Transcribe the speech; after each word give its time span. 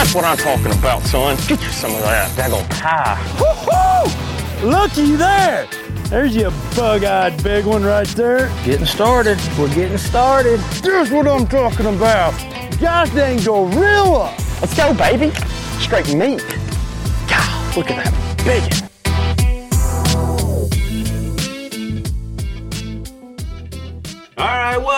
That's 0.00 0.14
what 0.14 0.24
I'm 0.24 0.38
talking 0.38 0.72
about, 0.72 1.02
son. 1.02 1.36
Get 1.46 1.62
you 1.62 1.68
some 1.68 1.94
of 1.94 2.00
that 2.00 2.30
daggone 2.30 2.66
pie. 2.80 3.20
Woo-hoo! 3.38 4.66
Looky 4.66 5.14
there! 5.14 5.68
There's 6.04 6.34
your 6.34 6.52
bug-eyed 6.74 7.44
big 7.44 7.66
one 7.66 7.84
right 7.84 8.06
there. 8.08 8.48
Getting 8.64 8.86
started. 8.86 9.38
We're 9.58 9.68
getting 9.74 9.98
started. 9.98 10.58
Here's 10.82 11.10
what 11.10 11.28
I'm 11.28 11.46
talking 11.46 11.84
about. 11.84 12.32
Gosh 12.80 13.10
dang 13.10 13.44
gorilla! 13.44 14.34
Let's 14.62 14.74
go, 14.74 14.94
baby. 14.94 15.32
Straight 15.80 16.14
meat. 16.14 16.46
God, 17.28 17.76
look 17.76 17.90
at 17.90 18.02
that 18.02 18.42
big 18.42 18.89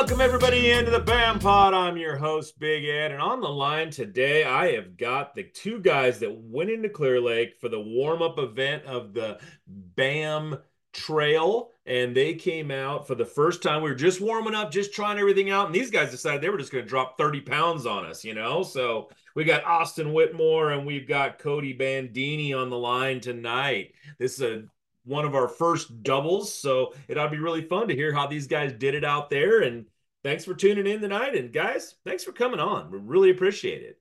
welcome 0.02 0.20
everybody 0.20 0.72
into 0.72 0.90
the 0.90 0.98
BAM 0.98 1.38
Pod. 1.38 1.72
I'm 1.74 1.96
your 1.96 2.16
host, 2.16 2.58
Big 2.58 2.84
Ed, 2.84 3.12
and 3.12 3.22
on 3.22 3.40
the 3.40 3.46
line 3.46 3.88
today, 3.88 4.42
I 4.42 4.72
have 4.72 4.96
got 4.96 5.32
the 5.32 5.44
two 5.44 5.78
guys 5.78 6.18
that 6.18 6.36
went 6.36 6.70
into 6.70 6.88
Clear 6.88 7.20
Lake 7.20 7.54
for 7.60 7.68
the 7.68 7.78
warm-up 7.78 8.36
event 8.40 8.84
of 8.84 9.14
the 9.14 9.38
BAM 9.68 10.58
Trail, 10.92 11.70
and 11.86 12.16
they 12.16 12.34
came 12.34 12.72
out 12.72 13.06
for 13.06 13.14
the 13.14 13.24
first 13.24 13.62
time. 13.62 13.80
We 13.80 13.90
were 13.90 13.94
just 13.94 14.20
warming 14.20 14.56
up, 14.56 14.72
just 14.72 14.92
trying 14.92 15.20
everything 15.20 15.50
out, 15.50 15.66
and 15.66 15.74
these 15.74 15.92
guys 15.92 16.10
decided 16.10 16.40
they 16.40 16.50
were 16.50 16.58
just 16.58 16.72
going 16.72 16.82
to 16.82 16.90
drop 16.90 17.16
30 17.16 17.42
pounds 17.42 17.86
on 17.86 18.04
us, 18.04 18.24
you 18.24 18.34
know. 18.34 18.64
So 18.64 19.08
we 19.36 19.44
got 19.44 19.64
Austin 19.64 20.12
Whitmore 20.12 20.72
and 20.72 20.84
we've 20.84 21.06
got 21.06 21.38
Cody 21.38 21.74
Bandini 21.74 22.52
on 22.52 22.70
the 22.70 22.76
line 22.76 23.20
tonight. 23.20 23.92
This 24.18 24.34
is 24.34 24.40
a 24.40 24.64
one 25.04 25.24
of 25.24 25.34
our 25.34 25.48
first 25.48 26.02
doubles. 26.02 26.54
So 26.54 26.94
it 27.08 27.18
ought 27.18 27.24
to 27.24 27.30
be 27.30 27.38
really 27.38 27.62
fun 27.62 27.88
to 27.88 27.94
hear 27.94 28.12
how 28.12 28.26
these 28.26 28.46
guys 28.46 28.72
did 28.72 28.94
it 28.94 29.04
out 29.04 29.30
there. 29.30 29.62
And 29.62 29.86
thanks 30.22 30.44
for 30.44 30.54
tuning 30.54 30.86
in 30.86 31.00
tonight. 31.00 31.34
And 31.34 31.52
guys, 31.52 31.94
thanks 32.04 32.24
for 32.24 32.32
coming 32.32 32.60
on. 32.60 32.90
We 32.90 32.98
really 32.98 33.30
appreciate 33.30 33.82
it. 33.82 33.98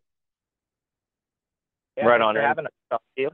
Yeah, 1.98 2.06
right 2.06 2.22
on. 2.22 2.36
Having 2.36 2.66
a 2.92 2.98
you. 3.16 3.30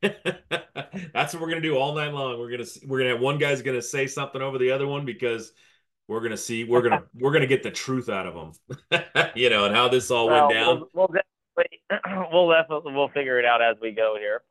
That's 0.00 1.34
what 1.34 1.42
we're 1.42 1.48
gonna 1.48 1.60
do 1.60 1.76
all 1.76 1.94
night 1.94 2.12
long. 2.12 2.38
We're 2.38 2.50
gonna 2.50 2.68
we're 2.86 2.98
gonna 2.98 3.10
have 3.10 3.20
one 3.20 3.38
guy's 3.38 3.62
gonna 3.62 3.82
say 3.82 4.06
something 4.06 4.40
over 4.40 4.58
the 4.58 4.70
other 4.70 4.86
one 4.86 5.04
because 5.04 5.52
we're 6.06 6.20
gonna 6.20 6.36
see 6.36 6.64
we're 6.64 6.82
gonna 6.82 7.02
we're 7.14 7.32
gonna 7.32 7.46
get 7.46 7.62
the 7.62 7.70
truth 7.70 8.08
out 8.08 8.26
of 8.26 8.34
them, 8.34 9.02
you 9.34 9.50
know, 9.50 9.64
and 9.64 9.74
how 9.74 9.88
this 9.88 10.10
all 10.10 10.28
well, 10.28 10.46
went 10.46 10.54
down. 10.54 10.76
We'll, 10.76 10.88
we'll 10.94 11.22
definitely 11.56 12.28
we'll 12.32 12.50
definitely 12.50 12.92
we'll 12.94 13.08
figure 13.08 13.38
it 13.38 13.44
out 13.44 13.60
as 13.60 13.76
we 13.82 13.90
go 13.90 14.16
here. 14.18 14.42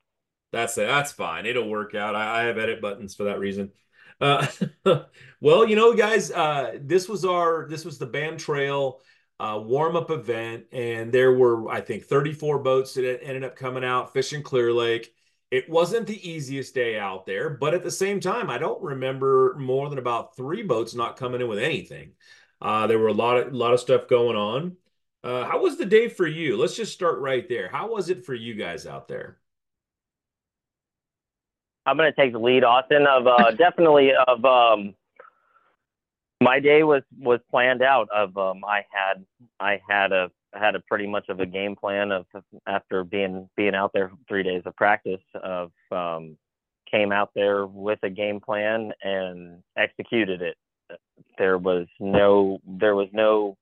That's 0.51 0.75
that's 0.75 1.11
fine. 1.11 1.45
It'll 1.45 1.69
work 1.69 1.95
out. 1.95 2.15
I, 2.15 2.41
I 2.41 2.43
have 2.45 2.57
edit 2.57 2.81
buttons 2.81 3.15
for 3.15 3.25
that 3.25 3.39
reason. 3.39 3.71
Uh, 4.19 4.47
well, 5.41 5.67
you 5.67 5.75
know, 5.75 5.93
guys, 5.93 6.31
uh, 6.31 6.77
this 6.81 7.07
was 7.07 7.25
our 7.25 7.67
this 7.69 7.85
was 7.85 7.97
the 7.97 8.05
BAM 8.05 8.37
Trail 8.37 8.99
uh, 9.39 9.59
warm 9.63 9.95
up 9.95 10.09
event, 10.11 10.65
and 10.71 11.11
there 11.11 11.33
were 11.33 11.69
I 11.69 11.81
think 11.81 12.05
34 12.05 12.59
boats 12.59 12.93
that 12.95 13.23
ended 13.23 13.43
up 13.43 13.55
coming 13.55 13.83
out 13.83 14.13
fishing 14.13 14.43
Clear 14.43 14.73
Lake. 14.73 15.13
It 15.49 15.69
wasn't 15.69 16.07
the 16.07 16.29
easiest 16.29 16.75
day 16.75 16.99
out 16.99 17.25
there, 17.25 17.49
but 17.49 17.73
at 17.73 17.83
the 17.83 17.91
same 17.91 18.19
time, 18.19 18.49
I 18.49 18.57
don't 18.57 18.81
remember 18.81 19.55
more 19.57 19.89
than 19.89 19.99
about 19.99 20.35
three 20.35 20.61
boats 20.63 20.93
not 20.93 21.15
coming 21.15 21.39
in 21.39 21.47
with 21.47 21.59
anything. 21.59 22.13
Uh, 22.61 22.87
there 22.87 22.99
were 22.99 23.07
a 23.07 23.13
lot 23.13 23.37
of 23.37 23.53
lot 23.53 23.73
of 23.73 23.79
stuff 23.79 24.07
going 24.07 24.35
on. 24.35 24.75
Uh, 25.23 25.45
how 25.45 25.61
was 25.61 25.77
the 25.77 25.85
day 25.85 26.09
for 26.09 26.27
you? 26.27 26.57
Let's 26.57 26.75
just 26.75 26.93
start 26.93 27.19
right 27.19 27.47
there. 27.47 27.69
How 27.69 27.89
was 27.91 28.09
it 28.09 28.25
for 28.25 28.33
you 28.33 28.55
guys 28.55 28.85
out 28.85 29.07
there? 29.07 29.39
I'm 31.87 31.95
going 31.95 32.11
to 32.11 32.21
take 32.21 32.33
the 32.33 32.39
lead, 32.39 32.65
Austin. 32.65 33.07
Of 33.07 33.27
uh, 33.27 33.51
definitely 33.57 34.11
of 34.27 34.43
um, 34.43 34.93
my 36.41 36.59
day 36.59 36.83
was 36.83 37.01
was 37.17 37.39
planned 37.49 37.81
out. 37.81 38.09
Of 38.13 38.37
um, 38.37 38.63
I 38.65 38.85
had 38.91 39.25
I 39.59 39.81
had 39.89 40.11
a 40.11 40.29
had 40.53 40.75
a 40.75 40.81
pretty 40.81 41.07
much 41.07 41.29
of 41.29 41.39
a 41.39 41.45
game 41.45 41.75
plan 41.75 42.11
of 42.11 42.25
after 42.67 43.03
being 43.03 43.49
being 43.55 43.73
out 43.73 43.91
there 43.93 44.11
three 44.27 44.43
days 44.43 44.63
of 44.65 44.75
practice 44.75 45.21
of 45.41 45.71
um, 45.91 46.37
came 46.91 47.13
out 47.13 47.31
there 47.33 47.65
with 47.65 47.99
a 48.03 48.09
game 48.09 48.41
plan 48.41 48.91
and 49.01 49.63
executed 49.77 50.41
it. 50.41 50.57
There 51.37 51.57
was 51.57 51.87
no 52.01 52.59
there 52.67 52.95
was 52.95 53.07
no 53.13 53.57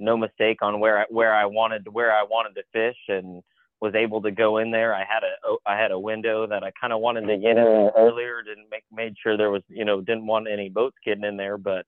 no 0.00 0.16
mistake 0.16 0.62
on 0.62 0.80
where 0.80 1.00
I, 1.00 1.04
where 1.10 1.32
I 1.32 1.46
wanted 1.46 1.86
where 1.92 2.12
I 2.12 2.24
wanted 2.24 2.54
to 2.56 2.62
fish 2.72 2.98
and 3.08 3.42
was 3.82 3.96
able 3.96 4.22
to 4.22 4.30
go 4.30 4.58
in 4.58 4.70
there. 4.70 4.94
I 4.94 5.00
had 5.00 5.24
a 5.24 5.56
I 5.66 5.76
had 5.76 5.90
a 5.90 5.98
window 5.98 6.46
that 6.46 6.62
I 6.62 6.70
kind 6.80 6.92
of 6.92 7.00
wanted 7.00 7.26
to 7.26 7.36
get 7.36 7.58
in 7.58 7.90
earlier. 7.98 8.40
Didn't 8.42 8.70
make 8.70 8.84
made 8.92 9.16
sure 9.20 9.36
there 9.36 9.50
was 9.50 9.62
you 9.68 9.84
know 9.84 10.00
didn't 10.00 10.26
want 10.26 10.46
any 10.48 10.68
boats 10.68 10.96
getting 11.04 11.24
in 11.24 11.36
there, 11.36 11.58
but 11.58 11.84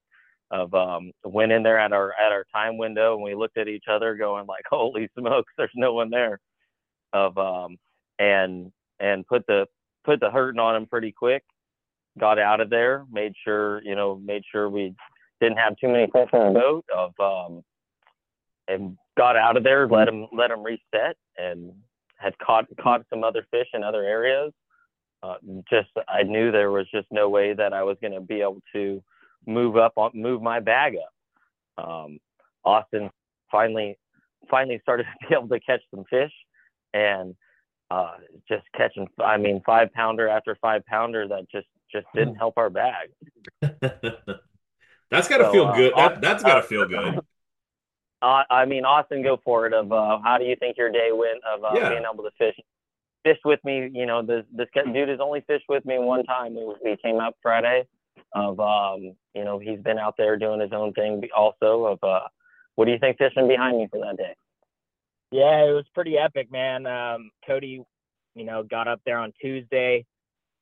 of 0.51 0.75
um 0.75 1.13
went 1.25 1.53
in 1.53 1.63
there 1.63 1.79
at 1.79 1.93
our 1.93 2.13
at 2.21 2.33
our 2.33 2.45
time 2.53 2.77
window 2.77 3.15
and 3.15 3.23
we 3.23 3.35
looked 3.35 3.57
at 3.57 3.69
each 3.69 3.85
other 3.89 4.15
going 4.15 4.45
like 4.47 4.63
holy 4.69 5.09
smokes 5.19 5.51
there's 5.57 5.71
no 5.75 5.95
one 5.95 6.11
there 6.11 6.39
of 7.15 7.39
um 7.39 7.79
and 8.19 8.71
and 9.01 9.27
put 9.27 9.47
the 9.47 9.65
put 10.05 10.21
the 10.21 10.31
hurting 10.31 10.61
on 10.61 10.77
him 10.77 10.85
pretty 10.87 11.11
quick 11.11 11.43
got 12.21 12.39
out 12.39 12.61
of 12.61 12.69
there 12.69 13.07
made 13.11 13.33
sure 13.43 13.83
you 13.85 13.97
know 13.97 14.17
made 14.17 14.43
sure 14.53 14.69
we 14.69 14.95
didn't 15.41 15.57
have 15.57 15.75
too 15.79 15.89
many 15.89 16.07
fish 16.13 16.29
on 16.35 16.53
the 16.53 16.61
boat 16.61 16.85
of 16.95 17.13
um 17.19 17.65
and 18.69 18.97
got 19.17 19.37
out 19.37 19.57
of 19.57 19.65
there, 19.65 19.89
let 19.89 20.09
him 20.09 20.27
let 20.33 20.51
him 20.51 20.63
reset, 20.63 21.17
and 21.37 21.73
had 22.25 22.37
caught 22.39 22.67
caught 22.81 23.03
some 23.11 23.23
other 23.23 23.47
fish 23.51 23.69
in 23.75 23.85
other 23.85 24.03
areas. 24.03 24.53
Uh, 25.23 25.37
just 25.71 25.91
I 26.09 26.23
knew 26.23 26.51
there 26.51 26.71
was 26.71 26.87
just 26.91 27.07
no 27.11 27.29
way 27.29 27.53
that 27.55 27.73
I 27.73 27.83
was 27.83 27.97
going 28.01 28.15
to 28.15 28.21
be 28.21 28.41
able 28.41 28.63
to 28.75 29.03
move 29.47 29.77
up 29.77 29.93
on 29.97 30.11
move 30.15 30.43
my 30.43 30.61
bag 30.61 30.95
up. 30.97 31.85
Um, 31.87 32.19
Austin 32.65 33.11
finally 33.51 33.99
finally 34.51 34.81
started 34.83 35.05
to 35.23 35.29
be 35.29 35.35
able 35.35 35.49
to 35.49 35.61
catch 35.61 35.81
some 35.95 36.05
fish, 36.11 36.33
and 36.95 37.35
uh, 37.91 38.15
just 38.49 38.65
catching 38.77 39.07
I 39.23 39.37
mean 39.37 39.63
five 39.65 39.93
pounder 39.93 40.29
after 40.29 40.57
five 40.61 40.85
pounder 40.87 41.29
that 41.29 41.51
just 41.51 41.69
just 41.93 42.07
didn't 42.15 42.35
help 42.43 42.55
our 42.57 42.71
bag. 42.71 43.11
that's 43.61 45.29
got 45.29 45.39
to 45.39 45.45
so, 45.45 45.53
feel 45.53 45.73
good. 45.75 45.93
Uh, 45.93 46.09
that, 46.09 46.21
that's 46.21 46.43
got 46.43 46.57
to 46.57 46.63
feel 46.63 46.87
good. 46.89 47.21
Uh, 48.25 48.43
I 48.49 48.65
mean, 48.65 48.87
Austin, 48.87 49.23
go 49.23 49.39
for 49.45 49.67
it. 49.67 49.75
Of 49.75 49.93
uh, 49.93 50.19
how 50.25 50.39
do 50.39 50.47
you 50.47 50.57
think 50.57 50.79
your 50.79 50.91
day 50.91 51.11
went 51.13 51.41
of 51.45 51.63
uh, 51.63 51.73
yeah. 51.75 51.91
being 51.91 52.05
able 52.11 52.25
to 52.25 52.31
fish? 52.39 52.59
Fish 53.23 53.37
with 53.45 53.61
me, 53.65 53.91
you 53.93 54.07
know, 54.07 54.23
this 54.23 54.45
this 54.51 54.69
dude 54.75 55.11
has 55.11 55.19
only 55.21 55.43
fished 55.47 55.67
with 55.69 55.85
me 55.85 55.99
one 55.99 56.25
time. 56.25 56.55
We, 56.55 56.75
we 56.83 56.97
came 57.03 57.21
up 57.21 57.37
Friday. 57.43 57.85
Of 58.35 58.59
um, 58.61 59.15
you 59.35 59.45
know, 59.45 59.59
he's 59.59 59.81
been 59.81 59.99
out 59.99 60.15
there 60.17 60.39
doing 60.39 60.61
his 60.61 60.73
own 60.73 60.95
thing. 60.95 61.23
Also, 61.37 61.85
of 61.85 61.99
uh, 62.03 62.27
what 62.77 62.87
do 62.87 62.93
you 62.93 62.99
think 62.99 63.19
fishing 63.19 63.47
behind 63.47 63.77
me 63.77 63.89
for 63.91 64.01
that 64.01 64.17
day? 64.17 64.35
Yeah, 65.31 65.65
it 65.69 65.73
was 65.73 65.85
pretty 65.95 66.17
epic, 66.17 66.51
man. 66.51 66.87
Um, 66.87 67.31
Cody, 67.47 67.83
you 68.35 68.45
know, 68.45 68.63
got 68.63 68.89
up 68.89 69.01
there 69.05 69.19
on 69.19 69.33
Tuesday, 69.41 70.07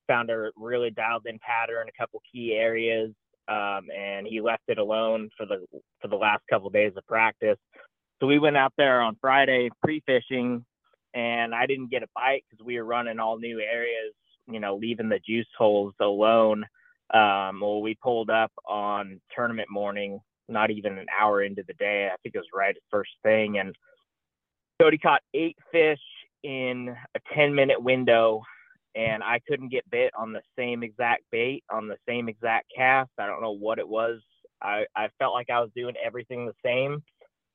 found 0.09 0.31
a 0.31 0.51
really 0.57 0.91
dialed 0.91 1.27
in 1.27 1.39
pattern, 1.39 1.87
a 1.89 2.01
couple 2.01 2.21
key 2.33 2.55
areas 2.55 3.13
um, 3.49 3.89
and 3.97 4.27
he 4.27 4.41
left 4.41 4.63
it 4.69 4.79
alone 4.79 5.31
for 5.37 5.47
the 5.47 5.65
for 6.01 6.09
the 6.09 6.17
last 6.17 6.43
couple 6.49 6.69
of 6.69 6.73
days 6.73 6.93
of 6.97 7.07
practice. 7.07 7.59
So 8.21 8.27
we 8.27 8.39
went 8.39 8.57
out 8.57 8.73
there 8.77 9.01
on 9.01 9.17
Friday 9.21 9.69
pre-fishing, 9.83 10.65
and 11.15 11.55
I 11.55 11.67
didn't 11.67 11.91
get 11.91 12.03
a 12.03 12.09
bite 12.15 12.45
because 12.49 12.65
we 12.65 12.77
were 12.77 12.85
running 12.85 13.19
all 13.19 13.39
new 13.39 13.61
areas. 13.61 14.15
You 14.47 14.61
know, 14.61 14.77
leaving 14.77 15.09
the 15.09 15.21
juice 15.27 15.47
holes 15.57 15.95
alone. 16.01 16.65
Um, 17.13 17.61
well, 17.61 17.83
we 17.83 17.95
pulled 18.03 18.31
up 18.31 18.53
on 18.67 19.21
tournament 19.35 19.69
morning, 19.71 20.21
not 20.49 20.71
even 20.71 20.99
an 20.99 21.07
hour 21.21 21.43
into 21.43 21.63
the 21.67 21.75
day. 21.75 22.09
I 22.13 22.17
think 22.23 22.35
it 22.35 22.39
was 22.39 22.47
right 22.55 22.75
at 22.75 22.83
first 22.91 23.11
thing, 23.23 23.59
and 23.59 23.75
Cody 24.81 24.99
caught 24.99 25.23
eight 25.35 25.57
fish 25.71 26.01
in 26.43 26.95
a 27.15 27.35
10 27.35 27.55
minute 27.55 27.81
window 27.81 28.43
and 28.95 29.23
I 29.23 29.41
couldn't 29.49 29.71
get 29.71 29.89
bit 29.91 30.13
on 30.17 30.33
the 30.33 30.43
same 30.57 30.83
exact 30.83 31.25
bait 31.31 31.65
on 31.71 31.89
the 31.89 31.97
same 32.09 32.29
exact 32.29 32.67
cast. 32.75 33.11
I 33.19 33.27
don't 33.27 33.43
know 33.43 33.57
what 33.57 33.79
it 33.79 33.89
was. 33.89 34.21
I, 34.63 34.85
I 34.95 35.09
felt 35.19 35.35
like 35.35 35.51
I 35.51 35.61
was 35.61 35.71
doing 35.75 35.95
everything 36.05 36.47
the 36.47 36.53
same, 36.65 37.03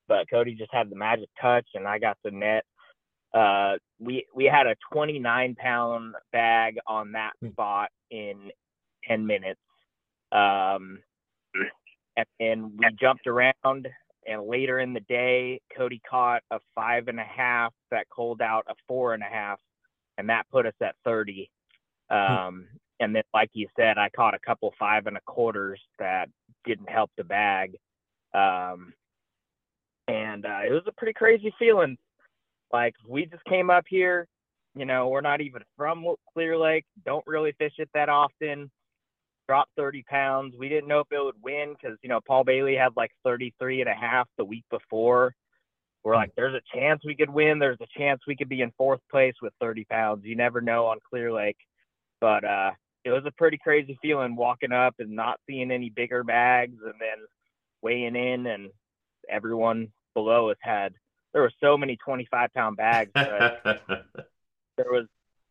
but 0.08 0.28
Cody 0.30 0.54
just 0.54 0.72
had 0.72 0.90
the 0.90 0.96
magic 0.96 1.28
touch 1.40 1.66
and 1.74 1.86
I 1.86 1.98
got 1.98 2.18
the 2.24 2.30
net. 2.30 2.64
Uh, 3.32 3.74
we 4.00 4.26
we 4.34 4.44
had 4.46 4.66
a 4.66 4.74
29 4.92 5.54
pound 5.56 6.14
bag 6.32 6.78
on 6.86 7.12
that 7.12 7.32
hmm. 7.40 7.50
spot 7.50 7.90
in 8.10 8.50
10 9.06 9.26
minutes. 9.26 9.60
Um, 10.32 10.98
and, 12.16 12.26
and 12.40 12.72
we 12.78 12.86
jumped 13.00 13.26
around 13.26 13.88
and 14.28 14.46
later 14.46 14.78
in 14.78 14.92
the 14.92 15.00
day, 15.00 15.60
Cody 15.74 16.00
caught 16.08 16.42
a 16.50 16.60
five 16.74 17.08
and 17.08 17.18
a 17.18 17.24
half 17.24 17.72
that 17.90 18.06
cold 18.10 18.42
out 18.42 18.66
a 18.68 18.74
four 18.86 19.14
and 19.14 19.22
a 19.22 19.26
half 19.26 19.58
and 20.18 20.28
that 20.28 20.46
put 20.50 20.66
us 20.66 20.74
at 20.82 20.96
30. 21.04 21.48
Hmm. 22.10 22.16
Um, 22.16 22.66
and 23.00 23.14
then, 23.14 23.22
like 23.32 23.50
you 23.54 23.68
said, 23.78 23.96
I 23.96 24.10
caught 24.10 24.34
a 24.34 24.40
couple 24.40 24.74
five 24.78 25.06
and 25.06 25.16
a 25.16 25.20
quarters 25.24 25.80
that 25.98 26.28
didn't 26.66 26.90
help 26.90 27.10
the 27.16 27.24
bag. 27.24 27.76
Um, 28.34 28.92
and 30.08 30.44
uh, 30.44 30.60
it 30.66 30.72
was 30.72 30.82
a 30.86 30.92
pretty 30.92 31.12
crazy 31.12 31.54
feeling. 31.58 31.96
Like 32.72 32.94
we 33.06 33.26
just 33.26 33.44
came 33.44 33.70
up 33.70 33.84
here, 33.88 34.26
you 34.74 34.84
know, 34.84 35.08
we're 35.08 35.20
not 35.20 35.40
even 35.40 35.62
from 35.76 36.04
Clear 36.32 36.58
Lake, 36.58 36.84
don't 37.06 37.26
really 37.26 37.52
fish 37.52 37.74
it 37.78 37.88
that 37.94 38.08
often. 38.08 38.70
Dropped 39.48 39.70
30 39.76 40.02
pounds. 40.02 40.54
We 40.58 40.68
didn't 40.68 40.88
know 40.88 41.00
if 41.00 41.06
it 41.10 41.24
would 41.24 41.42
win 41.42 41.74
because, 41.74 41.96
you 42.02 42.10
know, 42.10 42.20
Paul 42.26 42.44
Bailey 42.44 42.74
had 42.74 42.92
like 42.96 43.10
33 43.24 43.80
and 43.80 43.88
a 43.88 43.94
half 43.94 44.28
the 44.36 44.44
week 44.44 44.64
before. 44.70 45.34
We're 46.04 46.16
like, 46.16 46.32
there's 46.36 46.54
a 46.54 46.78
chance 46.78 47.02
we 47.04 47.14
could 47.14 47.30
win. 47.30 47.58
There's 47.58 47.80
a 47.80 47.98
chance 47.98 48.22
we 48.26 48.36
could 48.36 48.48
be 48.48 48.62
in 48.62 48.72
fourth 48.78 49.00
place 49.10 49.34
with 49.42 49.52
30 49.60 49.84
pounds. 49.84 50.24
You 50.24 50.36
never 50.36 50.60
know 50.60 50.86
on 50.86 50.98
Clear 51.08 51.32
Lake, 51.32 51.58
but 52.20 52.44
uh, 52.44 52.70
it 53.04 53.10
was 53.10 53.24
a 53.26 53.32
pretty 53.32 53.58
crazy 53.58 53.98
feeling 54.00 54.36
walking 54.36 54.72
up 54.72 54.94
and 54.98 55.10
not 55.10 55.40
seeing 55.48 55.70
any 55.70 55.90
bigger 55.90 56.24
bags, 56.24 56.78
and 56.84 56.94
then 57.00 57.26
weighing 57.82 58.16
in, 58.16 58.46
and 58.46 58.70
everyone 59.28 59.88
below 60.14 60.50
us 60.50 60.56
had. 60.60 60.94
There 61.32 61.42
were 61.42 61.52
so 61.60 61.76
many 61.76 61.96
25 61.96 62.52
pound 62.54 62.76
bags. 62.76 63.12
There 64.78 64.92
was 64.92 65.06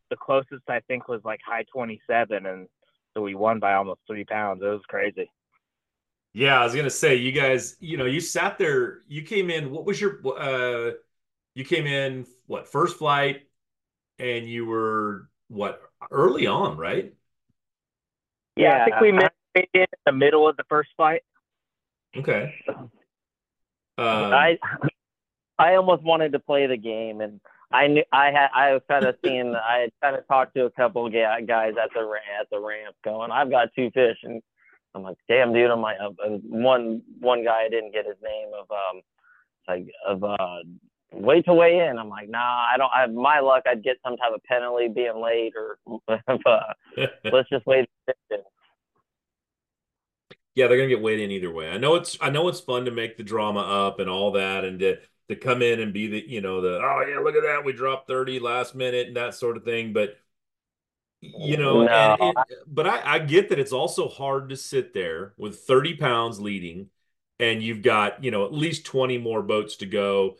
the 0.09 0.15
closest 0.15 0.63
I 0.69 0.79
think 0.87 1.09
was 1.09 1.19
like 1.25 1.41
high 1.45 1.65
27, 1.73 2.45
and 2.45 2.67
so 3.13 3.21
we 3.21 3.35
won 3.35 3.59
by 3.59 3.73
almost 3.73 3.99
three 4.07 4.23
pounds. 4.23 4.61
It 4.63 4.67
was 4.67 4.81
crazy. 4.87 5.29
Yeah, 6.37 6.61
I 6.61 6.63
was 6.63 6.75
gonna 6.75 6.91
say, 6.91 7.15
you 7.15 7.31
guys, 7.31 7.77
you 7.79 7.97
know, 7.97 8.05
you 8.05 8.21
sat 8.21 8.59
there, 8.59 8.99
you 9.07 9.23
came 9.23 9.49
in, 9.49 9.71
what 9.71 9.85
was 9.85 9.99
your 9.99 10.19
uh 10.37 10.91
you 11.55 11.65
came 11.65 11.87
in 11.87 12.27
what 12.45 12.67
first 12.67 12.99
flight 12.99 13.47
and 14.19 14.47
you 14.47 14.67
were 14.67 15.29
what 15.47 15.81
early 16.11 16.45
on, 16.45 16.77
right? 16.77 17.11
Yeah, 18.55 18.83
I 18.83 18.85
think 18.85 19.01
we 19.01 19.11
made 19.13 19.31
it 19.55 19.69
in 19.73 19.85
the 20.05 20.11
middle 20.11 20.47
of 20.47 20.55
the 20.57 20.63
first 20.69 20.89
flight. 20.95 21.23
Okay. 22.15 22.53
Um, 22.67 22.87
I 23.97 24.59
I 25.57 25.73
almost 25.73 26.03
wanted 26.03 26.33
to 26.33 26.39
play 26.39 26.67
the 26.67 26.77
game, 26.77 27.21
and 27.21 27.41
I 27.71 27.87
knew 27.87 28.03
I 28.11 28.27
had 28.27 28.49
I 28.53 28.73
was 28.73 28.83
kind 28.87 29.05
of 29.05 29.15
seeing 29.25 29.55
I 29.55 29.79
had 29.79 29.89
kind 30.03 30.15
of 30.15 30.27
talked 30.27 30.53
to 30.53 30.65
a 30.65 30.71
couple 30.71 31.07
of 31.07 31.13
guys 31.13 31.73
at 31.81 31.89
the 31.95 32.19
at 32.39 32.47
the 32.51 32.59
ramp, 32.59 32.95
going, 33.03 33.31
"I've 33.31 33.49
got 33.49 33.69
two 33.75 33.89
fish," 33.89 34.19
and 34.21 34.43
I'm 34.97 35.03
like, 35.03 35.17
"Damn, 35.27 35.53
dude!" 35.53 35.71
I'm 35.71 35.81
like, 35.81 35.97
uh, 35.99 36.09
one 36.43 37.01
one 37.19 37.43
guy 37.43 37.63
I 37.65 37.69
didn't 37.69 37.93
get 37.93 38.05
his 38.05 38.17
name 38.23 38.49
of 38.59 38.69
um 38.71 39.01
like 39.67 39.87
of 40.07 40.23
uh 40.23 40.63
wait 41.11 41.45
to 41.45 41.53
weigh 41.53 41.79
in. 41.87 41.97
I'm 41.97 42.09
like, 42.09 42.29
nah, 42.29 42.39
I 42.39 42.75
don't. 42.77 42.91
I 42.93 43.01
have 43.01 43.13
my 43.13 43.39
luck. 43.39 43.63
I'd 43.65 43.83
get 43.83 43.97
some 44.03 44.17
type 44.17 44.33
of 44.33 44.43
penalty 44.43 44.87
being 44.87 45.21
late, 45.21 45.53
or 45.55 45.77
uh, 46.07 46.73
let's 47.31 47.49
just 47.49 47.65
wait. 47.65 47.87
yeah, 50.55 50.67
they're 50.67 50.77
gonna 50.77 50.89
get 50.89 51.01
weighed 51.01 51.19
in 51.19 51.31
either 51.31 51.51
way. 51.51 51.69
I 51.69 51.77
know 51.77 51.95
it's 51.95 52.17
I 52.19 52.29
know 52.29 52.47
it's 52.47 52.59
fun 52.59 52.85
to 52.85 52.91
make 52.91 53.17
the 53.17 53.23
drama 53.23 53.61
up 53.61 53.99
and 53.99 54.09
all 54.09 54.31
that, 54.31 54.65
and 54.65 54.79
to 54.79 54.97
to 55.29 55.35
come 55.35 55.61
in 55.61 55.79
and 55.79 55.93
be 55.93 56.07
the 56.07 56.23
you 56.27 56.41
know 56.41 56.61
the 56.61 56.79
oh 56.81 57.05
yeah 57.07 57.19
look 57.19 57.35
at 57.35 57.43
that 57.43 57.65
we 57.65 57.73
dropped 57.73 58.07
30 58.07 58.39
last 58.39 58.75
minute 58.75 59.07
and 59.07 59.17
that 59.17 59.35
sort 59.35 59.57
of 59.57 59.63
thing 59.63 59.93
but 59.93 60.17
you 61.21 61.57
know 61.57 61.83
No. 61.83 62.17
and 62.19 62.37
it, 62.49 62.57
but 62.67 62.87
I, 62.87 63.15
I 63.15 63.19
get 63.19 63.49
that 63.49 63.59
it's 63.59 63.71
also 63.71 64.07
hard 64.07 64.49
to 64.49 64.57
sit 64.57 64.93
there 64.93 65.33
with 65.37 65.59
30 65.61 65.95
pounds 65.95 66.39
leading 66.39 66.89
and 67.39 67.61
you've 67.61 67.81
got 67.81 68.23
you 68.23 68.31
know 68.31 68.45
at 68.45 68.53
least 68.53 68.85
20 68.85 69.17
more 69.17 69.41
boats 69.41 69.77
to 69.77 69.85
go 69.85 70.37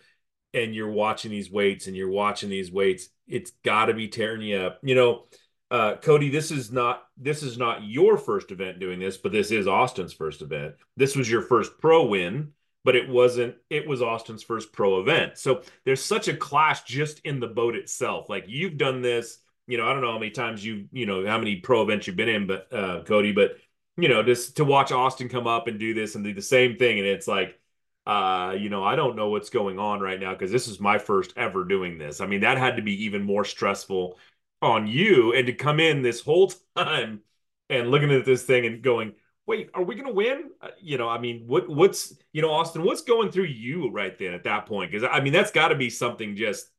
and 0.54 0.76
you're 0.76 0.92
watching 0.92 1.32
these 1.32 1.52
weights 1.52 1.88
and 1.88 1.96
you're 1.96 2.10
watching 2.10 2.50
these 2.50 2.72
weights 2.72 3.10
it's 3.28 3.52
got 3.64 3.86
to 3.86 3.94
be 3.94 4.08
tearing 4.08 4.42
you 4.42 4.58
up 4.58 4.80
you 4.84 4.96
know 4.96 5.26
uh, 5.70 5.96
Cody, 5.98 6.30
this 6.30 6.50
is 6.52 6.72
not 6.72 7.04
this 7.18 7.44
is 7.44 7.58
not 7.58 7.84
your 7.84 8.18
first 8.18 8.52
event 8.52 8.80
doing 8.80 9.00
this, 9.00 9.18
but 9.18 9.32
this 9.34 9.52
is 9.52 9.68
Austin's 9.68 10.14
first 10.14 10.42
event. 10.42 10.76
This 10.96 11.16
was 11.16 11.30
your 11.30 11.42
first 11.42 11.78
pro 11.80 12.06
win, 12.06 12.54
but 12.86 12.96
it 12.96 13.10
wasn't. 13.10 13.56
It 13.70 13.86
was 13.86 14.02
Austin's 14.02 14.44
first 14.44 14.72
pro 14.72 15.02
event. 15.02 15.38
So 15.38 15.64
there's 15.84 16.02
such 16.02 16.30
a 16.30 16.38
clash 16.38 16.84
just 16.84 17.20
in 17.26 17.42
the 17.42 17.48
boat 17.48 17.76
itself. 17.76 18.30
Like 18.30 18.46
you've 18.48 18.78
done 18.78 19.02
this, 19.02 19.40
you 19.68 19.78
know, 19.78 19.88
I 19.88 19.94
don't 19.94 20.02
know 20.02 20.12
how 20.12 20.20
many 20.20 20.32
times 20.32 20.66
you, 20.66 20.88
you 20.92 21.06
know, 21.06 21.26
how 21.26 21.38
many 21.38 21.58
pro 21.58 21.84
events 21.84 22.08
you've 22.08 22.16
been 22.16 22.30
in, 22.30 22.48
but 22.48 22.74
uh, 22.74 23.04
Cody, 23.04 23.34
but 23.34 23.58
you 23.98 24.08
know, 24.08 24.24
just 24.24 24.58
to 24.58 24.66
watch 24.66 24.92
Austin 24.92 25.28
come 25.28 25.48
up 25.48 25.68
and 25.68 25.80
do 25.80 25.94
this 25.94 26.16
and 26.16 26.24
do 26.24 26.34
the 26.34 26.42
same 26.42 26.78
thing, 26.78 27.00
and 27.00 27.08
it's 27.08 27.28
like, 27.28 27.60
uh, 28.06 28.56
you 28.58 28.70
know, 28.70 28.84
I 28.84 28.96
don't 28.96 29.16
know 29.16 29.30
what's 29.30 29.50
going 29.50 29.80
on 29.80 30.00
right 30.00 30.20
now 30.20 30.34
because 30.34 30.52
this 30.52 30.68
is 30.68 30.80
my 30.80 30.98
first 30.98 31.34
ever 31.36 31.66
doing 31.66 31.98
this. 31.98 32.22
I 32.22 32.28
mean, 32.28 32.42
that 32.42 32.58
had 32.58 32.78
to 32.78 32.82
be 32.82 33.06
even 33.06 33.24
more 33.24 33.44
stressful 33.44 34.18
on 34.62 34.88
you 34.88 35.34
and 35.34 35.46
to 35.48 35.54
come 35.54 35.80
in 35.80 36.02
this 36.02 36.22
whole 36.22 36.52
time 36.78 37.22
and 37.70 37.92
looking 37.92 38.12
at 38.12 38.26
this 38.26 38.44
thing 38.44 38.66
and 38.66 38.82
going, 38.82 39.14
wait, 39.46 39.70
are 39.74 39.84
we 39.84 39.96
going 39.96 40.08
to 40.08 40.14
win? 40.14 40.52
Uh, 40.62 40.70
you 40.80 40.98
know, 40.98 41.10
I 41.10 41.20
mean, 41.20 41.44
what 41.48 41.68
what's 41.68 42.14
you 42.32 42.42
know, 42.42 42.52
Austin, 42.52 42.84
what's 42.84 43.02
going 43.02 43.32
through 43.32 43.46
you 43.46 43.92
right 43.92 44.18
then 44.18 44.34
at 44.34 44.44
that 44.44 44.68
point? 44.68 44.92
Because 44.92 45.08
I 45.12 45.20
mean, 45.22 45.34
that's 45.34 45.52
got 45.52 45.70
to 45.70 45.76
be 45.76 45.90
something 45.90 46.36
just 46.36 46.70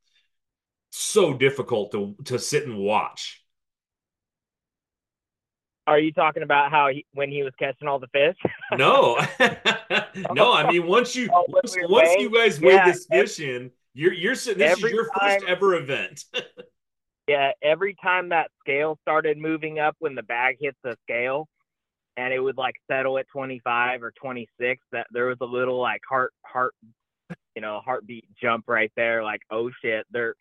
so 0.91 1.33
difficult 1.33 1.91
to 1.91 2.15
to 2.25 2.39
sit 2.39 2.65
and 2.65 2.77
watch. 2.77 3.43
Are 5.87 5.99
you 5.99 6.11
talking 6.13 6.43
about 6.43 6.71
how 6.71 6.89
he, 6.89 7.05
when 7.13 7.31
he 7.31 7.41
was 7.41 7.53
catching 7.57 7.87
all 7.87 7.99
the 7.99 8.07
fish? 8.07 8.35
No, 8.71 9.17
no. 10.31 10.53
I 10.53 10.69
mean, 10.71 10.85
once 10.87 11.15
you 11.15 11.29
Oh, 11.33 11.45
once, 11.47 11.75
we 11.75 11.85
once 11.87 12.15
you 12.15 12.29
guys 12.29 12.59
weigh 12.61 12.75
Yeah, 12.75 12.85
this 12.91 13.05
fish 13.05 13.39
in, 13.39 13.71
you're 13.93 14.13
you're 14.13 14.35
sitting. 14.35 14.59
This 14.59 14.73
is 14.73 14.83
every 14.83 14.91
your 14.91 15.09
first 15.19 15.43
ever 15.47 15.75
event. 15.75 16.23
Yeah, 17.27 17.51
every 17.61 17.95
time 18.01 18.29
that 18.29 18.49
scale 18.59 18.97
started 19.03 19.37
moving 19.37 19.77
up 19.79 19.95
when 19.99 20.15
the 20.15 20.23
bag 20.23 20.57
hits 20.59 20.77
the 20.83 20.95
scale 21.03 21.47
and 22.17 22.33
it 22.33 22.39
would 22.39 22.57
like 22.57 22.75
settle 22.89 23.17
at 23.19 23.27
25 23.33 24.03
or 24.03 24.13
26, 24.21 24.81
that 24.91 25.07
there 25.11 25.27
was 25.27 25.37
a 25.41 25.45
little 25.45 25.79
like 25.79 26.01
heart 26.09 26.33
heart 26.45 26.73
you 27.55 27.61
know, 27.61 27.81
heartbeat 27.85 28.25
jump 28.41 28.65
right 28.67 28.91
there 28.95 29.23
like 29.23 29.41
oh 29.51 29.69
shit, 29.83 30.05
they're 30.11 30.35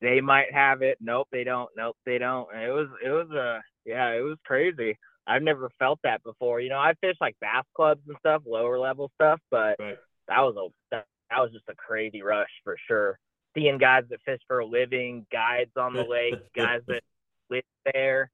they 0.00 0.20
might 0.20 0.52
have 0.52 0.82
it. 0.82 0.98
Nope, 1.00 1.28
they 1.30 1.44
don't. 1.44 1.70
Nope, 1.76 1.96
they 2.06 2.18
don't. 2.18 2.48
And 2.54 2.62
it 2.62 2.70
was 2.70 2.88
it 3.04 3.10
was 3.10 3.30
a 3.30 3.60
yeah, 3.84 4.10
it 4.10 4.20
was 4.22 4.38
crazy. 4.44 4.98
I've 5.26 5.42
never 5.42 5.70
felt 5.78 6.00
that 6.02 6.22
before. 6.22 6.60
You 6.60 6.70
know, 6.70 6.78
I 6.78 6.94
fished 7.00 7.20
like 7.20 7.36
bass 7.40 7.64
clubs 7.74 8.00
and 8.08 8.16
stuff, 8.20 8.42
lower 8.46 8.78
level 8.78 9.10
stuff, 9.14 9.40
but 9.50 9.76
Right. 9.78 9.98
that 10.28 10.40
was 10.40 10.56
a 10.56 10.68
that, 10.90 11.06
that 11.30 11.38
was 11.40 11.52
just 11.52 11.68
a 11.68 11.74
crazy 11.74 12.22
rush 12.22 12.50
for 12.64 12.76
sure. 12.88 13.18
Seeing 13.54 13.78
guys 13.78 14.04
that 14.10 14.20
fish 14.24 14.40
for 14.46 14.60
a 14.60 14.66
living, 14.66 15.26
guides 15.32 15.72
on 15.76 15.92
the 15.92 16.04
lake, 16.04 16.34
guys 16.56 16.80
that 16.88 17.02
live 17.50 17.64
there, 17.92 18.30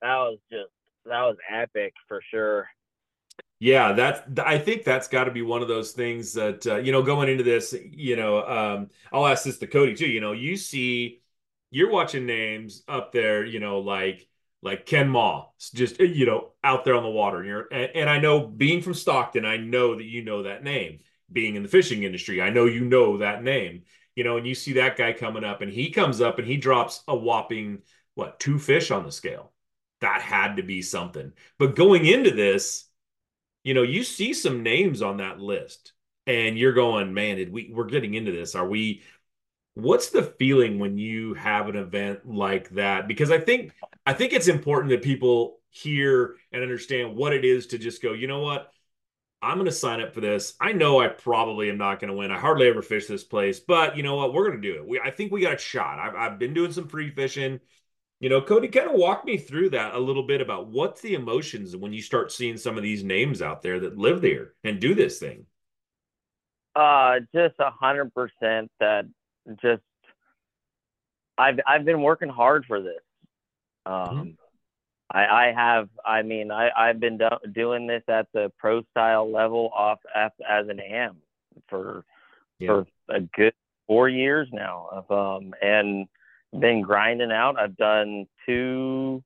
that 0.00 0.16
was 0.16 0.38
just 0.50 0.70
that 1.04 1.22
was 1.22 1.36
epic 1.50 1.94
for 2.08 2.20
sure. 2.30 2.68
Yeah, 3.62 3.92
that's 3.92 4.20
I 4.40 4.58
think 4.58 4.82
that's 4.82 5.06
got 5.06 5.24
to 5.24 5.30
be 5.30 5.42
one 5.42 5.62
of 5.62 5.68
those 5.68 5.92
things 5.92 6.32
that 6.32 6.66
uh, 6.66 6.76
you 6.78 6.90
know 6.90 7.00
going 7.00 7.28
into 7.28 7.44
this, 7.44 7.72
you 7.92 8.16
know, 8.16 8.44
um, 8.44 8.90
I'll 9.12 9.24
ask 9.24 9.44
this 9.44 9.58
to 9.58 9.68
Cody 9.68 9.94
too. 9.94 10.08
You 10.08 10.20
know, 10.20 10.32
you 10.32 10.56
see, 10.56 11.22
you're 11.70 11.90
watching 11.92 12.26
names 12.26 12.82
up 12.88 13.12
there, 13.12 13.44
you 13.44 13.60
know, 13.60 13.78
like 13.78 14.28
like 14.62 14.84
Ken 14.84 15.08
Mah, 15.08 15.44
just 15.74 16.00
you 16.00 16.26
know, 16.26 16.54
out 16.64 16.84
there 16.84 16.96
on 16.96 17.04
the 17.04 17.08
water. 17.08 17.38
And 17.38 17.46
you're 17.46 17.68
and, 17.70 17.90
and 17.94 18.10
I 18.10 18.18
know 18.18 18.44
being 18.48 18.82
from 18.82 18.94
Stockton, 18.94 19.44
I 19.44 19.58
know 19.58 19.94
that 19.94 20.04
you 20.04 20.24
know 20.24 20.42
that 20.42 20.64
name. 20.64 20.98
Being 21.30 21.54
in 21.54 21.62
the 21.62 21.68
fishing 21.68 22.02
industry, 22.02 22.42
I 22.42 22.50
know 22.50 22.64
you 22.64 22.84
know 22.84 23.18
that 23.18 23.44
name. 23.44 23.84
You 24.16 24.24
know, 24.24 24.38
and 24.38 24.46
you 24.46 24.56
see 24.56 24.72
that 24.72 24.96
guy 24.96 25.12
coming 25.12 25.44
up, 25.44 25.60
and 25.60 25.72
he 25.72 25.90
comes 25.90 26.20
up 26.20 26.40
and 26.40 26.48
he 26.48 26.56
drops 26.56 27.04
a 27.06 27.14
whopping 27.14 27.82
what 28.16 28.40
two 28.40 28.58
fish 28.58 28.90
on 28.90 29.04
the 29.04 29.12
scale. 29.12 29.52
That 30.00 30.20
had 30.20 30.56
to 30.56 30.64
be 30.64 30.82
something. 30.82 31.32
But 31.60 31.76
going 31.76 32.06
into 32.06 32.32
this 32.32 32.88
you 33.64 33.74
know, 33.74 33.82
you 33.82 34.02
see 34.04 34.34
some 34.34 34.62
names 34.62 35.02
on 35.02 35.18
that 35.18 35.40
list 35.40 35.92
and 36.26 36.58
you're 36.58 36.72
going, 36.72 37.14
man, 37.14 37.36
did 37.36 37.52
we 37.52 37.70
we're 37.72 37.84
getting 37.84 38.14
into 38.14 38.32
this. 38.32 38.54
Are 38.54 38.66
we 38.66 39.02
what's 39.74 40.10
the 40.10 40.22
feeling 40.22 40.78
when 40.78 40.98
you 40.98 41.34
have 41.34 41.68
an 41.68 41.76
event 41.76 42.28
like 42.28 42.70
that? 42.70 43.08
Because 43.08 43.30
I 43.30 43.38
think 43.38 43.72
I 44.06 44.12
think 44.12 44.32
it's 44.32 44.48
important 44.48 44.90
that 44.90 45.02
people 45.02 45.60
hear 45.70 46.36
and 46.52 46.62
understand 46.62 47.16
what 47.16 47.32
it 47.32 47.44
is 47.44 47.68
to 47.68 47.78
just 47.78 48.02
go, 48.02 48.12
you 48.12 48.26
know 48.26 48.40
what? 48.40 48.72
I'm 49.40 49.56
going 49.56 49.66
to 49.66 49.72
sign 49.72 50.00
up 50.00 50.14
for 50.14 50.20
this. 50.20 50.54
I 50.60 50.72
know 50.72 51.00
I 51.00 51.08
probably 51.08 51.68
am 51.68 51.78
not 51.78 51.98
going 51.98 52.10
to 52.10 52.16
win. 52.16 52.30
I 52.30 52.38
hardly 52.38 52.68
ever 52.68 52.80
fish 52.80 53.06
this 53.06 53.24
place, 53.24 53.58
but 53.58 53.96
you 53.96 54.04
know 54.04 54.14
what? 54.14 54.32
We're 54.32 54.48
going 54.48 54.62
to 54.62 54.72
do 54.72 54.76
it. 54.76 54.86
We, 54.86 55.00
I 55.00 55.10
think 55.10 55.32
we 55.32 55.40
got 55.40 55.54
a 55.54 55.58
shot. 55.58 55.98
I've, 55.98 56.14
I've 56.14 56.38
been 56.38 56.54
doing 56.54 56.72
some 56.72 56.86
pre-fishing. 56.86 57.58
You 58.22 58.28
know, 58.28 58.40
Cody, 58.40 58.68
kind 58.68 58.88
of 58.88 58.94
walk 58.94 59.24
me 59.24 59.36
through 59.36 59.70
that 59.70 59.94
a 59.94 59.98
little 59.98 60.22
bit 60.22 60.40
about 60.40 60.68
what's 60.68 61.00
the 61.00 61.14
emotions 61.14 61.76
when 61.76 61.92
you 61.92 62.00
start 62.00 62.30
seeing 62.30 62.56
some 62.56 62.76
of 62.76 62.84
these 62.84 63.02
names 63.02 63.42
out 63.42 63.62
there 63.62 63.80
that 63.80 63.98
live 63.98 64.20
there 64.20 64.52
and 64.62 64.78
do 64.78 64.94
this 64.94 65.18
thing. 65.18 65.44
Uh, 66.76 67.16
just 67.34 67.56
a 67.58 67.72
hundred 67.72 68.14
percent. 68.14 68.70
That 68.78 69.06
just 69.60 69.82
I've 71.36 71.58
I've 71.66 71.84
been 71.84 72.00
working 72.00 72.28
hard 72.28 72.64
for 72.68 72.80
this. 72.80 73.00
Um, 73.86 74.38
I 75.10 75.26
I 75.26 75.52
have. 75.52 75.88
I 76.06 76.22
mean, 76.22 76.52
I 76.52 76.70
I've 76.78 77.00
been 77.00 77.18
do, 77.18 77.28
doing 77.52 77.88
this 77.88 78.04
at 78.06 78.28
the 78.32 78.52
pro 78.56 78.82
style 78.92 79.32
level 79.32 79.68
off 79.74 79.98
as, 80.14 80.30
as 80.48 80.68
an 80.68 80.78
am 80.78 81.16
for 81.68 82.04
Yeah. 82.60 82.68
for 82.68 82.86
a 83.08 83.20
good 83.20 83.54
four 83.88 84.08
years 84.08 84.46
now. 84.52 84.86
Of 84.92 85.10
um 85.10 85.54
and 85.60 86.06
been 86.58 86.82
grinding 86.82 87.32
out. 87.32 87.58
I've 87.58 87.76
done 87.76 88.26
two 88.46 89.22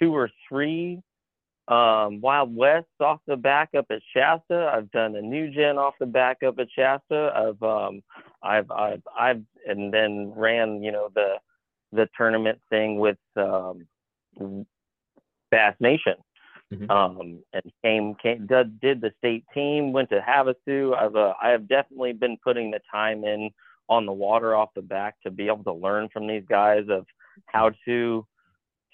two 0.00 0.14
or 0.14 0.30
three 0.48 1.02
um, 1.70 2.20
Wild 2.20 2.54
West 2.54 2.88
off 3.00 3.20
the 3.28 3.36
back 3.36 3.70
up 3.78 3.86
at 3.90 4.02
Shasta. 4.12 4.72
I've 4.74 4.90
done 4.90 5.14
a 5.14 5.22
new 5.22 5.50
gen 5.50 5.78
off 5.78 5.94
the 6.00 6.06
back 6.06 6.42
up 6.42 6.58
at 6.58 6.66
Shasta. 6.74 7.32
I've 7.34 7.62
um, 7.62 8.02
I've 8.42 8.70
I've 8.72 9.02
I've 9.18 9.42
and 9.66 9.94
then 9.94 10.32
ran 10.34 10.82
you 10.82 10.90
know 10.90 11.10
the 11.14 11.34
the 11.92 12.08
tournament 12.16 12.60
thing 12.70 12.98
with 12.98 13.18
um, 13.36 13.86
Bass 15.50 15.74
Nation. 15.78 16.14
mm-hmm. 16.72 16.90
um, 16.90 17.38
and 17.52 17.62
came 17.84 18.16
came 18.16 18.46
did, 18.46 18.80
did 18.80 19.00
the 19.00 19.12
state 19.18 19.44
team. 19.54 19.92
Went 19.92 20.10
to 20.10 20.20
Havasu. 20.20 20.96
I've 20.96 21.14
uh, 21.14 21.34
I 21.40 21.50
have 21.50 21.68
definitely 21.68 22.14
been 22.14 22.36
putting 22.42 22.72
the 22.72 22.80
time 22.90 23.22
in 23.22 23.50
on 23.90 24.06
the 24.06 24.12
water 24.12 24.54
off 24.54 24.70
the 24.74 24.80
back 24.80 25.16
to 25.22 25.30
be 25.30 25.48
able 25.48 25.64
to 25.64 25.72
learn 25.72 26.08
from 26.12 26.26
these 26.26 26.44
guys 26.48 26.84
of 26.88 27.04
how 27.46 27.70
to 27.84 28.24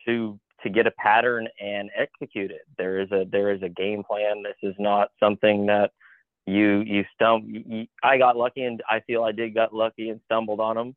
to 0.06 0.40
to 0.62 0.70
get 0.70 0.86
a 0.86 0.90
pattern 0.92 1.46
and 1.60 1.90
execute 1.96 2.50
it. 2.50 2.62
There 2.78 2.98
is 3.00 3.12
a 3.12 3.26
there 3.30 3.52
is 3.52 3.62
a 3.62 3.68
game 3.68 4.02
plan. 4.02 4.42
This 4.42 4.56
is 4.62 4.74
not 4.78 5.10
something 5.20 5.66
that 5.66 5.92
you 6.46 6.80
you 6.80 7.04
stump. 7.14 7.44
You, 7.46 7.86
I 8.02 8.16
got 8.16 8.36
lucky, 8.36 8.62
and 8.62 8.82
I 8.88 9.00
feel 9.00 9.22
I 9.22 9.32
did 9.32 9.54
got 9.54 9.74
lucky 9.74 10.08
and 10.08 10.20
stumbled 10.24 10.60
on 10.60 10.76
them. 10.76 10.96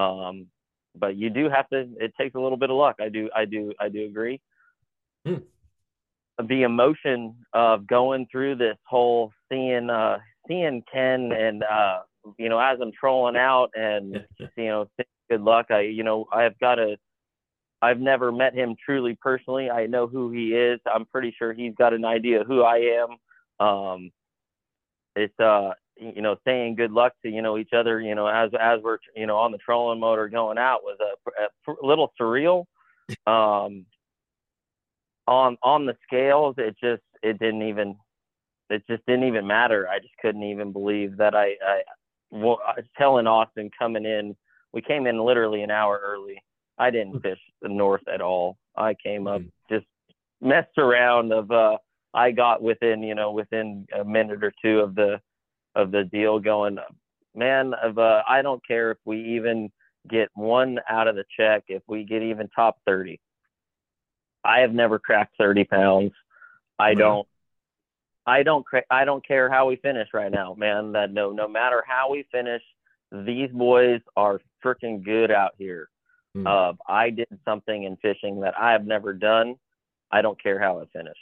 Um, 0.00 0.46
but 0.96 1.16
you 1.16 1.28
do 1.28 1.50
have 1.50 1.68
to. 1.68 1.86
It 2.00 2.14
takes 2.18 2.34
a 2.34 2.40
little 2.40 2.56
bit 2.56 2.70
of 2.70 2.76
luck. 2.76 2.96
I 3.00 3.10
do. 3.10 3.28
I 3.36 3.44
do. 3.44 3.72
I 3.78 3.88
do 3.88 4.06
agree. 4.06 4.40
Hmm. 5.26 5.36
The 6.48 6.62
emotion 6.62 7.36
of 7.52 7.86
going 7.86 8.26
through 8.32 8.56
this 8.56 8.76
whole 8.84 9.32
seeing 9.50 9.90
uh, 9.90 10.18
seeing 10.48 10.82
Ken 10.90 11.30
and 11.32 11.62
uh, 11.62 12.00
you 12.38 12.48
know 12.48 12.58
as 12.58 12.78
I'm 12.80 12.92
trolling 12.92 13.36
out 13.36 13.70
and 13.74 14.24
you 14.56 14.66
know 14.66 14.86
good 15.30 15.40
luck. 15.40 15.66
I 15.70 15.80
you 15.80 16.04
know 16.04 16.26
I've 16.32 16.58
got 16.58 16.78
a 16.78 16.96
I've 17.82 18.00
never 18.00 18.32
met 18.32 18.54
him 18.54 18.76
truly 18.82 19.16
personally. 19.20 19.68
I 19.70 19.86
know 19.86 20.06
who 20.06 20.30
he 20.30 20.54
is. 20.54 20.80
I'm 20.86 21.04
pretty 21.04 21.34
sure 21.38 21.52
he's 21.52 21.74
got 21.74 21.92
an 21.92 22.04
idea 22.04 22.42
who 22.44 22.62
I 22.62 23.04
am. 23.60 23.66
Um, 23.66 24.10
it's 25.14 25.38
uh, 25.38 25.72
you 25.96 26.22
know, 26.22 26.36
saying 26.44 26.76
good 26.76 26.90
luck 26.92 27.12
to 27.22 27.28
you 27.28 27.42
know 27.42 27.58
each 27.58 27.72
other. 27.72 28.00
You 28.00 28.14
know, 28.14 28.26
as 28.26 28.50
as 28.58 28.80
we're 28.82 28.98
you 29.14 29.26
know 29.26 29.36
on 29.36 29.52
the 29.52 29.58
trolling 29.58 30.00
motor 30.00 30.28
going 30.28 30.58
out 30.58 30.82
was 30.82 30.98
a, 31.00 31.42
a 31.42 31.86
little 31.86 32.12
surreal. 32.20 32.64
Um, 33.26 33.84
on 35.26 35.58
on 35.62 35.84
the 35.84 35.94
scales, 36.06 36.54
it 36.56 36.74
just 36.82 37.02
it 37.22 37.38
didn't 37.38 37.68
even 37.68 37.96
it 38.70 38.82
just 38.88 39.04
didn't 39.06 39.24
even 39.24 39.46
matter. 39.46 39.86
I 39.88 39.98
just 39.98 40.16
couldn't 40.22 40.42
even 40.42 40.72
believe 40.72 41.18
that 41.18 41.34
I 41.34 41.54
I 41.62 41.82
well, 42.34 42.60
telling 42.98 43.26
Austin 43.26 43.70
coming 43.78 44.04
in. 44.04 44.36
We 44.72 44.82
came 44.82 45.06
in 45.06 45.24
literally 45.24 45.62
an 45.62 45.70
hour 45.70 46.00
early 46.04 46.42
I 46.78 46.90
didn't 46.90 47.20
fish 47.20 47.38
the 47.62 47.68
north 47.68 48.06
at 48.12 48.20
all. 48.20 48.56
I 48.76 48.94
came 48.94 49.26
up 49.26 49.40
mm-hmm. 49.40 49.74
just 49.74 49.86
messed 50.40 50.78
around 50.78 51.32
of 51.32 51.50
uh 51.50 51.78
I 52.12 52.30
got 52.30 52.62
within, 52.62 53.02
you 53.02 53.14
know, 53.14 53.32
within 53.32 53.86
a 53.98 54.04
minute 54.04 54.44
or 54.44 54.52
two 54.62 54.80
of 54.80 54.94
the 54.94 55.20
of 55.74 55.90
the 55.90 56.04
deal 56.04 56.38
going, 56.38 56.78
man, 57.34 57.74
of 57.74 57.98
uh 57.98 58.22
I 58.28 58.42
don't 58.42 58.66
care 58.66 58.90
if 58.90 58.98
we 59.04 59.36
even 59.36 59.70
get 60.08 60.28
one 60.34 60.78
out 60.88 61.08
of 61.08 61.16
the 61.16 61.24
check, 61.38 61.64
if 61.68 61.82
we 61.86 62.04
get 62.04 62.22
even 62.22 62.48
top 62.54 62.78
30. 62.86 63.20
I 64.44 64.60
have 64.60 64.74
never 64.74 64.98
cracked 64.98 65.36
30 65.38 65.64
pounds. 65.64 66.12
I 66.78 66.90
mm-hmm. 66.90 66.98
don't 66.98 67.28
I 68.26 68.42
don't 68.42 68.64
I 68.90 69.04
don't 69.04 69.26
care 69.26 69.50
how 69.50 69.68
we 69.68 69.76
finish 69.76 70.08
right 70.14 70.32
now, 70.32 70.54
man. 70.54 70.92
That 70.92 71.12
no 71.12 71.30
no 71.30 71.46
matter 71.46 71.82
how 71.86 72.10
we 72.10 72.26
finish, 72.32 72.62
these 73.12 73.50
boys 73.50 74.00
are 74.16 74.40
freaking 74.64 75.04
good 75.04 75.30
out 75.30 75.52
here. 75.58 75.88
Mm. 76.36 76.46
Uh, 76.46 76.74
I 76.88 77.10
did 77.10 77.28
something 77.44 77.84
in 77.84 77.96
fishing 77.96 78.40
that 78.40 78.54
I 78.58 78.72
have 78.72 78.86
never 78.86 79.12
done. 79.12 79.56
I 80.10 80.22
don't 80.22 80.42
care 80.42 80.58
how 80.58 80.80
I 80.80 80.84
finish. 80.92 81.16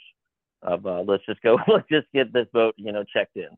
Of 0.61 0.85
uh, 0.85 1.03
let's 1.05 1.25
just 1.25 1.41
go. 1.41 1.59
Let's 1.67 1.87
just 1.91 2.07
get 2.13 2.31
this 2.31 2.47
boat, 2.53 2.73
you 2.77 2.93
know, 2.93 3.03
checked 3.03 3.35
in. 3.35 3.49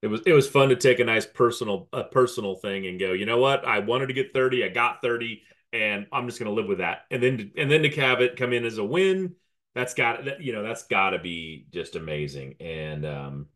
It 0.00 0.06
was 0.06 0.20
it 0.24 0.32
was 0.32 0.48
fun 0.48 0.68
to 0.68 0.76
take 0.76 1.00
a 1.00 1.04
nice 1.04 1.26
personal 1.26 1.88
a 1.92 2.04
personal 2.04 2.54
thing 2.54 2.86
and 2.86 3.00
go. 3.00 3.12
You 3.12 3.26
know 3.26 3.38
what? 3.38 3.64
I 3.64 3.80
wanted 3.80 4.06
to 4.06 4.12
get 4.12 4.32
thirty. 4.32 4.64
I 4.64 4.68
got 4.68 5.02
thirty, 5.02 5.42
and 5.72 6.06
I'm 6.12 6.26
just 6.28 6.38
going 6.38 6.48
to 6.48 6.54
live 6.54 6.68
with 6.68 6.78
that. 6.78 7.06
And 7.10 7.20
then 7.20 7.50
and 7.56 7.68
then 7.68 7.82
to 7.82 7.90
have 8.00 8.20
it 8.20 8.36
come 8.36 8.52
in 8.52 8.64
as 8.64 8.78
a 8.78 8.84
win. 8.84 9.34
That's 9.74 9.94
got 9.94 10.24
that, 10.24 10.42
you 10.42 10.52
know 10.52 10.62
that's 10.62 10.84
got 10.84 11.10
to 11.10 11.18
be 11.18 11.66
just 11.72 11.96
amazing. 11.96 12.56
And 12.60 13.06
um, 13.06 13.46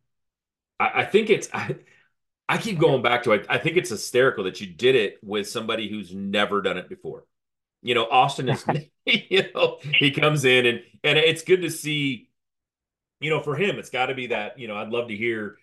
I, 0.81 1.03
I 1.03 1.05
think 1.05 1.31
it's 1.31 1.49
I, 1.53 1.77
I 2.49 2.59
keep 2.59 2.79
going 2.79 3.03
back 3.03 3.25
to 3.25 3.33
it. 3.33 3.47
I 3.49 3.59
think 3.59 3.77
it's 3.77 3.91
hysterical 3.91 4.45
that 4.45 4.61
you 4.61 4.67
did 4.69 4.95
it 4.97 5.19
with 5.23 5.49
somebody 5.49 5.89
who's 5.89 6.15
never 6.15 6.63
done 6.63 6.79
it 6.79 6.89
before. 6.89 7.25
You 7.83 7.95
know, 7.95 8.07
Austin 8.11 8.49
is, 8.49 8.65
you 9.07 9.45
know, 9.55 9.79
he 9.83 10.11
comes 10.11 10.45
in 10.45 10.67
and 10.67 10.83
and 11.05 11.19
it's 11.19 11.43
good 11.43 11.63
to 11.63 11.71
see, 11.71 12.29
you 13.21 13.31
know, 13.31 13.41
for 13.41 13.57
him, 13.57 13.79
it's 13.79 13.91
got 13.91 14.07
to 14.07 14.15
be 14.15 14.29
that, 14.29 14.59
you 14.59 14.69
know, 14.69 14.77
I'd 14.77 14.91
love 14.91 15.09
to 15.09 15.17
hear, 15.17 15.59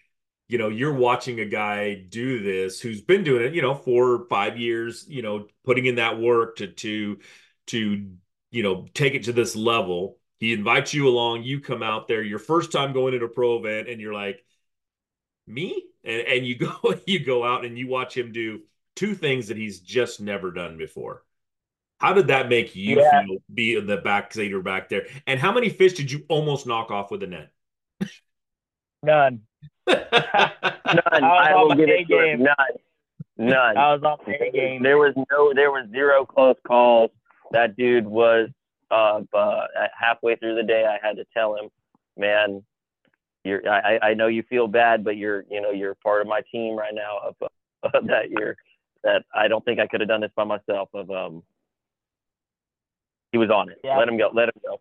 you 0.48 0.58
know, 0.58 0.70
you're 0.70 0.93
watching 0.93 1.39
a 1.39 1.46
guy 1.46 1.96
do 1.96 2.41
this 2.43 2.79
who's 2.81 3.01
been 3.01 3.24
doing 3.24 3.43
it, 3.46 3.53
you 3.53 3.62
know, 3.62 3.75
for 3.75 4.27
five 4.29 4.58
years, 4.58 5.05
you 5.08 5.22
know, 5.22 5.48
putting 5.65 5.86
in 5.86 5.96
that 5.96 6.20
work 6.20 6.58
to 6.58 6.67
to 6.67 7.20
to 7.67 8.12
you 8.51 8.63
know 8.63 8.88
take 8.93 9.13
it 9.15 9.24
to 9.25 9.34
this 9.34 9.55
level. 9.55 10.17
He 10.41 10.51
invites 10.51 10.93
you 10.93 11.07
along, 11.07 11.43
you 11.43 11.62
come 11.62 11.81
out 11.81 12.10
there, 12.10 12.21
your 12.21 12.39
first 12.39 12.74
time 12.74 12.91
going 12.91 13.13
into 13.13 13.27
a 13.27 13.29
pro 13.29 13.57
event, 13.57 13.88
and 13.88 14.01
you're 14.01 14.13
like, 14.13 14.43
me? 15.48 15.86
and, 16.03 16.21
and 16.27 16.45
you 16.45 16.55
go 16.57 16.95
you 17.05 17.24
go 17.24 17.43
out 17.43 17.65
and 17.65 17.77
you 17.77 17.88
watch 17.88 18.15
him 18.15 18.31
do 18.31 18.62
two 18.95 19.13
things 19.15 19.48
that 19.48 19.57
he's 19.57 19.79
just 19.79 20.21
never 20.21 20.51
done 20.51 20.77
before. 20.77 21.24
How 22.00 22.13
did 22.13 22.27
that 22.27 22.50
make 22.50 22.75
you 22.75 23.00
yeah. 23.00 23.24
feel 23.24 23.38
be 23.53 23.75
in 23.75 23.86
the 23.86 23.98
back 23.98 24.33
seater 24.33 24.62
back 24.62 24.89
there? 24.89 25.05
And 25.27 25.39
how 25.39 25.51
many 25.51 25.69
fish 25.69 25.93
did 25.93 26.12
you 26.12 26.25
almost 26.29 26.65
knock 26.65 26.89
off 26.89 27.12
with 27.12 27.21
a 27.24 27.27
net? 27.27 27.51
None. 29.03 29.41
None. 29.88 30.03
I, 30.13 31.51
I 31.51 31.55
will 31.55 31.75
give 31.75 31.89
it 31.89 32.07
game. 32.07 32.43
None. 32.43 32.55
None. 33.38 33.77
I 33.77 33.93
was 33.93 34.01
on 34.03 34.17
the 34.25 34.51
game. 34.51 34.83
There 34.83 34.98
was 34.98 35.13
no 35.31 35.53
there 35.53 35.71
was 35.71 35.88
zero 35.91 36.25
close 36.25 36.57
calls. 36.65 37.12
That 37.51 37.75
dude 37.75 38.07
was 38.07 38.50
uh, 38.91 39.21
uh 39.33 39.65
halfway 40.00 40.36
through 40.36 40.55
the 40.55 40.63
day 40.63 40.86
I 40.86 41.05
had 41.05 41.15
to 41.17 41.25
tell 41.33 41.55
him, 41.55 41.69
man, 42.17 42.63
you're 43.43 43.67
I, 43.67 44.00
I 44.01 44.13
know 44.13 44.27
you 44.27 44.43
feel 44.43 44.67
bad, 44.67 45.03
but 45.03 45.17
you're 45.17 45.45
you 45.50 45.62
know 45.62 45.71
you're 45.71 45.95
part 45.95 46.21
of 46.21 46.27
my 46.27 46.41
team 46.51 46.75
right 46.75 46.93
now 46.93 47.19
of, 47.24 47.36
of 47.93 48.07
that 48.07 48.29
year 48.29 48.55
that 49.03 49.24
I 49.33 49.48
don't 49.48 49.63
think 49.65 49.79
I 49.79 49.88
could 49.88 50.01
have 50.01 50.10
done 50.10 50.21
this 50.21 50.31
by 50.36 50.43
myself. 50.43 50.89
Of 50.93 51.10
um, 51.10 51.43
he 53.31 53.38
was 53.38 53.50
on 53.50 53.69
it. 53.69 53.79
Yeah. 53.83 53.98
Let 53.98 54.07
him 54.07 54.17
go. 54.17 54.29
Let 54.33 54.50
him 54.50 54.62
go. 54.63 54.79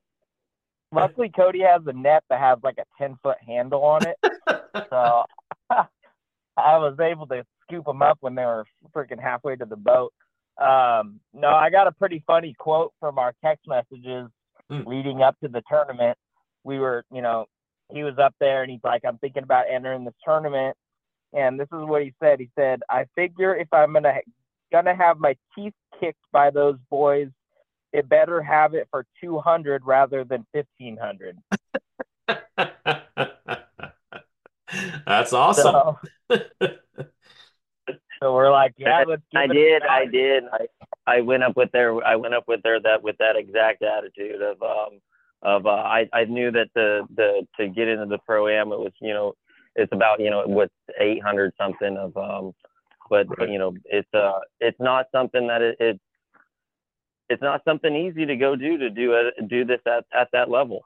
Luckily, 0.93 1.31
Cody 1.35 1.61
has 1.61 1.83
a 1.87 1.93
net 1.93 2.25
that 2.29 2.41
has 2.41 2.59
like 2.63 2.79
a 2.79 2.85
ten 2.99 3.17
foot 3.23 3.37
handle 3.47 3.85
on 3.85 4.03
it, 4.07 4.17
so 4.91 5.25
I 5.71 6.79
was 6.79 6.99
able 7.01 7.27
to 7.29 7.45
scoop 7.63 7.87
them 7.87 8.03
up 8.03 8.19
when 8.21 8.35
they 8.35 8.45
were 8.45 8.65
freaking 8.95 9.21
halfway 9.21 9.57
to 9.57 9.65
the 9.65 9.77
boat. 9.77 10.13
Um, 10.61 11.21
no, 11.33 11.49
I 11.49 11.71
got 11.71 11.87
a 11.87 11.93
pretty 11.93 12.23
funny 12.27 12.55
quote 12.59 12.93
from 13.01 13.19
our 13.19 13.35
text 13.43 13.67
messages 13.67 14.29
mm. 14.71 14.87
leading 14.87 15.23
up 15.23 15.39
to 15.41 15.49
the 15.49 15.63
tournament. 15.69 16.19
We 16.65 16.79
were, 16.79 17.05
you 17.11 17.23
know, 17.23 17.47
he 17.91 18.05
was 18.05 18.19
up 18.19 18.35
there 18.41 18.63
and 18.63 18.71
he's 18.71 18.85
like, 18.85 19.03
I'm 19.07 19.19
thinking 19.19 19.43
about 19.43 19.65
entering 19.73 20.05
this 20.05 20.15
tournament. 20.25 20.77
And 21.33 21.59
this 21.59 21.69
is 21.73 21.85
what 21.87 22.03
he 22.03 22.13
said. 22.23 22.41
He 22.41 22.51
said, 22.57 22.83
I 22.91 23.07
figure 23.15 23.57
if 23.57 23.69
I'm 23.73 23.93
gonna 23.93 24.19
gonna 24.71 24.95
have 24.95 25.19
my 25.19 25.37
teeth 25.55 25.75
kicked 25.99 26.25
by 26.33 26.51
those 26.51 26.77
boys, 26.91 27.29
it 27.93 28.09
better 28.09 28.43
have 28.43 28.75
it 28.75 28.89
for 28.91 29.07
200 29.23 29.85
rather 29.85 30.25
than 30.25 30.47
1500. 30.53 31.39
That's 35.07 35.33
awesome. 35.33 35.97
So, 36.31 36.39
so, 38.23 38.35
we're 38.35 38.51
like, 38.51 38.75
yeah, 38.77 39.05
I 39.35 39.47
did, 39.47 39.83
I 39.83 40.05
did. 40.07 40.45
I 40.53 40.67
I 41.07 41.21
went 41.21 41.43
up 41.43 41.57
with 41.57 41.73
their 41.73 42.05
I 42.07 42.17
went 42.17 42.35
up 42.35 42.45
with 42.47 42.63
their 42.63 42.81
that 42.81 43.03
with 43.03 43.17
that 43.19 43.37
exact 43.37 43.83
attitude 43.83 44.41
of 44.43 44.63
um 44.63 45.01
of 45.43 45.67
uh, 45.67 45.71
I 45.71 46.09
I 46.13 46.25
knew 46.25 46.51
that 46.53 46.69
the 46.75 47.07
the 47.17 47.47
to 47.59 47.69
get 47.69 47.89
into 47.89 48.07
the 48.07 48.19
pro 48.19 48.49
am 48.49 48.73
it 48.73 48.79
was 48.79 48.93
you 49.01 49.15
know 49.15 49.35
it's 49.75 49.93
about 49.93 50.21
you 50.21 50.31
know 50.31 50.43
what's 50.47 50.75
800 50.99 51.53
something 51.59 51.97
of 51.97 52.17
um 52.17 52.53
but 53.09 53.27
you 53.49 53.59
know 53.59 53.75
it's 53.87 54.13
uh 54.15 54.41
it's 54.61 54.79
not 54.81 55.07
something 55.13 55.47
that 55.49 55.63
it, 55.63 55.77
it 55.81 56.01
it's 57.29 57.43
not 57.43 57.63
something 57.65 57.95
easy 57.95 58.27
to 58.27 58.37
go 58.37 58.57
do 58.57 58.77
to 58.77 58.91
do 58.91 59.15
a, 59.15 59.43
do 59.47 59.65
this 59.65 59.81
at, 59.87 60.05
at 60.15 60.29
that 60.33 60.51
level 60.51 60.83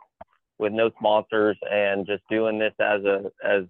with 0.58 0.72
no 0.72 0.90
sponsors 0.98 1.56
and 1.70 2.06
just 2.06 2.22
doing 2.30 2.58
this 2.58 2.74
as 2.78 3.02
a 3.04 3.30
as 3.44 3.64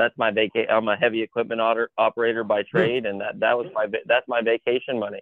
that's 0.00 0.16
my 0.18 0.30
vacation 0.30 0.70
I'm 0.70 0.88
a 0.88 0.96
heavy 0.96 1.22
equipment 1.22 1.60
otter, 1.60 1.90
operator 1.98 2.44
by 2.44 2.62
trade 2.62 3.06
and 3.06 3.20
that 3.20 3.40
that 3.40 3.56
was 3.56 3.66
my 3.74 3.86
that's 4.06 4.26
my 4.28 4.40
vacation 4.42 4.98
money 4.98 5.20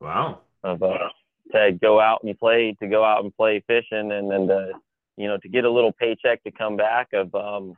wow 0.00 0.40
of 0.64 0.82
uh, 0.82 1.08
to 1.52 1.72
go 1.80 2.00
out 2.00 2.22
and 2.22 2.38
play, 2.38 2.76
to 2.80 2.88
go 2.88 3.04
out 3.04 3.24
and 3.24 3.34
play 3.36 3.62
fishing, 3.66 4.12
and 4.12 4.30
then 4.30 4.46
to, 4.48 4.72
you 5.16 5.28
know, 5.28 5.36
to 5.38 5.48
get 5.48 5.64
a 5.64 5.70
little 5.70 5.92
paycheck 5.92 6.42
to 6.44 6.50
come 6.50 6.76
back. 6.76 7.08
Of 7.12 7.34
um, 7.34 7.74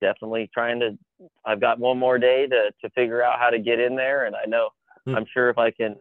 definitely 0.00 0.50
trying 0.52 0.80
to. 0.80 0.98
I've 1.44 1.60
got 1.60 1.78
one 1.78 1.98
more 1.98 2.18
day 2.18 2.46
to 2.46 2.70
to 2.82 2.90
figure 2.90 3.22
out 3.22 3.38
how 3.38 3.50
to 3.50 3.58
get 3.58 3.80
in 3.80 3.96
there, 3.96 4.24
and 4.26 4.36
I 4.36 4.46
know 4.46 4.70
hmm. 5.06 5.14
I'm 5.14 5.26
sure 5.32 5.50
if 5.50 5.58
I 5.58 5.70
can. 5.70 5.96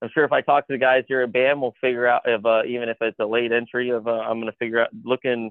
I'm 0.00 0.10
sure 0.14 0.24
if 0.24 0.30
I 0.30 0.42
talk 0.42 0.66
to 0.68 0.74
the 0.74 0.78
guys 0.78 1.02
here 1.08 1.22
at 1.22 1.32
BAM, 1.32 1.60
we'll 1.60 1.74
figure 1.80 2.06
out 2.06 2.22
if 2.24 2.44
uh, 2.44 2.62
even 2.66 2.88
if 2.88 2.98
it's 3.00 3.18
a 3.18 3.26
late 3.26 3.52
entry 3.52 3.90
of 3.90 4.06
uh, 4.06 4.12
I'm 4.12 4.40
going 4.40 4.50
to 4.50 4.58
figure 4.58 4.80
out 4.80 4.90
looking 5.04 5.50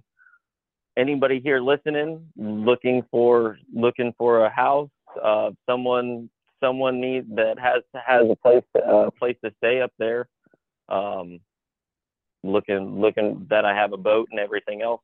anybody 0.98 1.40
here 1.40 1.62
listening 1.62 2.28
looking 2.36 3.04
for 3.12 3.58
looking 3.74 4.14
for 4.18 4.46
a 4.46 4.50
house 4.50 4.90
uh, 5.24 5.52
someone 5.70 6.30
someone 6.62 7.00
needs 7.00 7.28
that 7.36 7.58
has 7.60 7.84
has 7.94 8.24
a 8.30 8.36
place 8.36 8.64
to, 8.76 8.84
uh, 8.84 9.10
place 9.12 9.38
to 9.46 9.52
stay 9.58 9.82
up 9.82 9.92
there. 10.00 10.28
Um, 10.90 11.40
looking 12.44 13.00
looking 13.00 13.46
that 13.50 13.66
I 13.66 13.76
have 13.76 13.94
a 13.94 13.98
boat 13.98 14.28
and 14.32 14.40
everything 14.40 14.82
else. 14.82 15.02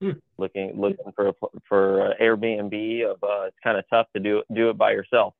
Hmm. 0.00 0.12
Looking 0.38 0.80
looking 0.80 1.12
for 1.14 1.28
a, 1.28 1.32
for 1.68 2.14
Airbnb 2.20 3.04
of 3.04 3.22
uh, 3.22 3.46
it's 3.46 3.56
kind 3.62 3.78
of 3.78 3.84
tough 3.90 4.06
to 4.14 4.20
do 4.20 4.42
do 4.54 4.70
it 4.70 4.78
by 4.78 4.92
yourself. 4.92 5.34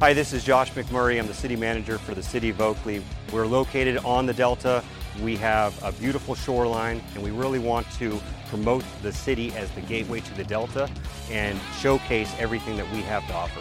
Hi, 0.00 0.14
this 0.14 0.32
is 0.32 0.44
Josh 0.44 0.72
McMurray. 0.72 1.18
I'm 1.18 1.26
the 1.26 1.34
city 1.34 1.56
manager 1.56 1.98
for 1.98 2.14
the 2.14 2.22
city 2.22 2.48
of 2.48 2.60
Oakley. 2.60 3.02
We're 3.32 3.46
located 3.46 3.98
on 3.98 4.24
the 4.24 4.32
Delta. 4.32 4.82
We 5.22 5.36
have 5.36 5.82
a 5.84 5.92
beautiful 5.92 6.34
shoreline, 6.34 7.02
and 7.14 7.22
we 7.22 7.30
really 7.30 7.58
want 7.58 7.90
to 7.98 8.20
promote 8.48 8.84
the 9.02 9.12
city 9.12 9.52
as 9.52 9.70
the 9.72 9.82
gateway 9.82 10.20
to 10.20 10.34
the 10.34 10.44
Delta 10.44 10.88
and 11.30 11.58
showcase 11.78 12.34
everything 12.38 12.76
that 12.78 12.90
we 12.90 13.02
have 13.02 13.26
to 13.28 13.34
offer. 13.34 13.60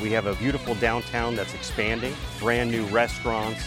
We 0.00 0.12
have 0.12 0.26
a 0.26 0.34
beautiful 0.36 0.74
downtown 0.76 1.34
that's 1.34 1.54
expanding, 1.54 2.14
brand 2.38 2.70
new 2.70 2.84
restaurants. 2.86 3.62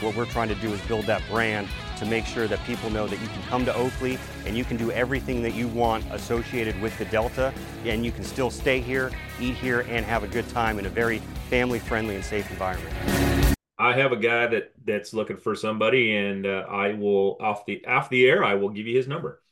What 0.00 0.16
we're 0.16 0.26
trying 0.26 0.48
to 0.48 0.54
do 0.56 0.72
is 0.72 0.80
build 0.82 1.04
that 1.06 1.22
brand 1.28 1.68
to 1.98 2.06
make 2.06 2.24
sure 2.24 2.48
that 2.48 2.58
people 2.64 2.90
know 2.90 3.06
that 3.06 3.20
you 3.20 3.28
can 3.28 3.42
come 3.42 3.64
to 3.64 3.74
Oakley 3.74 4.18
and 4.46 4.56
you 4.56 4.64
can 4.64 4.76
do 4.76 4.90
everything 4.90 5.42
that 5.42 5.54
you 5.54 5.68
want 5.68 6.04
associated 6.10 6.80
with 6.80 6.96
the 6.98 7.04
Delta, 7.04 7.52
and 7.84 8.04
you 8.04 8.10
can 8.10 8.24
still 8.24 8.50
stay 8.50 8.80
here, 8.80 9.12
eat 9.40 9.54
here, 9.56 9.80
and 9.88 10.04
have 10.06 10.24
a 10.24 10.28
good 10.28 10.48
time 10.48 10.78
in 10.78 10.86
a 10.86 10.90
very 10.90 11.18
family-friendly 11.50 12.16
and 12.16 12.24
safe 12.24 12.50
environment. 12.50 13.56
I 13.82 13.94
have 13.94 14.12
a 14.12 14.16
guy 14.16 14.46
that 14.46 14.72
that's 14.84 15.12
looking 15.12 15.36
for 15.36 15.56
somebody, 15.56 16.14
and 16.16 16.46
uh, 16.46 16.64
I 16.68 16.92
will 16.92 17.36
off 17.40 17.66
the 17.66 17.84
off 17.84 18.10
the 18.10 18.24
air. 18.28 18.44
I 18.44 18.54
will 18.54 18.68
give 18.68 18.86
you 18.86 18.96
his 18.96 19.08
number. 19.08 19.42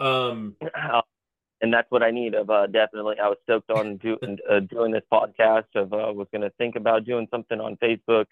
Um, 0.00 0.56
and 1.60 1.72
that's 1.72 1.88
what 1.90 2.02
I 2.02 2.10
need. 2.10 2.34
Of 2.34 2.50
uh, 2.50 2.66
definitely, 2.66 3.14
I 3.22 3.28
was 3.28 3.38
stoked 3.44 3.70
on 3.70 3.98
do, 3.98 4.18
uh, 4.50 4.58
doing 4.60 4.90
this 4.90 5.04
podcast. 5.12 5.66
Of 5.76 5.92
uh, 5.92 6.12
was 6.12 6.26
going 6.32 6.42
to 6.42 6.50
think 6.58 6.74
about 6.74 7.04
doing 7.04 7.28
something 7.30 7.60
on 7.60 7.76
Facebook, 7.76 8.26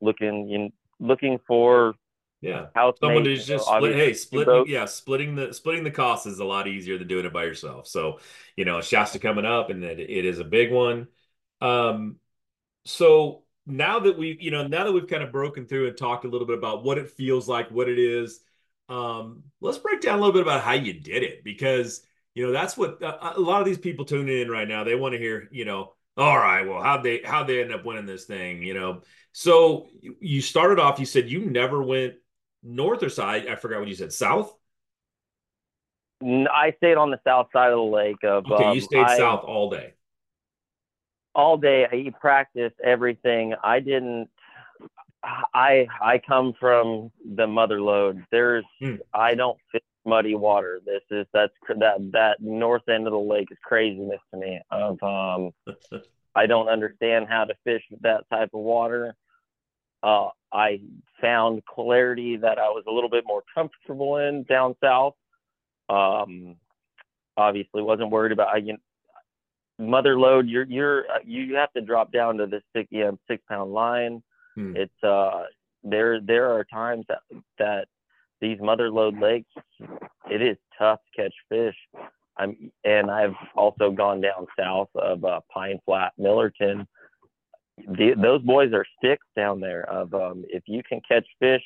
looking 0.00 0.50
in, 0.50 0.72
looking 0.98 1.38
for 1.46 1.94
yeah, 2.40 2.66
someone 3.00 3.22
to 3.22 3.36
just 3.36 3.66
so 3.66 3.76
split. 3.76 3.94
Hey, 3.94 4.12
splitting 4.12 4.64
yeah, 4.66 4.86
splitting 4.86 5.36
the 5.36 5.54
splitting 5.54 5.84
the 5.84 5.92
cost 5.92 6.26
is 6.26 6.40
a 6.40 6.44
lot 6.44 6.66
easier 6.66 6.98
than 6.98 7.06
doing 7.06 7.26
it 7.26 7.32
by 7.32 7.44
yourself. 7.44 7.86
So 7.86 8.18
you 8.56 8.64
know, 8.64 8.80
Shasta 8.80 9.20
coming 9.20 9.44
up, 9.44 9.70
and 9.70 9.84
it, 9.84 10.00
it 10.00 10.24
is 10.24 10.40
a 10.40 10.44
big 10.44 10.72
one. 10.72 11.06
Um, 11.60 12.16
so 12.84 13.44
now 13.70 14.00
that 14.00 14.18
we 14.18 14.36
you 14.40 14.50
know 14.50 14.66
now 14.66 14.84
that 14.84 14.92
we've 14.92 15.06
kind 15.08 15.22
of 15.22 15.32
broken 15.32 15.66
through 15.66 15.88
and 15.88 15.96
talked 15.96 16.24
a 16.24 16.28
little 16.28 16.46
bit 16.46 16.58
about 16.58 16.84
what 16.84 16.98
it 16.98 17.10
feels 17.10 17.48
like, 17.48 17.70
what 17.70 17.88
it 17.88 17.98
is, 17.98 18.40
um, 18.88 19.44
let's 19.60 19.78
break 19.78 20.00
down 20.00 20.14
a 20.18 20.20
little 20.20 20.32
bit 20.32 20.42
about 20.42 20.62
how 20.62 20.72
you 20.72 20.92
did 20.92 21.22
it 21.22 21.44
because 21.44 22.02
you 22.34 22.44
know 22.46 22.52
that's 22.52 22.76
what 22.76 23.02
uh, 23.02 23.32
a 23.36 23.40
lot 23.40 23.60
of 23.60 23.66
these 23.66 23.78
people 23.78 24.04
tuning 24.04 24.40
in 24.42 24.50
right 24.50 24.68
now 24.68 24.84
they 24.84 24.94
want 24.94 25.12
to 25.12 25.18
hear 25.18 25.48
you 25.52 25.64
know 25.64 25.92
all 26.16 26.36
right 26.38 26.62
well 26.68 26.82
how'd 26.82 27.02
they 27.02 27.20
how'd 27.24 27.46
they 27.46 27.60
end 27.62 27.72
up 27.72 27.84
winning 27.84 28.06
this 28.06 28.24
thing? 28.24 28.62
You 28.62 28.74
know? 28.74 29.02
So 29.32 29.88
you- 30.00 30.16
you 30.20 30.40
started 30.40 30.78
off 30.78 30.98
you 30.98 31.06
said 31.06 31.30
you 31.30 31.46
never 31.50 31.82
went 31.82 32.14
north 32.62 33.02
or 33.02 33.08
side 33.08 33.46
i 33.48 33.54
forgot 33.56 33.78
what 33.80 33.88
you 33.88 33.94
said 33.94 34.12
south? 34.12 34.54
I 36.22 36.74
stayed 36.76 36.96
on 36.96 37.10
the 37.10 37.18
south 37.24 37.48
side 37.52 37.72
of 37.72 37.76
the 37.78 37.82
lake. 37.82 38.22
Of 38.22 38.44
okay 38.50 38.64
um, 38.64 38.74
you 38.74 38.80
stayed 38.80 39.06
I- 39.06 39.16
south 39.16 39.44
all 39.44 39.70
day 39.70 39.94
all 41.34 41.56
day. 41.56 41.86
I 41.90 42.12
practiced 42.20 42.76
everything. 42.82 43.54
I 43.62 43.80
didn't. 43.80 44.28
I 45.22 45.86
I 46.00 46.20
come 46.26 46.54
from 46.58 47.10
the 47.36 47.46
mother 47.46 47.80
lode. 47.80 48.24
There's 48.30 48.64
Hmm. 48.80 48.96
I 49.12 49.34
don't 49.34 49.58
fish 49.70 49.82
muddy 50.04 50.34
water. 50.34 50.80
This 50.84 51.02
is 51.10 51.26
that's 51.32 51.52
that 51.78 52.10
that 52.12 52.40
north 52.40 52.88
end 52.88 53.06
of 53.06 53.12
the 53.12 53.18
lake 53.18 53.48
is 53.50 53.58
craziness 53.62 54.20
to 54.32 54.40
me. 54.40 54.60
Of 54.70 55.02
um, 55.02 55.52
I 56.34 56.46
don't 56.46 56.68
understand 56.68 57.26
how 57.28 57.44
to 57.44 57.54
fish 57.64 57.82
that 58.00 58.24
type 58.30 58.50
of 58.54 58.60
water. 58.60 59.14
Uh, 60.02 60.28
I 60.52 60.80
found 61.20 61.64
clarity 61.66 62.36
that 62.38 62.58
I 62.58 62.68
was 62.68 62.84
a 62.88 62.92
little 62.92 63.10
bit 63.10 63.24
more 63.26 63.42
comfortable 63.54 64.16
in 64.16 64.44
down 64.44 64.74
south. 64.82 65.14
Um, 65.88 66.56
obviously, 67.36 67.82
wasn't 67.82 68.10
worried 68.10 68.32
about. 68.32 68.48
I, 68.54 68.58
you 68.58 68.76
mother 69.80 70.18
lode. 70.18 70.48
You're 70.48 70.66
you're 70.66 71.04
you 71.24 71.56
have 71.56 71.72
to 71.72 71.80
drop 71.80 72.12
down 72.12 72.36
to 72.38 72.46
the 72.46 72.60
six 72.74 72.88
yeah, 72.90 73.10
six 73.28 73.42
pound 73.48 73.72
line. 73.72 74.22
Hmm. 74.54 74.76
It's 74.76 75.04
uh 75.04 75.44
there 75.82 76.20
there 76.20 76.52
are 76.52 76.64
times 76.64 77.06
that 77.08 77.20
that 77.58 77.88
these 78.40 78.58
mother 78.60 78.90
lode 78.90 79.18
lakes 79.18 79.50
it 80.30 80.42
is 80.42 80.56
tough 80.78 81.00
to 81.16 81.22
catch 81.22 81.34
fish. 81.48 81.76
I'm 82.38 82.70
and 82.84 83.10
I've 83.10 83.34
also 83.56 83.90
gone 83.90 84.20
down 84.20 84.46
south 84.58 84.88
of 84.94 85.24
uh, 85.24 85.40
Pine 85.52 85.80
Flat, 85.84 86.12
Millerton. 86.18 86.86
The, 87.76 88.14
those 88.20 88.42
boys 88.42 88.72
are 88.72 88.84
sticks 88.98 89.26
down 89.36 89.60
there. 89.60 89.88
Of 89.90 90.14
um, 90.14 90.44
if 90.48 90.62
you 90.66 90.82
can 90.88 91.00
catch 91.06 91.26
fish 91.38 91.62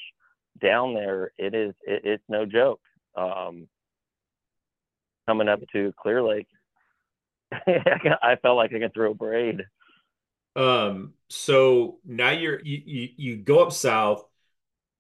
down 0.61 0.95
there, 0.95 1.33
it 1.39 1.55
is 1.55 1.75
it, 1.83 2.03
it's 2.05 2.25
no 2.29 2.47
joke. 2.47 2.81
Um, 3.17 3.69
coming 5.27 5.49
up 5.49 5.61
to 5.73 5.93
Clear 6.01 6.23
Lake, 6.23 6.49
I 8.23 8.37
felt 8.43 8.57
like 8.57 8.73
I 8.73 8.79
could 8.79 8.95
throw 8.95 9.13
a 9.13 9.15
braid. 9.15 9.63
um 10.57 11.13
so 11.29 11.99
now 12.05 12.31
you're 12.31 12.61
you, 12.65 12.83
you 12.85 13.09
you 13.17 13.37
go 13.37 13.61
up 13.65 13.73
south. 13.73 14.25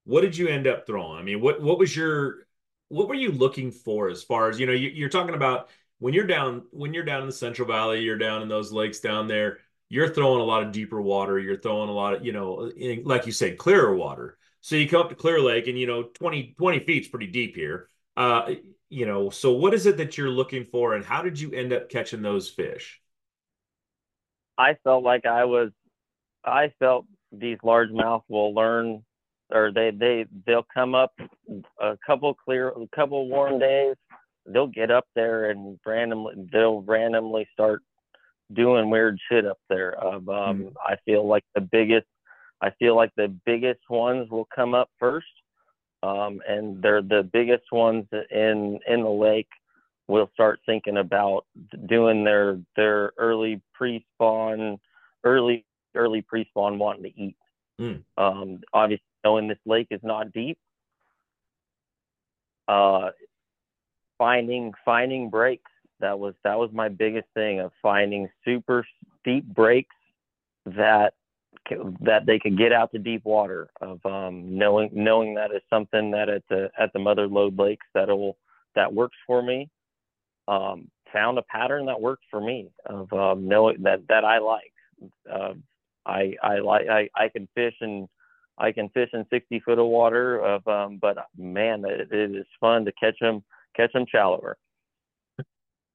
What 0.05 0.23
did 0.23 0.37
you 0.37 0.49
end 0.49 0.67
up 0.67 0.87
throwing? 0.87 1.19
I 1.21 1.23
mean 1.23 1.41
what 1.41 1.63
what 1.63 1.79
was 1.79 1.97
your 1.97 2.47
what 2.89 3.09
were 3.09 3.15
you 3.15 3.33
looking 3.33 3.71
for 3.73 4.09
as 4.11 4.23
far 4.25 4.49
as 4.51 4.61
you 4.61 4.67
know 4.67 4.73
you, 4.73 4.91
you're 4.91 5.11
talking 5.11 5.35
about 5.37 5.71
when 6.01 6.15
you're 6.15 6.27
down 6.27 6.65
when 6.73 6.95
you're 6.95 7.05
down 7.05 7.23
in 7.23 7.27
the 7.29 7.33
central 7.35 7.69
valley 7.69 8.01
you're 8.03 8.19
down 8.19 8.43
in 8.43 8.49
those 8.49 8.73
lakes 8.73 9.01
down 9.01 9.29
there 9.29 9.59
you're 9.91 10.09
throwing 10.09 10.41
a 10.41 10.45
lot 10.45 10.63
of 10.65 10.73
deeper 10.73 11.03
water 11.03 11.39
you're 11.39 11.59
throwing 11.59 11.89
a 11.91 11.93
lot 11.93 12.15
of 12.15 12.25
you 12.27 12.33
know 12.33 12.71
in, 12.77 13.05
like 13.05 13.27
you 13.27 13.33
said 13.33 13.59
clearer 13.59 13.95
water. 13.97 14.39
So 14.63 14.77
you 14.77 14.89
come 14.89 15.03
up 15.03 15.11
to 15.11 15.17
clear 15.17 15.41
lake 15.41 15.69
and 15.69 15.79
you 15.79 15.87
know 15.87 16.05
20 16.05 16.55
20 16.59 16.81
feet's 16.81 17.09
pretty 17.09 17.29
deep 17.29 17.57
here 17.57 17.89
uh 18.17 18.55
you 18.91 19.07
know 19.07 19.31
so 19.31 19.53
what 19.53 19.75
is 19.75 19.87
it 19.87 19.97
that 19.97 20.17
you're 20.17 20.31
looking 20.31 20.65
for 20.65 20.95
and 20.95 21.05
how 21.05 21.23
did 21.23 21.39
you 21.39 21.53
end 21.53 21.73
up 21.73 21.89
catching 21.89 22.23
those 22.23 22.49
fish? 22.49 23.01
I 24.57 24.77
felt 24.85 25.03
like 25.03 25.27
I 25.27 25.45
was, 25.45 25.71
I 26.45 26.73
felt 26.79 27.07
these 27.33 27.59
largemouth 27.65 28.23
will 28.29 28.55
learn, 28.55 29.05
or 29.51 29.73
they 29.73 29.91
they 29.91 30.27
they'll 30.47 30.67
come 30.73 30.95
up 30.95 31.13
a 31.81 31.99
couple 32.07 32.35
clear, 32.35 32.69
a 32.69 32.87
couple 32.95 33.29
warm 33.29 33.59
days, 33.59 33.97
they'll 34.47 34.67
get 34.67 34.91
up 34.91 35.07
there 35.15 35.51
and 35.51 35.79
randomly 35.85 36.35
they'll 36.53 36.83
randomly 36.83 37.49
start 37.53 37.83
doing 38.53 38.91
weird 38.91 39.19
shit 39.29 39.47
up 39.47 39.59
there. 39.69 39.93
Of 39.93 40.29
um, 40.29 40.71
I 40.85 40.97
feel 41.05 41.27
like 41.27 41.45
the 41.55 41.61
biggest, 41.61 42.07
I 42.61 42.71
feel 42.79 42.95
like 42.95 43.11
the 43.17 43.35
biggest 43.45 43.81
ones 43.91 44.31
will 44.31 44.49
come 44.55 44.75
up 44.75 44.89
first, 44.99 45.27
um, 46.05 46.41
and 46.47 46.83
they're 46.83 47.03
the 47.03 47.29
biggest 47.33 47.73
ones 47.73 48.05
in 48.31 48.79
in 48.87 49.03
the 49.03 49.09
lake 49.09 49.49
will 50.07 50.29
start 50.35 50.61
thinking 50.67 50.99
about 50.99 51.47
doing 51.87 52.25
their 52.25 52.59
their 52.77 53.13
early 53.17 53.63
pre-spawn, 53.73 54.79
early 55.25 55.65
early 55.95 56.21
pre-spawn 56.21 56.79
wanting 56.79 57.05
to 57.05 57.21
eat. 57.21 57.37
Mm. 57.81 58.03
Um, 58.19 58.61
obviously, 58.73 59.05
knowing 59.25 59.49
this 59.49 59.59
lake 59.65 59.89
is 59.91 60.01
not 60.03 60.33
deep, 60.33 60.59
uh, 62.69 63.11
finding 64.19 64.73
finding 64.85 65.31
breaks 65.31 65.71
that 66.01 66.19
was 66.19 66.35
that 66.45 66.59
was 66.59 66.71
my 66.73 66.91
biggest 66.91 67.29
thing 67.33 67.61
of 67.61 67.73
finding 67.81 68.29
super 68.45 68.87
deep 69.25 69.47
breaks 69.47 69.97
that 70.67 71.15
that 72.01 72.27
they 72.27 72.39
could 72.39 72.59
get 72.59 72.73
out 72.73 72.93
to 72.93 72.99
deep 72.99 73.25
water 73.25 73.69
of 73.81 74.05
um, 74.05 74.57
knowing 74.59 74.91
knowing 74.93 75.35
that 75.35 75.51
is 75.51 75.63
something 75.71 76.11
that 76.11 76.29
at 76.29 76.43
the 76.49 76.71
at 76.79 76.93
the 76.93 76.99
mother 76.99 77.27
lode 77.27 77.59
lakes 77.59 77.87
that 77.95 78.09
will 78.09 78.37
that 78.75 78.93
works 78.93 79.17
for 79.27 79.43
me 79.43 79.71
um, 80.49 80.91
found 81.13 81.39
a 81.39 81.43
pattern 81.43 81.87
that 81.87 82.01
worked 82.01 82.25
for 82.31 82.41
me 82.41 82.69
of 82.87 83.13
um, 83.13 83.49
knowing 83.49 83.83
that 83.83 84.07
that 84.09 84.25
I 84.25 84.39
like. 84.39 84.73
Uh, 85.31 85.55
I 86.07 86.35
I 86.43 86.59
like 86.59 86.89
I, 86.89 87.09
I 87.15 87.29
can 87.29 87.49
fish 87.55 87.75
and 87.81 88.09
I 88.59 88.73
can 88.73 88.89
fish 88.91 89.11
in 89.13 89.25
60 89.31 89.61
foot 89.61 89.79
of 89.79 89.87
water 89.87 90.39
of 90.39 90.67
um, 90.69 90.99
but 91.01 91.17
man 91.37 91.85
it, 91.87 92.13
it 92.13 92.37
is 92.37 92.47
fun 92.61 92.85
to 92.85 92.93
catch 92.93 93.19
them 93.21 93.43
catch 93.75 93.93
them 93.93 94.05
shallower. 94.11 94.57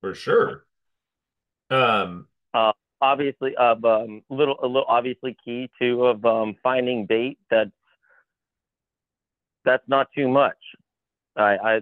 for 0.01 0.15
sure 0.15 0.65
um 1.69 2.27
Obviously 3.01 3.55
of 3.57 3.83
um, 3.85 4.21
little 4.29 4.57
a 4.61 4.67
little 4.67 4.85
obviously 4.87 5.35
key 5.43 5.69
to 5.81 6.05
of 6.05 6.25
um, 6.25 6.55
finding 6.61 7.05
bait 7.05 7.37
that's 7.49 7.71
that's 9.65 9.87
not 9.87 10.07
too 10.15 10.27
much. 10.27 10.57
I 11.37 11.57
I 11.57 11.81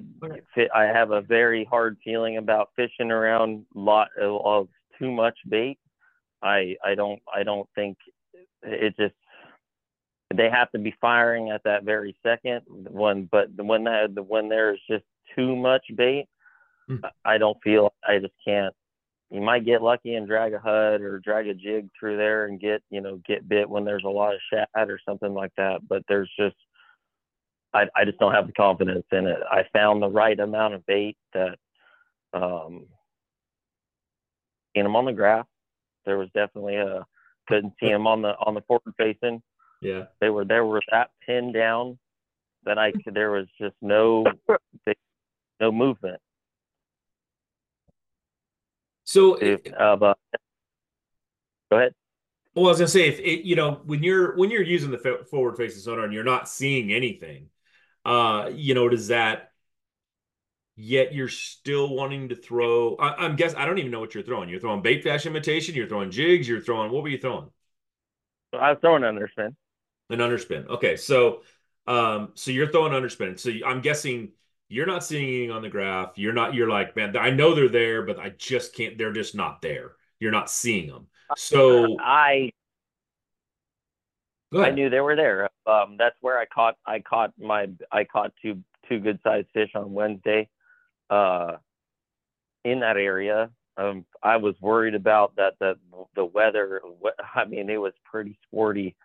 I 0.76 0.84
have 0.84 1.12
a 1.12 1.22
very 1.22 1.66
hard 1.66 1.98
feeling 2.04 2.38
about 2.38 2.70
fishing 2.76 3.12
around 3.12 3.66
lot 3.74 4.10
of, 4.20 4.42
of 4.46 4.68
too 5.00 5.12
much 5.12 5.38
bait. 5.50 5.80
I 6.44 6.76
I 6.86 6.96
don't 6.96 7.22
I 7.34 7.44
don't 7.44 7.68
think 7.74 7.98
it 8.62 8.96
just 8.98 9.16
they 10.36 10.50
have 10.50 10.70
to 10.72 10.78
be 10.78 10.94
firing 11.02 11.50
at 11.50 11.64
that 11.64 11.84
very 11.84 12.16
second 12.22 12.62
one. 12.68 13.28
but 13.32 13.56
the 13.58 13.64
when 13.64 13.86
that 13.86 14.10
when 14.28 14.50
there's 14.50 14.82
just 14.88 15.06
too 15.36 15.56
much 15.56 15.84
bait 15.96 16.28
Hmm. 16.88 16.98
I 17.26 17.38
don't 17.38 17.58
feel 17.64 17.94
I 18.08 18.20
just 18.20 18.34
can't 18.46 18.74
you 19.30 19.42
might 19.42 19.66
get 19.66 19.82
lucky 19.82 20.16
and 20.16 20.28
drag 20.28 20.54
a 20.54 20.60
hud 20.60 21.02
or 21.02 21.20
drag 21.20 21.48
a 21.48 21.54
jig 21.54 21.90
through 22.00 22.18
there 22.18 22.46
and 22.46 22.60
get 22.60 22.82
you 22.90 23.02
know 23.02 23.20
get 23.28 23.48
bit 23.48 23.70
when 23.70 23.84
there's 23.84 24.06
a 24.06 24.10
lot 24.10 24.34
of 24.34 24.40
shad 24.52 24.90
or 24.90 25.00
something 25.08 25.34
like 25.34 25.52
that. 25.58 25.82
But 25.88 26.04
there's 26.08 26.32
just 26.40 26.56
I, 27.74 27.88
I 27.96 28.06
just 28.06 28.20
don't 28.20 28.34
have 28.34 28.48
the 28.48 28.54
confidence 28.54 29.06
in 29.12 29.28
it. 29.28 29.40
I 29.52 29.64
found 29.74 30.02
the 30.02 30.10
right 30.10 30.40
amount 30.40 30.76
of 30.76 30.86
bait 30.86 31.18
that 31.34 31.58
um 32.34 32.86
seen 34.76 34.84
them 34.84 34.96
on 34.96 35.06
the 35.06 35.14
graph. 35.14 35.48
There 36.06 36.18
was 36.18 36.30
definitely 36.34 36.76
a 36.76 37.06
couldn't 37.48 37.74
see 37.80 37.90
them 37.90 38.08
on 38.08 38.22
the 38.22 38.36
on 38.40 38.54
the 38.54 38.62
forward 38.62 38.94
facing. 38.98 39.42
Yeah. 39.82 40.06
They 40.22 40.30
were 40.30 40.46
there 40.46 40.66
were 40.66 40.82
that 40.92 41.12
pinned 41.26 41.54
down 41.54 41.98
that 42.64 42.78
I 42.78 42.92
could 42.92 43.14
there 43.14 43.32
was 43.32 43.48
just 43.60 43.76
no 43.82 44.26
no 45.60 45.72
movement. 45.72 46.22
So 49.08 49.36
If, 49.36 49.62
uh, 49.74 49.96
but, 49.96 50.18
go 51.72 51.78
ahead. 51.78 51.94
Well, 52.54 52.66
I 52.66 52.70
was 52.70 52.80
gonna 52.80 52.90
say 52.90 53.08
if 53.08 53.20
it, 53.20 53.46
you 53.46 53.56
know 53.56 53.82
when 53.86 54.04
you're 54.04 54.36
when 54.36 54.52
you're 54.52 54.64
using 54.64 54.92
the 54.92 55.26
forward 55.30 55.56
facing 55.56 55.80
sonar 55.80 56.04
and 56.04 56.14
you're 56.14 56.26
not 56.26 56.50
seeing 56.50 56.92
anything, 56.92 57.48
uh, 58.04 58.52
you 58.54 58.74
know, 58.74 58.90
does 58.90 59.08
that 59.08 59.54
yet 60.76 61.14
you're 61.14 61.30
still 61.30 61.96
wanting 61.96 62.30
to 62.30 62.36
throw? 62.36 62.98
I, 62.98 63.26
I'm 63.26 63.38
guess 63.38 63.56
I 63.56 63.66
don't 63.66 63.78
even 63.78 63.92
know 63.92 64.02
what 64.02 64.14
you're 64.14 64.24
throwing. 64.24 64.50
You're 64.50 64.60
throwing 64.60 64.82
bait 64.82 65.04
flash 65.04 65.26
imitation. 65.26 65.74
You're 65.74 65.88
throwing 65.88 66.12
jigs. 66.12 66.46
You're 66.50 66.62
throwing 66.62 66.92
what 66.92 67.02
were 67.02 67.10
you 67.10 67.18
throwing? 67.18 67.50
I 68.52 68.72
was 68.72 68.80
throwing 68.82 69.06
an 69.06 69.16
underspin. 69.16 69.56
An 70.10 70.20
underspin. 70.20 70.68
Okay, 70.68 70.98
so 70.98 71.44
um, 71.86 72.32
so 72.34 72.52
you're 72.52 72.68
throwing 72.68 72.92
underspin. 72.92 73.40
So 73.40 73.52
I'm 73.66 73.80
guessing 73.80 74.32
you're 74.70 74.86
not 74.86 75.04
seeing 75.04 75.28
anything 75.28 75.52
on 75.52 75.62
the 75.62 75.70
graph. 75.70 76.18
You're 76.18 76.34
not. 76.34 76.54
You're 76.54 76.70
like, 76.70 76.96
man, 76.96 77.16
I 77.18 77.30
know 77.30 77.54
they're 77.54 77.70
there, 77.70 78.04
but 78.04 78.20
I 78.20 78.30
just 78.30 78.76
can't. 78.76 78.98
They're 78.98 79.14
just 79.14 79.36
not 79.36 79.62
there. 79.62 79.92
You're 80.20 80.32
not 80.32 80.50
seeing 80.50 80.88
them. 80.88 81.08
So 81.36 81.98
I 82.00 82.52
I 84.54 84.72
knew 84.72 84.90
they 84.90 85.00
were 85.00 85.16
there. 85.16 85.50
Um, 85.66 85.96
that's 85.98 86.16
where 86.22 86.38
I 86.40 86.46
caught 86.46 86.76
I 86.86 87.00
caught 87.00 87.34
my 87.38 87.68
I 87.92 88.04
caught 88.04 88.34
two 88.42 88.62
two 88.88 89.00
good 89.00 89.20
sized 89.24 89.48
fish 89.54 89.72
on 89.76 89.94
Wednesday, 89.94 90.50
uh, 91.10 91.58
in 92.64 92.80
that 92.82 92.98
area. 92.98 93.50
Um, 93.78 94.06
I 94.24 94.38
was 94.38 94.56
worried 94.62 94.96
about 94.96 95.36
that 95.36 95.54
the 95.60 95.76
the 96.16 96.26
weather. 96.26 96.82
I 97.36 97.46
mean, 97.46 97.70
it 97.70 97.78
was 97.78 97.94
pretty 98.10 98.38
sporty 98.48 98.96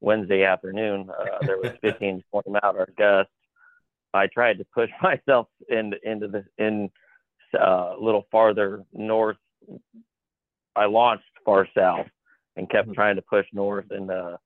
Wednesday 0.00 0.44
afternoon. 0.44 1.10
Uh, 1.10 1.46
there 1.46 1.58
was 1.58 1.72
15 1.82 2.22
20 2.30 2.50
mile 2.50 2.60
hour 2.64 2.88
gusts. 2.96 3.32
I 4.16 4.26
tried 4.28 4.58
to 4.58 4.64
push 4.74 4.90
myself 5.02 5.48
into 5.68 5.96
into 6.08 6.28
the 6.28 6.44
in 6.58 6.90
uh, 7.58 7.94
a 7.96 8.00
little 8.00 8.26
farther 8.30 8.84
north. 8.92 9.36
I 10.74 10.86
launched 10.86 11.24
far 11.44 11.66
south 11.76 12.06
and 12.56 12.68
kept 12.70 12.88
Mhm. 12.88 12.94
trying 12.94 13.16
to 13.16 13.22
push 13.22 13.46
north 13.52 13.90
and 13.90 14.10
uh 14.10 14.36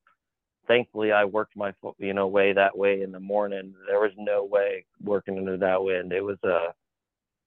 thankfully 0.66 1.12
I 1.12 1.24
worked 1.24 1.56
my 1.56 1.72
you 1.98 2.14
know 2.14 2.28
way 2.28 2.52
that 2.52 2.76
way 2.76 3.02
in 3.02 3.12
the 3.12 3.20
morning. 3.20 3.74
There 3.88 4.00
was 4.00 4.12
no 4.16 4.44
way 4.44 4.84
working 5.02 5.36
into 5.36 5.56
that 5.58 5.82
wind. 5.82 6.12
It 6.12 6.22
was 6.22 6.38
uh 6.44 6.72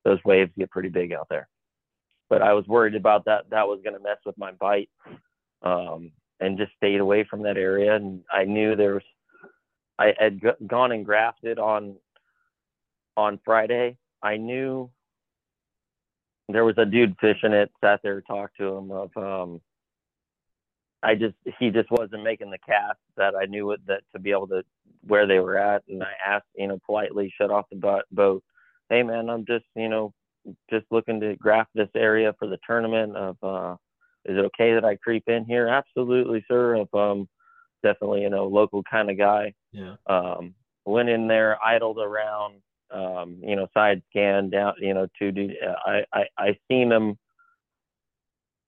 those 0.03 0.19
waves 0.25 0.51
get 0.57 0.71
pretty 0.71 0.89
big 0.89 1.13
out 1.13 1.27
there. 1.29 1.47
But 2.29 2.41
I 2.41 2.53
was 2.53 2.67
worried 2.67 2.95
about 2.95 3.25
that 3.25 3.49
that 3.49 3.67
was 3.67 3.79
going 3.83 3.95
to 3.95 4.03
mess 4.03 4.17
with 4.25 4.37
my 4.37 4.51
bite. 4.53 4.89
Um 5.61 6.11
and 6.39 6.57
just 6.57 6.73
stayed 6.75 6.99
away 6.99 7.23
from 7.23 7.43
that 7.43 7.57
area 7.57 7.95
and 7.95 8.23
I 8.31 8.43
knew 8.43 8.75
there 8.75 8.95
was 8.95 9.03
I 9.99 10.13
had 10.19 10.41
g- 10.41 10.65
gone 10.67 10.91
and 10.91 11.05
grafted 11.05 11.59
on 11.59 11.95
on 13.17 13.39
Friday. 13.43 13.97
I 14.21 14.37
knew 14.37 14.89
there 16.49 16.65
was 16.65 16.77
a 16.77 16.85
dude 16.85 17.15
fishing 17.19 17.53
it, 17.53 17.71
sat 17.81 18.01
there, 18.03 18.21
talked 18.21 18.57
to 18.57 18.67
him 18.67 18.91
of 18.91 19.11
um 19.17 19.61
I 21.03 21.15
just 21.15 21.35
he 21.59 21.69
just 21.69 21.91
wasn't 21.91 22.23
making 22.23 22.49
the 22.49 22.57
cast 22.65 22.99
that 23.17 23.35
I 23.35 23.45
knew 23.45 23.71
it 23.71 23.81
that 23.87 24.01
to 24.13 24.19
be 24.19 24.31
able 24.31 24.47
to 24.47 24.63
where 25.05 25.27
they 25.27 25.39
were 25.39 25.57
at, 25.57 25.83
and 25.89 26.01
I 26.01 26.13
asked 26.25 26.45
you 26.55 26.67
know 26.67 26.79
politely 26.85 27.33
shut 27.37 27.51
off 27.51 27.65
the 27.71 28.03
boat. 28.11 28.43
Hey 28.89 29.03
man, 29.03 29.29
I'm 29.29 29.45
just 29.45 29.65
you 29.75 29.89
know 29.89 30.13
just 30.69 30.85
looking 30.91 31.19
to 31.19 31.35
graph 31.35 31.67
this 31.75 31.89
area 31.95 32.33
for 32.39 32.47
the 32.47 32.57
tournament. 32.65 33.17
Of 33.17 33.37
uh, 33.43 33.75
is 34.25 34.37
it 34.37 34.45
okay 34.45 34.73
that 34.73 34.85
I 34.85 34.95
creep 34.95 35.25
in 35.27 35.43
here? 35.45 35.67
Absolutely, 35.67 36.43
sir. 36.47 36.75
Of 36.75 36.93
um, 36.93 37.27
definitely 37.83 38.21
you 38.21 38.29
know 38.29 38.47
local 38.47 38.81
kind 38.83 39.11
of 39.11 39.17
guy. 39.17 39.53
Yeah. 39.73 39.95
Um, 40.07 40.55
went 40.85 41.09
in 41.09 41.27
there, 41.27 41.57
idled 41.63 41.99
around, 41.99 42.55
um, 42.93 43.37
you 43.41 43.55
know, 43.55 43.67
side 43.73 44.01
scan 44.09 44.49
down, 44.49 44.73
you 44.79 44.93
know, 44.93 45.07
to 45.19 45.31
do. 45.31 45.49
I 45.85 46.03
I 46.13 46.25
I 46.37 46.57
seen 46.69 46.89
them 46.89 47.17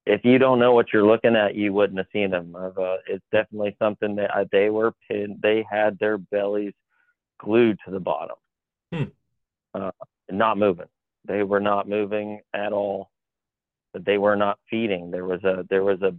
if 0.06 0.24
you 0.24 0.38
don't 0.38 0.60
know 0.60 0.74
what 0.74 0.94
you're 0.94 1.06
looking 1.06 1.36
at, 1.36 1.56
you 1.56 1.74
wouldn't 1.74 1.98
have 1.98 2.08
seen 2.14 2.30
them. 2.30 2.56
Uh, 2.56 2.98
it's 3.08 3.26
definitely 3.32 3.76
something 3.80 4.16
that 4.16 4.36
uh, 4.36 4.46
they 4.52 4.70
were 4.70 4.94
pinned. 5.10 5.40
They 5.42 5.66
had 5.70 5.98
their 6.00 6.18
bellies 6.18 6.74
glued 7.40 7.80
to 7.86 7.92
the 7.92 8.00
bottom, 8.00 8.38
Hmm. 8.94 9.04
uh, 9.74 9.92
not 10.30 10.58
moving. 10.58 10.88
They 11.26 11.44
were 11.44 11.60
not 11.60 11.90
moving 11.90 12.42
at 12.54 12.72
all. 12.72 13.10
But 13.94 14.06
they 14.06 14.18
were 14.18 14.36
not 14.36 14.60
feeding. 14.70 15.10
There 15.10 15.26
was 15.26 15.44
a 15.44 15.66
there 15.70 15.84
was 15.84 16.02
a. 16.02 16.14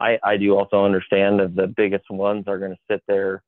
I 0.00 0.18
I 0.24 0.36
do 0.38 0.56
also 0.56 0.84
understand 0.84 1.38
that 1.38 1.54
the 1.54 1.66
biggest 1.66 2.10
ones 2.10 2.48
are 2.48 2.58
going 2.58 2.72
to 2.72 2.80
sit 2.90 3.02
there 3.06 3.42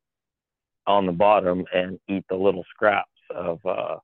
on 0.85 1.07
the 1.07 1.11
bottom 1.11 1.65
and 1.73 1.99
eat 2.07 2.23
the 2.29 2.35
little 2.35 2.63
scraps 2.69 3.09
of. 3.29 3.65
Uh, 3.65 3.97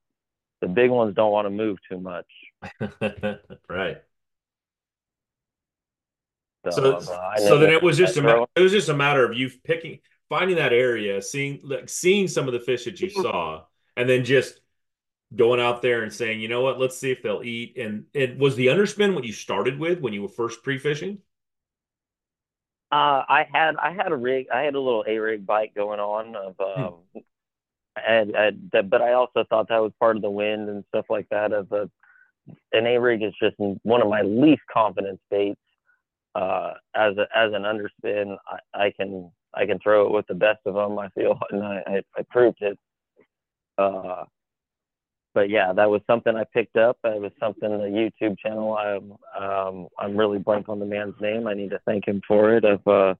the 0.61 0.67
big 0.67 0.91
ones 0.91 1.15
don't 1.15 1.31
want 1.31 1.47
to 1.47 1.49
move 1.49 1.77
too 1.89 1.99
much. 1.99 2.27
right. 3.69 3.97
So, 6.69 6.71
So, 6.71 6.91
uh, 7.11 7.37
so 7.37 7.57
then 7.57 7.71
it 7.71 7.81
was 7.81 7.97
just 7.97 8.17
a 8.17 8.21
ma- 8.21 8.45
it 8.55 8.61
was 8.61 8.71
just 8.71 8.89
a 8.89 8.93
matter 8.93 9.25
of 9.25 9.35
you 9.37 9.49
picking, 9.63 9.99
finding 10.29 10.57
that 10.57 10.73
area, 10.73 11.21
seeing 11.21 11.59
like 11.63 11.89
seeing 11.89 12.27
some 12.27 12.47
of 12.47 12.53
the 12.53 12.59
fish 12.59 12.85
that 12.85 13.01
you 13.01 13.09
saw, 13.09 13.63
and 13.97 14.07
then 14.07 14.23
just 14.23 14.59
going 15.35 15.59
out 15.61 15.81
there 15.81 16.03
and 16.03 16.13
saying, 16.13 16.41
you 16.41 16.47
know 16.47 16.61
what, 16.61 16.79
let's 16.79 16.97
see 16.97 17.11
if 17.11 17.23
they'll 17.23 17.43
eat. 17.43 17.77
And 17.77 18.05
it 18.13 18.37
was 18.37 18.55
the 18.55 18.67
underspin 18.67 19.15
what 19.15 19.25
you 19.25 19.33
started 19.33 19.79
with 19.79 19.99
when 20.01 20.13
you 20.13 20.21
were 20.23 20.29
first 20.29 20.63
pre-fishing. 20.63 21.19
Uh, 22.91 23.23
I 23.27 23.47
had 23.49 23.77
I 23.77 23.93
had 23.93 24.11
a 24.11 24.17
rig 24.17 24.47
I 24.53 24.63
had 24.63 24.75
a 24.75 24.79
little 24.79 25.05
A 25.07 25.17
rig 25.17 25.45
bite 25.45 25.73
going 25.73 26.01
on 26.01 26.35
of 26.35 26.59
um, 26.59 27.23
and, 27.95 28.35
and 28.35 28.89
but 28.89 29.01
I 29.01 29.13
also 29.13 29.43
thought 29.49 29.67
that 29.69 29.81
was 29.81 29.91
part 29.99 30.15
of 30.15 30.21
the 30.21 30.29
wind 30.29 30.69
and 30.69 30.83
stuff 30.89 31.05
like 31.09 31.27
that. 31.29 31.51
Of 31.51 31.71
a, 31.71 31.89
an 32.73 32.87
A 32.87 32.99
rig 32.99 33.23
is 33.23 33.33
just 33.41 33.55
one 33.57 34.01
of 34.01 34.09
my 34.09 34.21
least 34.21 34.61
confident 34.71 35.19
baits. 35.29 35.59
Uh, 36.33 36.73
as 36.95 37.17
a, 37.17 37.27
as 37.35 37.51
an 37.53 37.63
underspin, 37.63 38.37
I, 38.47 38.85
I 38.85 38.91
can 38.91 39.31
I 39.53 39.65
can 39.65 39.79
throw 39.79 40.05
it 40.07 40.13
with 40.13 40.27
the 40.27 40.33
best 40.33 40.59
of 40.65 40.75
them. 40.75 40.97
I 40.97 41.09
feel, 41.09 41.37
and 41.51 41.63
I 41.63 41.83
I, 41.85 42.01
I 42.17 42.23
proved 42.29 42.61
it. 42.61 42.77
Uh, 43.77 44.23
but 45.33 45.49
yeah, 45.49 45.71
that 45.73 45.89
was 45.89 46.01
something 46.07 46.35
I 46.35 46.43
picked 46.53 46.75
up. 46.75 46.97
It 47.03 47.21
was 47.21 47.31
something 47.39 47.69
the 47.69 48.11
YouTube 48.19 48.37
channel. 48.39 48.77
I'm 48.77 49.13
um, 49.41 49.87
I'm 49.99 50.17
really 50.17 50.39
blank 50.39 50.69
on 50.69 50.79
the 50.79 50.85
man's 50.85 51.15
name. 51.21 51.47
I 51.47 51.53
need 51.53 51.69
to 51.71 51.79
thank 51.85 52.07
him 52.07 52.21
for 52.27 52.55
it. 52.55 52.65
Of 52.65 52.85
uh, 52.87 53.15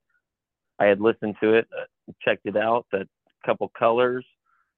I 0.80 0.86
had 0.86 1.00
listened 1.00 1.36
to 1.42 1.54
it, 1.54 1.68
uh, 1.78 2.12
checked 2.22 2.46
it 2.46 2.58
out. 2.58 2.86
That 2.92 3.08
couple 3.46 3.72
colors, 3.78 4.26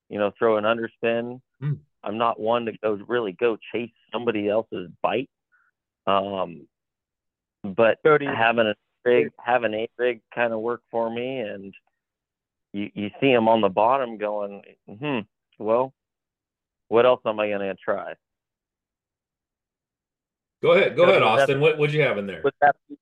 you 0.10 0.20
know, 0.20 0.32
throw 0.38 0.58
an 0.58 0.64
underspin. 0.66 1.42
Hmm. 1.60 1.74
I'm 2.04 2.18
not 2.18 2.40
one 2.40 2.66
to 2.66 2.74
go 2.84 3.00
really 3.08 3.32
go 3.32 3.58
chase 3.74 3.92
somebody 4.12 4.50
else's 4.50 4.90
bite. 5.02 5.30
Um, 6.06 6.68
but 7.64 8.00
Cody. 8.04 8.26
having 8.26 8.68
a 8.68 8.76
rig, 9.06 9.32
having 9.40 9.74
a 9.74 9.88
rig 9.98 10.22
kind 10.36 10.52
of 10.52 10.60
work 10.60 10.82
for 10.92 11.10
me, 11.10 11.40
and 11.40 11.74
you 12.74 12.90
you 12.94 13.10
see 13.22 13.32
him 13.32 13.48
on 13.48 13.62
the 13.62 13.70
bottom 13.70 14.18
going, 14.18 14.62
hmm, 14.88 15.20
well, 15.60 15.94
what 16.90 17.06
else 17.06 17.22
am 17.26 17.40
I 17.40 17.50
gonna 17.50 17.74
try? 17.76 18.16
Go 20.62 20.72
ahead, 20.74 20.96
go 20.96 21.04
Cody, 21.06 21.18
ahead, 21.18 21.22
was 21.24 21.38
that- 21.38 21.42
Austin. 21.44 21.62
What 21.62 21.78
what'd 21.78 21.94
you 21.96 22.02
have 22.02 22.18
in 22.18 22.28
there? 22.28 22.42
Was 22.44 22.54
that 22.62 22.76
was 22.90 22.98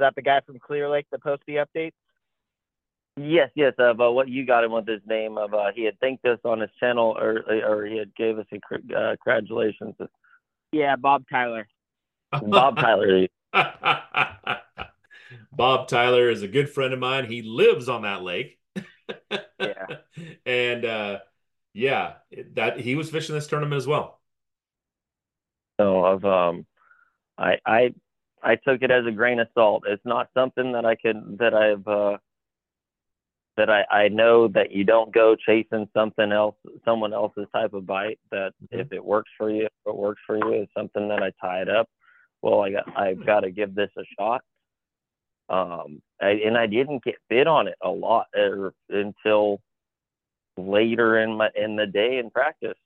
that 0.00 0.14
the 0.14 0.22
guy 0.22 0.40
from 0.46 0.58
Clear 0.58 0.88
Lake 0.88 1.06
that 1.10 1.22
posted 1.22 1.44
the 1.46 1.56
updates? 1.56 1.92
Yes, 3.18 3.50
yes. 3.54 3.74
Uh, 3.78 3.94
but 3.94 4.12
what 4.12 4.28
you 4.28 4.46
got 4.46 4.64
him 4.64 4.72
with 4.72 4.86
his 4.86 5.00
name 5.06 5.38
of 5.38 5.54
uh, 5.54 5.72
he 5.74 5.84
had 5.84 5.98
thanked 6.00 6.24
us 6.24 6.38
on 6.44 6.60
his 6.60 6.70
channel, 6.78 7.16
or 7.18 7.42
or 7.66 7.86
he 7.86 7.96
had 7.98 8.14
gave 8.14 8.38
us 8.38 8.46
a 8.52 8.60
cr- 8.60 8.76
uh, 8.96 9.16
congratulations. 9.22 9.94
Yeah, 10.72 10.96
Bob 10.96 11.24
Tyler. 11.30 11.66
Bob 12.42 12.76
Tyler. 12.76 13.26
Bob 15.52 15.88
Tyler 15.88 16.30
is 16.30 16.42
a 16.42 16.48
good 16.48 16.70
friend 16.70 16.92
of 16.92 17.00
mine. 17.00 17.24
He 17.26 17.42
lives 17.42 17.88
on 17.88 18.02
that 18.02 18.22
lake. 18.22 18.58
Yeah. 19.60 19.86
And 20.46 20.84
uh 20.84 21.18
yeah, 21.72 22.14
that 22.54 22.78
he 22.80 22.94
was 22.94 23.10
fishing 23.10 23.34
this 23.34 23.46
tournament 23.46 23.76
as 23.76 23.86
well. 23.86 24.20
So 25.80 26.04
of 26.04 26.24
um, 26.24 26.66
I 27.36 27.58
I 27.64 27.94
I 28.42 28.56
took 28.56 28.82
it 28.82 28.90
as 28.90 29.06
a 29.06 29.12
grain 29.12 29.40
of 29.40 29.48
salt. 29.54 29.84
It's 29.86 30.04
not 30.04 30.28
something 30.34 30.72
that 30.72 30.84
I 30.84 30.94
could 30.96 31.38
that 31.38 31.54
I've 31.54 31.86
uh, 31.86 32.18
that 33.58 33.68
I 33.68 33.84
I 33.90 34.08
know 34.08 34.48
that 34.48 34.72
you 34.72 34.84
don't 34.84 35.12
go 35.12 35.36
chasing 35.36 35.88
something 35.92 36.32
else, 36.32 36.54
someone 36.84 37.12
else's 37.12 37.46
type 37.52 37.74
of 37.74 37.84
bite. 37.86 38.18
That 38.30 38.54
Mhm. 38.62 38.80
if 38.80 38.92
it 38.92 39.04
works 39.04 39.30
for 39.36 39.50
you, 39.50 39.66
if 39.66 39.72
it 39.86 39.94
works 39.94 40.22
for 40.26 40.36
you, 40.38 40.62
is 40.62 40.68
something 40.76 41.08
that 41.08 41.22
I 41.22 41.30
tied 41.40 41.68
up. 41.68 41.88
well, 42.40 42.60
I 42.60 42.70
got 42.70 42.96
I've 42.96 43.26
got 43.26 43.40
to 43.40 43.50
give 43.50 43.74
this 43.74 43.90
a 43.98 44.04
shot. 44.16 44.42
Um, 45.48 46.00
I, 46.20 46.30
and 46.46 46.56
I 46.56 46.66
didn't 46.66 47.02
get 47.02 47.16
bid 47.28 47.46
on 47.48 47.66
it 47.68 47.74
a 47.82 47.90
lot 47.90 48.26
er, 48.36 48.72
until 48.88 49.60
later 50.56 51.18
in 51.18 51.36
my 51.36 51.50
in 51.56 51.74
the 51.74 51.86
day 51.86 52.18
in 52.18 52.30
practice, 52.30 52.78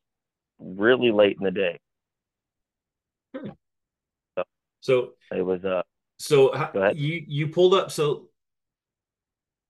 really 0.59 1.11
late 1.11 1.37
in 1.39 1.45
the 1.45 1.51
day. 1.51 1.79
So 4.81 5.13
It 5.31 5.43
was 5.43 5.65
uh 5.65 5.83
so 6.19 6.53
how, 6.55 6.91
you 6.93 7.25
you 7.27 7.49
pulled 7.49 7.75
up 7.75 7.91
so 7.91 8.29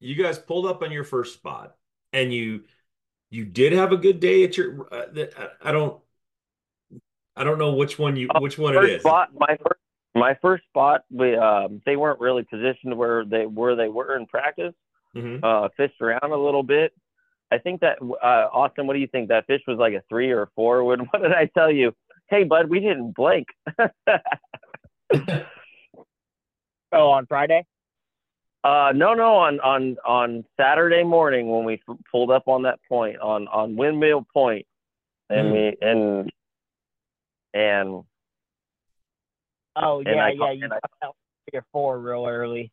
you 0.03 0.21
guys 0.23 0.39
pulled 0.39 0.67
up 0.67 0.83
on 0.83 0.91
your 0.93 1.05
first 1.05 1.35
spot 1.35 1.77
and 2.13 2.33
you 2.33 2.65
you 3.31 3.45
did 3.45 3.73
have 3.73 3.93
a 3.93 3.97
good 3.97 4.21
day 4.21 4.45
at 4.45 4.57
your 4.57 4.89
uh, 4.93 5.07
I- 5.39 5.69
I 5.69 5.73
don't 5.73 6.01
I 7.37 7.45
don't 7.45 7.59
know 7.59 7.75
which 7.75 7.99
one 7.99 8.17
you 8.17 8.29
Uh, 8.35 8.41
which 8.41 8.59
one 8.59 8.75
it 8.77 8.85
is. 8.85 9.01
spot 9.01 9.31
my 9.35 9.57
first 9.57 9.81
my 10.15 10.35
first 10.43 10.65
spot 10.65 11.03
we 11.11 11.35
um 11.37 11.81
they 11.87 11.97
weren't 11.97 12.21
really 12.21 12.43
positioned 12.43 12.97
where 12.97 13.25
they 13.25 13.47
where 13.47 13.77
they 13.77 13.89
were 13.89 14.17
in 14.17 14.27
practice. 14.27 14.75
Mhm. 15.17 15.41
Uh 15.43 15.69
fished 15.77 16.01
around 16.01 16.31
a 16.31 16.37
little 16.37 16.63
bit. 16.63 16.93
I 17.51 17.59
think 17.59 17.81
that 17.81 17.99
uh 18.03 18.49
Austin, 18.53 18.87
what 18.87 18.95
do 18.95 18.99
you 19.01 19.07
think? 19.07 19.29
That 19.29 19.47
fish 19.47 19.63
was 19.67 19.79
like 19.79 19.95
a 19.95 20.03
three 20.09 20.31
or 20.31 20.43
a 20.43 20.49
four. 20.55 20.85
What, 20.85 20.99
what 21.13 21.23
did 21.23 21.33
I 21.33 21.47
tell 21.47 21.71
you? 21.71 21.95
Hey 22.29 22.45
bud, 22.45 22.69
we 22.69 22.81
didn't 22.81 23.13
blink. 23.15 23.47
Oh, 26.95 27.09
on 27.09 27.25
Friday. 27.25 27.65
Uh, 28.65 28.93
no, 28.95 29.15
no. 29.15 29.35
On 29.35 29.59
on 29.61 29.97
on 30.07 30.45
Saturday 30.57 31.03
morning 31.03 31.49
when 31.51 31.65
we 31.65 31.81
f- 31.89 31.97
pulled 32.11 32.31
up 32.31 32.47
on 32.47 32.63
that 32.63 32.79
point 32.89 33.19
on 33.19 33.49
on 33.49 33.75
Windmill 33.77 34.27
Point, 34.33 34.67
and 35.31 35.49
Hmm. 35.49 35.53
we 35.53 35.77
and 35.83 36.31
and 37.55 38.05
Oh 39.75 39.99
And 39.99 40.07
yeah, 40.07 40.25
I 40.27 40.29
yeah. 40.31 40.51
You 40.53 40.65
I- 40.67 40.69
got 40.69 40.81
out 41.03 41.17
three 41.51 41.59
or 41.59 41.65
four 41.73 41.99
real 41.99 42.27
early. 42.27 42.71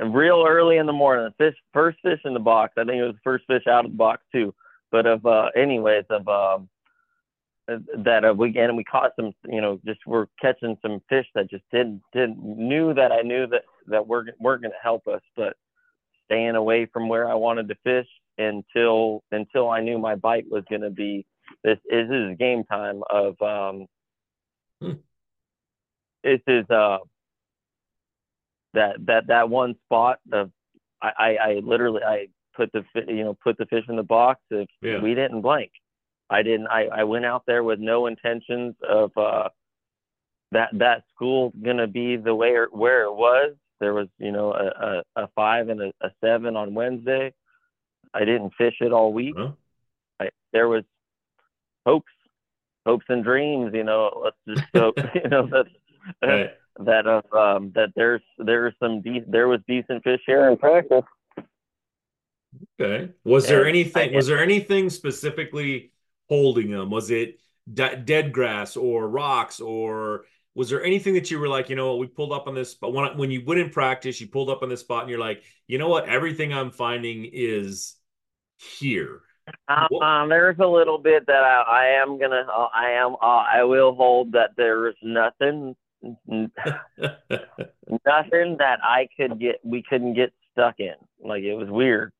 and 0.00 0.14
real 0.14 0.44
early 0.46 0.76
in 0.76 0.86
the 0.86 0.92
morning, 0.92 1.24
the 1.38 1.44
fish 1.50 1.58
first 1.72 1.98
fish 2.02 2.20
in 2.24 2.32
the 2.34 2.38
box. 2.38 2.74
I 2.76 2.84
think 2.84 2.98
it 3.00 3.04
was 3.04 3.14
the 3.14 3.20
first 3.24 3.46
fish 3.46 3.66
out 3.66 3.84
of 3.84 3.90
the 3.90 3.96
box 3.96 4.22
too. 4.30 4.54
But 4.92 5.06
of 5.06 5.26
uh, 5.26 5.48
anyways, 5.56 6.04
of 6.10 6.28
um, 6.28 6.68
that 7.98 8.24
uh, 8.24 8.34
we 8.34 8.56
and 8.58 8.76
we 8.76 8.84
caught 8.84 9.12
some, 9.16 9.32
you 9.46 9.60
know, 9.60 9.78
just 9.84 10.00
we're 10.06 10.26
catching 10.40 10.76
some 10.80 11.00
fish 11.08 11.26
that 11.34 11.50
just 11.50 11.64
didn't 11.70 12.00
didn't 12.12 12.38
knew 12.42 12.94
that 12.94 13.12
I 13.12 13.20
knew 13.22 13.46
that 13.48 13.62
that 13.88 14.06
weren't 14.06 14.30
weren't 14.40 14.62
going 14.62 14.72
to 14.72 14.78
help 14.82 15.06
us, 15.06 15.20
but 15.36 15.54
staying 16.24 16.56
away 16.56 16.86
from 16.86 17.08
where 17.08 17.28
I 17.28 17.34
wanted 17.34 17.68
to 17.68 17.74
fish 17.84 18.06
until 18.38 19.22
until 19.32 19.70
I 19.70 19.80
knew 19.80 19.98
my 19.98 20.14
bite 20.14 20.46
was 20.50 20.64
going 20.70 20.82
to 20.82 20.90
be 20.90 21.26
this 21.64 21.78
is 21.90 22.08
this 22.08 22.30
is 22.32 22.38
game 22.38 22.64
time 22.64 23.02
of 23.10 23.40
um 23.42 23.86
Hmm. 24.80 24.92
this 26.22 26.40
is 26.46 26.68
uh 26.70 26.98
that 28.74 28.96
that 29.06 29.26
that 29.26 29.50
one 29.50 29.74
spot 29.86 30.20
of 30.32 30.50
I, 31.02 31.10
I 31.18 31.36
I 31.36 31.60
literally 31.64 32.02
I 32.02 32.28
put 32.54 32.70
the 32.72 32.84
you 33.08 33.24
know 33.24 33.36
put 33.42 33.58
the 33.58 33.66
fish 33.66 33.84
in 33.88 33.96
the 33.96 34.02
box 34.02 34.40
if 34.50 34.68
Yeah. 34.80 35.00
we 35.00 35.14
didn't 35.14 35.40
blank 35.40 35.72
I 36.30 36.42
didn't 36.42 36.66
I 36.68 36.86
I 36.86 37.04
went 37.04 37.24
out 37.24 37.44
there 37.46 37.62
with 37.64 37.78
no 37.80 38.06
intentions 38.06 38.74
of 38.88 39.16
uh 39.16 39.48
that 40.52 40.70
that 40.74 41.04
school 41.14 41.52
gonna 41.62 41.86
be 41.86 42.16
the 42.16 42.34
way 42.34 42.50
or, 42.50 42.66
where 42.66 43.04
it 43.04 43.14
was 43.14 43.54
there 43.80 43.94
was 43.94 44.08
you 44.18 44.32
know 44.32 44.52
a 44.52 45.02
a, 45.16 45.24
a 45.24 45.28
five 45.34 45.68
and 45.68 45.80
a, 45.80 45.92
a 46.02 46.10
seven 46.22 46.56
on 46.56 46.74
Wednesday 46.74 47.32
I 48.14 48.20
didn't 48.24 48.54
fish 48.58 48.76
it 48.80 48.92
all 48.92 49.12
week 49.12 49.34
Huh? 49.36 49.52
I, 50.20 50.28
there 50.52 50.68
was 50.68 50.84
hopes 51.86 52.12
hopes 52.86 53.06
and 53.08 53.22
dreams 53.24 53.72
you 53.74 53.84
know 53.84 54.22
let's 54.24 54.36
just 54.46 54.68
hope 54.74 54.96
you 55.14 55.28
know 55.30 55.46
that 55.48 55.66
Right. 56.22 56.50
that 56.80 57.06
of 57.06 57.24
um 57.32 57.72
that 57.74 57.90
there's 57.96 58.22
there's 58.38 58.72
some 58.80 59.02
de- 59.02 59.24
there 59.26 59.48
was 59.48 59.60
decent 59.66 60.02
fish 60.04 60.20
here 60.26 60.48
in 60.48 60.56
practice 60.56 61.02
Okay. 62.80 63.10
Was 63.24 63.46
there 63.48 63.66
anything 63.66 64.12
I- 64.12 64.16
was 64.16 64.26
there 64.28 64.38
anything 64.42 64.88
specifically 64.90 65.92
holding 66.28 66.70
them? 66.70 66.90
Was 66.90 67.10
it 67.10 67.40
de 67.72 67.96
dead 67.96 68.32
grass 68.32 68.76
or 68.76 69.08
rocks 69.08 69.60
or 69.60 70.24
was 70.54 70.70
there 70.70 70.82
anything 70.82 71.14
that 71.14 71.30
you 71.30 71.38
were 71.38 71.48
like, 71.48 71.68
you 71.70 71.76
know 71.76 71.88
what, 71.90 71.98
we 71.98 72.06
pulled 72.06 72.32
up 72.32 72.46
on 72.48 72.54
this 72.54 72.74
but 72.74 72.92
when 72.92 73.16
when 73.16 73.30
you 73.30 73.44
went 73.44 73.60
in 73.60 73.70
practice, 73.70 74.20
you 74.20 74.26
pulled 74.28 74.50
up 74.50 74.62
on 74.62 74.68
this 74.68 74.80
spot 74.80 75.02
and 75.02 75.10
you're 75.10 75.18
like, 75.20 75.42
you 75.66 75.78
know 75.78 75.88
what, 75.88 76.08
everything 76.08 76.52
I'm 76.52 76.70
finding 76.70 77.28
is 77.32 77.96
here. 78.56 79.20
Um, 79.68 80.28
there's 80.28 80.58
a 80.58 80.66
little 80.66 80.98
bit 80.98 81.26
that 81.26 81.42
I, 81.42 81.62
I 81.62 81.84
am 82.02 82.18
gonna 82.18 82.46
uh, 82.54 82.68
I 82.74 82.90
am 82.92 83.14
uh, 83.14 83.44
I 83.50 83.62
will 83.64 83.94
hold 83.94 84.32
that 84.32 84.50
there 84.56 84.88
is 84.88 84.94
nothing 85.02 85.74
nothing 86.28 86.48
that 88.58 88.78
I 88.82 89.08
could 89.16 89.38
get 89.40 89.56
we 89.64 89.82
couldn't 89.82 90.14
get 90.14 90.32
stuck 90.52 90.76
in 90.78 90.94
like 91.22 91.42
it 91.42 91.54
was 91.54 91.68
weird 91.70 92.12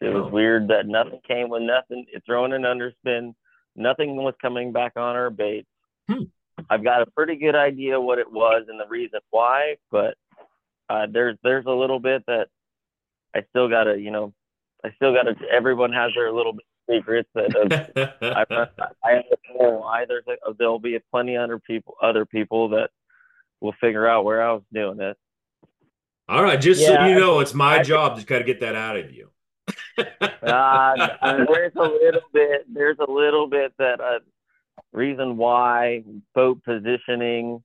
it 0.00 0.08
was 0.10 0.26
Oh. 0.26 0.28
weird 0.28 0.68
that 0.68 0.86
nothing 0.86 1.20
came 1.26 1.48
with 1.48 1.62
nothing 1.62 2.06
throwing 2.26 2.52
an 2.52 2.62
underspin 2.62 3.34
nothing 3.76 4.16
was 4.16 4.34
coming 4.40 4.72
back 4.72 4.92
on 4.96 5.16
our 5.16 5.30
baits 5.30 5.68
Hmm. 6.08 6.22
I've 6.70 6.84
got 6.84 7.02
a 7.02 7.06
pretty 7.06 7.36
good 7.36 7.54
idea 7.56 8.00
what 8.00 8.18
it 8.18 8.30
was 8.30 8.66
and 8.68 8.78
the 8.78 8.86
reason 8.88 9.20
why 9.30 9.76
but 9.90 10.14
uh, 10.88 11.06
there's 11.10 11.36
there's 11.42 11.66
a 11.66 11.70
little 11.72 11.98
bit 11.98 12.22
that 12.26 12.46
I 13.34 13.44
still 13.50 13.68
gotta 13.68 13.98
you 13.98 14.10
know 14.10 14.32
I 14.84 14.92
still 14.96 15.12
gotta 15.12 15.34
everyone 15.52 15.92
has 15.92 16.12
their 16.14 16.30
little 16.32 16.52
bit 16.52 16.64
of 16.88 16.94
secrets 16.94 17.28
that 17.34 17.56
uh, 17.96 18.06
I, 18.22 18.86
I 19.04 19.12
understand 19.14 19.80
why 19.80 20.04
there's 20.06 20.24
a, 20.28 20.54
there'll 20.54 20.78
be 20.78 20.96
plenty 21.10 21.36
other 21.36 21.58
people 21.58 21.94
other 22.00 22.24
people 22.24 22.68
that 22.70 22.90
will 23.60 23.74
figure 23.80 24.06
out 24.06 24.24
where 24.24 24.42
I 24.48 24.52
was 24.52 24.62
doing 24.72 25.00
it. 25.00 25.16
All 26.28 26.42
right, 26.42 26.60
just 26.60 26.84
so 26.84 27.04
you 27.06 27.14
know, 27.18 27.40
it's 27.40 27.54
my 27.54 27.78
I- 27.78 27.82
job 27.82 28.18
to 28.18 28.24
kind 28.24 28.40
of 28.40 28.46
get 28.46 28.60
that 28.60 28.76
out 28.76 28.96
of 28.96 29.12
you. 29.12 29.30
Uh, 29.98 30.94
there's 31.48 31.72
a 31.76 31.82
little 31.82 32.20
bit 32.32 32.66
there's 32.72 32.98
a 32.98 33.10
little 33.10 33.46
bit 33.48 33.72
that 33.78 34.00
uh, 34.00 34.18
reason 34.92 35.36
why 35.36 36.02
boat 36.34 36.62
positioning. 36.64 37.62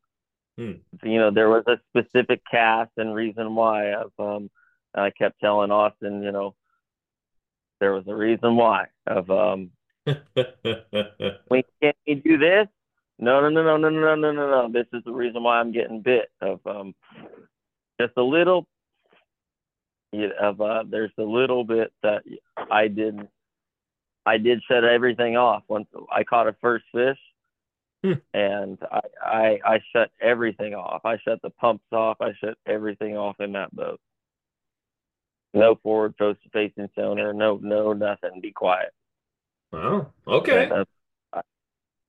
Hmm. 0.58 0.74
You 1.04 1.20
know, 1.20 1.32
there 1.32 1.50
was 1.50 1.64
a 1.68 1.80
specific 1.90 2.42
cast 2.50 2.92
and 2.98 3.16
reason 3.16 3.56
why. 3.56 3.94
Of, 3.94 4.12
um, 4.20 4.50
I 4.94 5.10
kept 5.12 5.40
telling 5.40 5.72
Austin, 5.72 6.22
you 6.22 6.32
know, 6.32 6.56
there 7.80 7.94
was 7.94 8.04
a 8.08 8.16
reason 8.16 8.56
why. 8.56 8.88
Of 9.08 9.30
um, 9.30 9.72
we 10.06 11.64
can't 11.82 11.98
we 12.08 12.16
do 12.16 12.38
this? 12.38 12.68
No, 13.20 13.40
no, 13.40 13.50
no, 13.50 13.78
no, 13.78 13.78
no, 13.78 13.90
no, 13.90 14.16
no, 14.16 14.32
no, 14.32 14.50
no. 14.50 14.70
This 14.72 14.88
is 14.94 15.04
the 15.06 15.12
reason 15.12 15.44
why 15.44 15.60
I'm 15.60 15.72
getting 15.72 16.02
bit 16.02 16.30
of 16.42 16.60
um, 16.66 16.96
just 18.00 18.14
a 18.18 18.24
little. 18.24 18.68
Yeah, 20.12 20.28
of 20.42 20.60
uh, 20.62 20.84
there's 20.90 21.12
a 21.18 21.24
little 21.24 21.64
bit 21.64 21.94
that 22.04 22.24
I 22.70 22.88
did. 22.88 23.28
I 24.26 24.38
did 24.38 24.62
shut 24.68 24.84
everything 24.84 25.38
off 25.38 25.64
once 25.68 25.88
I 26.12 26.24
caught 26.24 26.48
a 26.48 26.54
first 26.62 26.86
fish, 26.94 27.18
Hmm. 28.04 28.14
and 28.34 28.78
I, 28.92 29.02
I 29.24 29.60
I 29.66 29.80
shut 29.94 30.12
everything 30.22 30.74
off. 30.74 31.06
I 31.06 31.18
shut 31.20 31.42
the 31.42 31.50
pumps 31.52 31.86
off. 31.92 32.18
I 32.22 32.34
shut 32.34 32.58
everything 32.66 33.16
off 33.18 33.40
in 33.40 33.54
that 33.54 33.76
boat. 33.76 34.00
No 35.54 35.76
forward 35.76 36.18
post 36.18 36.40
facing 36.54 36.90
sonar. 36.96 37.34
No, 37.34 37.58
no, 37.62 37.94
nothing. 37.94 38.42
Be 38.42 38.52
quiet. 38.52 38.94
Well, 39.72 40.14
okay. 40.28 40.70
Uh, 40.70 40.86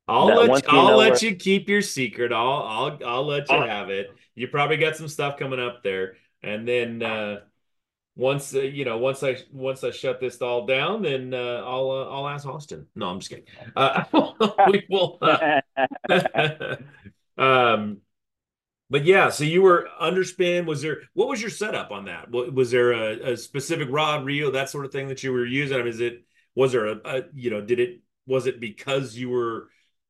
I'll 0.08 0.26
let 0.26 0.48
you, 0.50 0.72
you 0.72 0.78
I'll 0.78 0.88
know 0.88 0.96
let 0.96 1.22
you 1.22 1.34
keep 1.36 1.68
your 1.68 1.82
secret. 1.82 2.32
I'll 2.32 2.62
I'll 2.62 2.98
I'll 3.06 3.26
let 3.26 3.50
you 3.50 3.56
Oh. 3.56 3.66
have 3.66 3.90
it. 3.90 4.10
You 4.34 4.48
probably 4.48 4.76
got 4.76 4.96
some 4.96 5.08
stuff 5.08 5.38
coming 5.38 5.60
up 5.60 5.82
there, 5.82 6.16
and 6.42 6.66
then 6.66 7.02
uh, 7.02 7.40
once 8.16 8.54
uh, 8.54 8.60
you 8.60 8.84
know 8.84 8.98
once 8.98 9.22
I 9.22 9.36
once 9.52 9.84
I 9.84 9.90
shut 9.90 10.20
this 10.20 10.40
all 10.42 10.66
down, 10.66 11.02
then 11.02 11.32
uh, 11.34 11.62
I'll 11.64 11.90
uh, 11.90 12.10
I'll 12.10 12.28
ask 12.28 12.46
Austin. 12.46 12.86
No, 12.94 13.08
I'm 13.08 13.20
just 13.20 13.30
kidding. 13.30 13.46
Uh, 13.74 14.04
we 14.70 14.84
will. 14.90 15.18
uh, 15.22 15.60
um, 17.38 17.98
but 18.90 19.04
yeah, 19.04 19.30
so 19.30 19.44
you 19.44 19.62
were 19.62 19.88
underspin. 20.00 20.66
Was 20.66 20.82
there 20.82 21.02
what 21.14 21.28
was 21.28 21.40
your 21.40 21.50
setup 21.50 21.90
on 21.90 22.04
that? 22.06 22.30
Was 22.30 22.70
there 22.70 22.92
a, 22.92 23.32
a 23.32 23.36
specific 23.36 23.88
rod, 23.90 24.24
reel, 24.24 24.52
that 24.52 24.68
sort 24.70 24.84
of 24.84 24.92
thing 24.92 25.08
that 25.08 25.22
you 25.22 25.32
were 25.32 25.46
using? 25.46 25.76
I 25.76 25.80
mean, 25.80 25.88
is 25.88 26.00
it 26.00 26.24
was 26.54 26.72
there 26.72 26.86
a, 26.86 27.00
a 27.04 27.22
you 27.34 27.50
know 27.50 27.62
did 27.62 27.80
it 27.80 28.00
was 28.26 28.46
it 28.46 28.60
because 28.60 29.16
you 29.16 29.30
were 29.30 29.68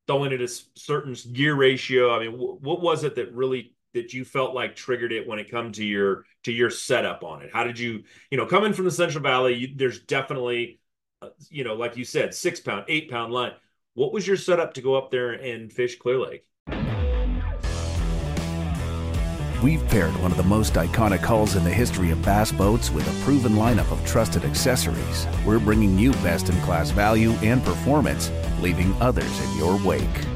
throwing 0.08 0.32
it 0.32 0.42
a 0.42 0.48
certain 0.48 1.14
gear 1.32 1.54
ratio? 1.54 2.12
I 2.14 2.18
mean, 2.26 2.32
wh- 2.38 2.60
what 2.62 2.82
was 2.82 3.04
it 3.04 3.14
that 3.16 3.32
really 3.32 3.74
that 3.94 4.12
you 4.12 4.24
felt 4.24 4.54
like 4.54 4.76
triggered 4.76 5.12
it 5.12 5.26
when 5.26 5.38
it 5.38 5.50
come 5.50 5.72
to 5.72 5.84
your 5.84 6.24
to 6.44 6.52
your 6.52 6.70
setup 6.70 7.24
on 7.24 7.42
it? 7.42 7.50
How 7.52 7.64
did 7.64 7.78
you 7.78 8.04
you 8.30 8.38
know 8.38 8.46
coming 8.46 8.72
from 8.72 8.84
the 8.84 8.90
Central 8.90 9.22
Valley? 9.22 9.54
You, 9.54 9.68
there's 9.74 10.00
definitely 10.00 10.80
uh, 11.20 11.30
you 11.50 11.64
know 11.64 11.74
like 11.74 11.96
you 11.96 12.04
said 12.04 12.34
six 12.34 12.60
pound, 12.60 12.84
eight 12.88 13.10
pound 13.10 13.32
line. 13.32 13.52
What 13.94 14.12
was 14.12 14.26
your 14.26 14.36
setup 14.36 14.74
to 14.74 14.80
go 14.80 14.94
up 14.94 15.10
there 15.10 15.32
and 15.32 15.72
fish 15.72 15.98
Clear 15.98 16.18
Lake? 16.18 16.46
We've 19.62 19.86
paired 19.86 20.16
one 20.20 20.32
of 20.32 20.36
the 20.36 20.42
most 20.42 20.72
iconic 20.72 21.20
hulls 21.20 21.54
in 21.54 21.62
the 21.62 21.70
history 21.70 22.10
of 22.10 22.20
bass 22.22 22.50
boats 22.50 22.90
with 22.90 23.06
a 23.06 23.24
proven 23.24 23.52
lineup 23.52 23.92
of 23.92 24.04
trusted 24.04 24.44
accessories. 24.44 25.28
We're 25.46 25.60
bringing 25.60 25.96
you 25.96 26.10
best 26.14 26.48
in 26.48 26.60
class 26.62 26.90
value 26.90 27.30
and 27.42 27.62
performance, 27.62 28.32
leaving 28.60 28.92
others 29.00 29.40
in 29.40 29.58
your 29.58 29.76
wake. 29.84 30.31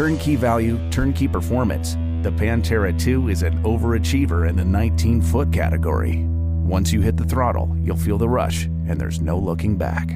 Turnkey 0.00 0.34
value, 0.34 0.78
turnkey 0.88 1.28
performance, 1.28 1.92
the 2.22 2.30
Pantera 2.30 2.98
2 2.98 3.28
is 3.28 3.42
an 3.42 3.62
overachiever 3.64 4.48
in 4.48 4.56
the 4.56 4.64
19 4.64 5.20
foot 5.20 5.52
category. 5.52 6.24
Once 6.64 6.90
you 6.90 7.02
hit 7.02 7.18
the 7.18 7.24
throttle, 7.24 7.76
you'll 7.82 7.98
feel 7.98 8.16
the 8.16 8.26
rush, 8.26 8.64
and 8.64 8.98
there's 8.98 9.20
no 9.20 9.38
looking 9.38 9.76
back. 9.76 10.08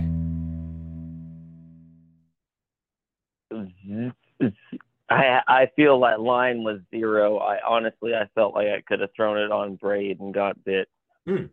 I 5.11 5.43
I 5.47 5.71
feel 5.77 6.01
that 6.01 6.19
line 6.19 6.65
was 6.65 6.81
zero. 6.91 7.37
I 7.37 7.59
honestly 7.63 8.15
I 8.15 8.27
felt 8.35 8.55
like 8.55 8.69
I 8.69 8.81
could 8.89 9.01
have 9.01 9.11
thrown 9.15 9.37
it 9.37 9.53
on 9.53 9.77
braid 9.77 10.19
and 10.19 10.33
got 10.33 10.65
bit. 10.65 10.89
Hmm. 11.27 11.45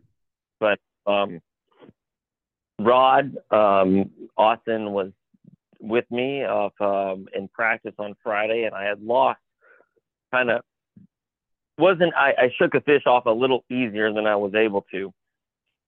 But 0.58 0.78
um 1.06 1.42
Rod 2.78 3.36
um 3.50 4.10
Austin 4.38 4.92
was 4.92 5.12
with 5.82 6.04
me 6.10 6.44
of 6.44 6.72
um 6.80 7.26
in 7.34 7.48
practice 7.48 7.94
on 7.98 8.14
Friday 8.22 8.64
and 8.64 8.74
I 8.74 8.84
had 8.84 9.02
lost 9.02 9.40
kind 10.32 10.50
of 10.50 10.62
wasn't 11.76 12.14
I, 12.14 12.30
I 12.38 12.52
shook 12.58 12.74
a 12.74 12.80
fish 12.80 13.02
off 13.06 13.26
a 13.26 13.30
little 13.30 13.64
easier 13.70 14.12
than 14.12 14.26
I 14.26 14.36
was 14.36 14.54
able 14.54 14.86
to. 14.92 15.12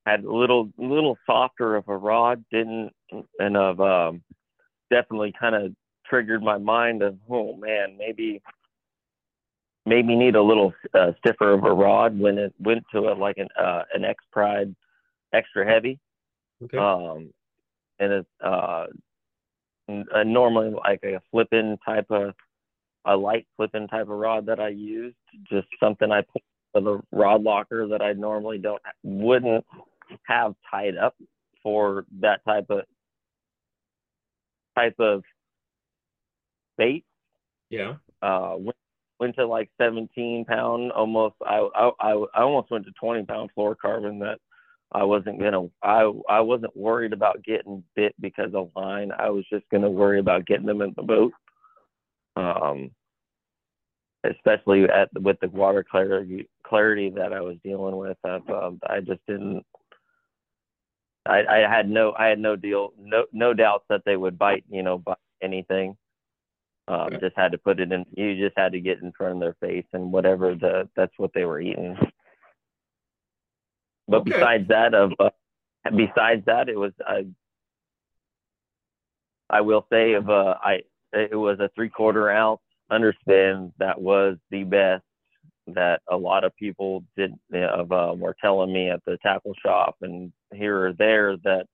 Had 0.05 0.25
a 0.25 0.33
little 0.33 0.71
little 0.77 1.17
softer 1.25 1.77
of 1.77 1.89
a 1.89 1.97
rod, 1.97 2.45
didn't 2.51 2.91
and 3.39 3.57
of 3.57 3.81
um 3.81 4.23
definitely 4.91 5.33
kind 5.39 5.55
of 5.55 5.73
triggered 6.07 6.43
my 6.43 6.59
mind 6.59 7.03
of 7.03 7.17
oh 7.31 7.57
man 7.57 7.97
maybe 7.99 8.43
maybe 9.87 10.17
need 10.17 10.35
a 10.35 10.43
little 10.43 10.73
uh, 10.95 11.13
stiffer 11.19 11.53
of 11.53 11.65
a 11.65 11.73
rod 11.73 12.19
when 12.19 12.39
it 12.39 12.55
went 12.59 12.85
to 12.93 13.11
a 13.11 13.15
like 13.15 13.39
an 13.39 13.49
uh, 13.59 13.83
an 13.95 14.05
X 14.05 14.23
Pride 14.33 14.75
extra 15.33 15.67
heavy. 15.67 15.99
Okay. 16.63 16.79
Um, 16.79 17.33
and 17.99 18.13
it, 18.13 18.27
uh, 18.43 18.87
uh, 19.89 20.23
normally 20.25 20.71
like 20.71 21.01
a 21.05 21.21
flipping 21.31 21.79
type 21.85 22.07
of 22.11 22.35
a 23.07 23.17
light 23.17 23.47
flipping 23.57 23.87
type 23.89 24.09
of 24.09 24.09
rod 24.19 24.47
that 24.47 24.61
I 24.61 24.69
used, 24.69 25.17
just 25.51 25.67
something 25.79 26.11
I 26.11 26.23
put 26.23 26.43
in 26.75 26.85
the 26.85 27.01
rod 27.13 27.43
locker 27.43 27.87
that 27.89 28.03
I 28.03 28.13
normally 28.15 28.59
don't 28.59 28.81
wouldn't 29.03 29.65
have 30.27 30.55
tied 30.71 30.97
up 30.97 31.15
for 31.63 32.07
that 32.21 32.45
type 32.45 32.67
of 32.71 32.83
type 34.77 34.97
of 34.99 35.23
bait. 36.77 37.05
yeah. 37.71 37.95
Uh, 38.23 38.55
went, 38.57 38.77
went 39.21 39.37
to 39.37 39.47
like 39.47 39.71
17 39.79 40.47
pound, 40.47 40.93
almost. 40.93 41.35
I, 41.45 41.69
I 41.75 41.91
I 42.01 42.25
I 42.35 42.43
almost 42.43 42.71
went 42.71 42.87
to 42.87 42.93
20 42.93 43.25
pound 43.25 43.51
fluorocarbon 43.57 44.21
that 44.21 44.39
I 44.95 45.03
wasn't 45.03 45.41
gonna. 45.41 45.67
I 45.83 46.11
I 46.29 46.41
wasn't 46.41 46.77
worried 46.77 47.13
about 47.13 47.43
getting 47.43 47.83
bit 47.97 48.15
because 48.21 48.55
of 48.55 48.71
line. 48.77 49.11
I 49.19 49.29
was 49.31 49.45
just 49.51 49.65
gonna 49.71 49.91
worry 49.91 50.21
about 50.21 50.47
getting 50.47 50.67
them 50.67 50.83
in 50.83 50.95
the 50.97 51.03
boat. 51.03 51.33
Um, 52.37 52.91
especially 54.25 54.85
at 54.85 55.09
with 55.21 55.39
the 55.41 55.49
water 55.49 55.85
clarity 55.89 56.49
clarity 56.67 57.11
that 57.11 57.33
I 57.33 57.41
was 57.41 57.57
dealing 57.65 57.97
with. 57.97 58.17
I, 58.25 58.37
um, 58.53 58.79
I 58.89 59.01
just 59.01 59.21
didn't. 59.27 59.65
I, 61.27 61.43
I 61.45 61.59
had 61.69 61.89
no 61.89 62.15
I 62.17 62.27
had 62.27 62.39
no 62.39 62.55
deal 62.55 62.93
no 62.99 63.25
no 63.33 63.53
doubts 63.53 63.85
that 63.89 64.03
they 64.07 64.17
would 64.17 64.39
bite 64.39 64.65
you 64.71 64.83
know 64.83 64.99
bite 64.99 65.17
anything. 65.43 65.97
Um, 66.87 67.01
Okay. 67.07 67.19
Just 67.19 67.37
had 67.37 67.53
to 67.53 67.59
put 67.59 67.81
it 67.81 67.93
in. 67.93 68.05
You 68.15 68.37
just 68.37 68.57
had 68.59 68.73
to 68.73 68.81
get 68.81 69.01
in 69.01 69.11
front 69.13 69.35
of 69.35 69.41
their 69.41 69.57
face 69.61 69.87
and 69.93 70.13
whatever 70.13 70.55
the 70.55 70.89
that's 70.95 71.15
what 71.17 71.33
they 71.35 71.47
were 71.47 71.61
eating. 71.61 71.97
But 74.09 74.21
Okay. 74.23 74.31
besides 74.31 74.69
that, 74.69 74.95
of 74.95 75.13
uh, 75.19 75.31
besides 75.91 76.45
that, 76.47 76.69
it 76.69 76.77
was 76.77 76.93
I. 77.07 77.27
I 79.51 79.61
will 79.61 79.87
say 79.93 80.15
of 80.15 80.31
uh, 80.31 80.57
I 80.63 80.83
it 81.13 81.37
was 81.37 81.61
a 81.61 81.71
three 81.75 81.91
quarter 81.91 82.31
ounce 82.31 82.61
underspin 82.91 83.73
that 83.79 84.01
was 84.01 84.37
the 84.51 84.65
best 84.65 85.05
that 85.67 86.01
a 86.11 86.17
lot 86.17 86.45
of 86.45 86.55
people 86.57 87.05
did 87.17 87.33
of 87.53 87.93
uh, 87.93 88.15
were 88.17 88.37
telling 88.41 88.73
me 88.73 88.91
at 88.91 89.05
the 89.07 89.19
tackle 89.23 89.55
shop 89.65 89.97
and 90.03 90.33
here 90.53 90.89
or 90.89 90.93
there 90.93 91.37
that 91.45 91.67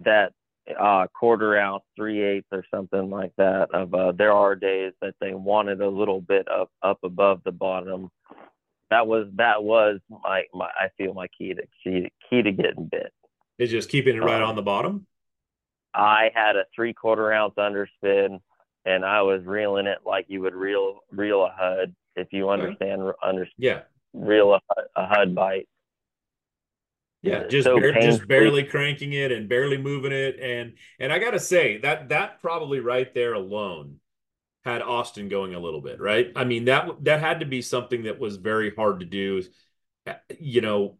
that 0.00 0.32
uh, 0.78 1.06
quarter 1.18 1.56
ounce, 1.58 1.82
three 1.96 2.22
eighths, 2.22 2.48
or 2.52 2.64
something 2.72 3.10
like 3.10 3.32
that. 3.36 3.68
Of 3.74 3.94
uh, 3.94 4.12
there 4.12 4.32
are 4.32 4.54
days 4.54 4.92
that 5.00 5.14
they 5.20 5.34
wanted 5.34 5.80
a 5.80 5.88
little 5.88 6.20
bit 6.20 6.46
up 6.48 6.70
up 6.82 6.98
above 7.02 7.42
the 7.44 7.52
bottom. 7.52 8.10
That 8.92 9.06
was 9.06 9.28
that 9.36 9.62
was 9.64 10.00
my, 10.10 10.44
my 10.54 10.66
I 10.66 10.88
feel 10.98 11.14
my 11.14 11.28
key 11.28 11.54
to 11.54 11.62
key, 11.82 12.12
key 12.28 12.42
to 12.42 12.52
getting 12.52 12.88
bit. 12.90 13.12
Is 13.58 13.70
just 13.70 13.88
keeping 13.88 14.16
it 14.16 14.20
right 14.20 14.42
Um, 14.42 14.50
on 14.50 14.56
the 14.56 14.62
bottom. 14.62 15.06
I 15.94 16.30
had 16.34 16.56
a 16.56 16.64
three 16.74 16.94
quarter 16.94 17.32
ounce 17.32 17.54
underspin, 17.56 18.40
and 18.84 19.04
I 19.04 19.22
was 19.22 19.44
reeling 19.44 19.86
it 19.86 19.98
like 20.04 20.26
you 20.28 20.40
would 20.42 20.54
reel 20.54 21.00
reel 21.10 21.42
a 21.44 21.50
HUD 21.56 21.94
if 22.16 22.28
you 22.32 22.50
understand 22.50 23.02
under 23.22 23.48
Yeah. 23.56 23.82
reel 24.14 24.54
a, 24.54 24.60
a 24.96 25.06
HUD 25.06 25.34
bite. 25.34 25.68
Yeah, 27.22 27.46
just 27.46 27.68
so 27.68 27.78
bar- 27.80 27.92
just 28.00 28.26
barely 28.26 28.64
cranking 28.64 29.12
it 29.12 29.30
and 29.30 29.48
barely 29.48 29.78
moving 29.78 30.10
it, 30.12 30.40
and 30.40 30.74
and 30.98 31.12
I 31.12 31.20
gotta 31.20 31.38
say 31.38 31.78
that 31.78 32.08
that 32.08 32.40
probably 32.40 32.80
right 32.80 33.12
there 33.14 33.34
alone 33.34 34.00
had 34.64 34.82
Austin 34.82 35.28
going 35.28 35.54
a 35.54 35.60
little 35.60 35.80
bit, 35.80 36.00
right? 36.00 36.32
I 36.36 36.44
mean 36.44 36.66
that 36.66 36.88
that 37.04 37.20
had 37.20 37.40
to 37.40 37.46
be 37.46 37.62
something 37.62 38.04
that 38.04 38.18
was 38.18 38.36
very 38.36 38.74
hard 38.74 39.00
to 39.00 39.06
do. 39.06 39.42
You 40.38 40.60
know, 40.60 40.98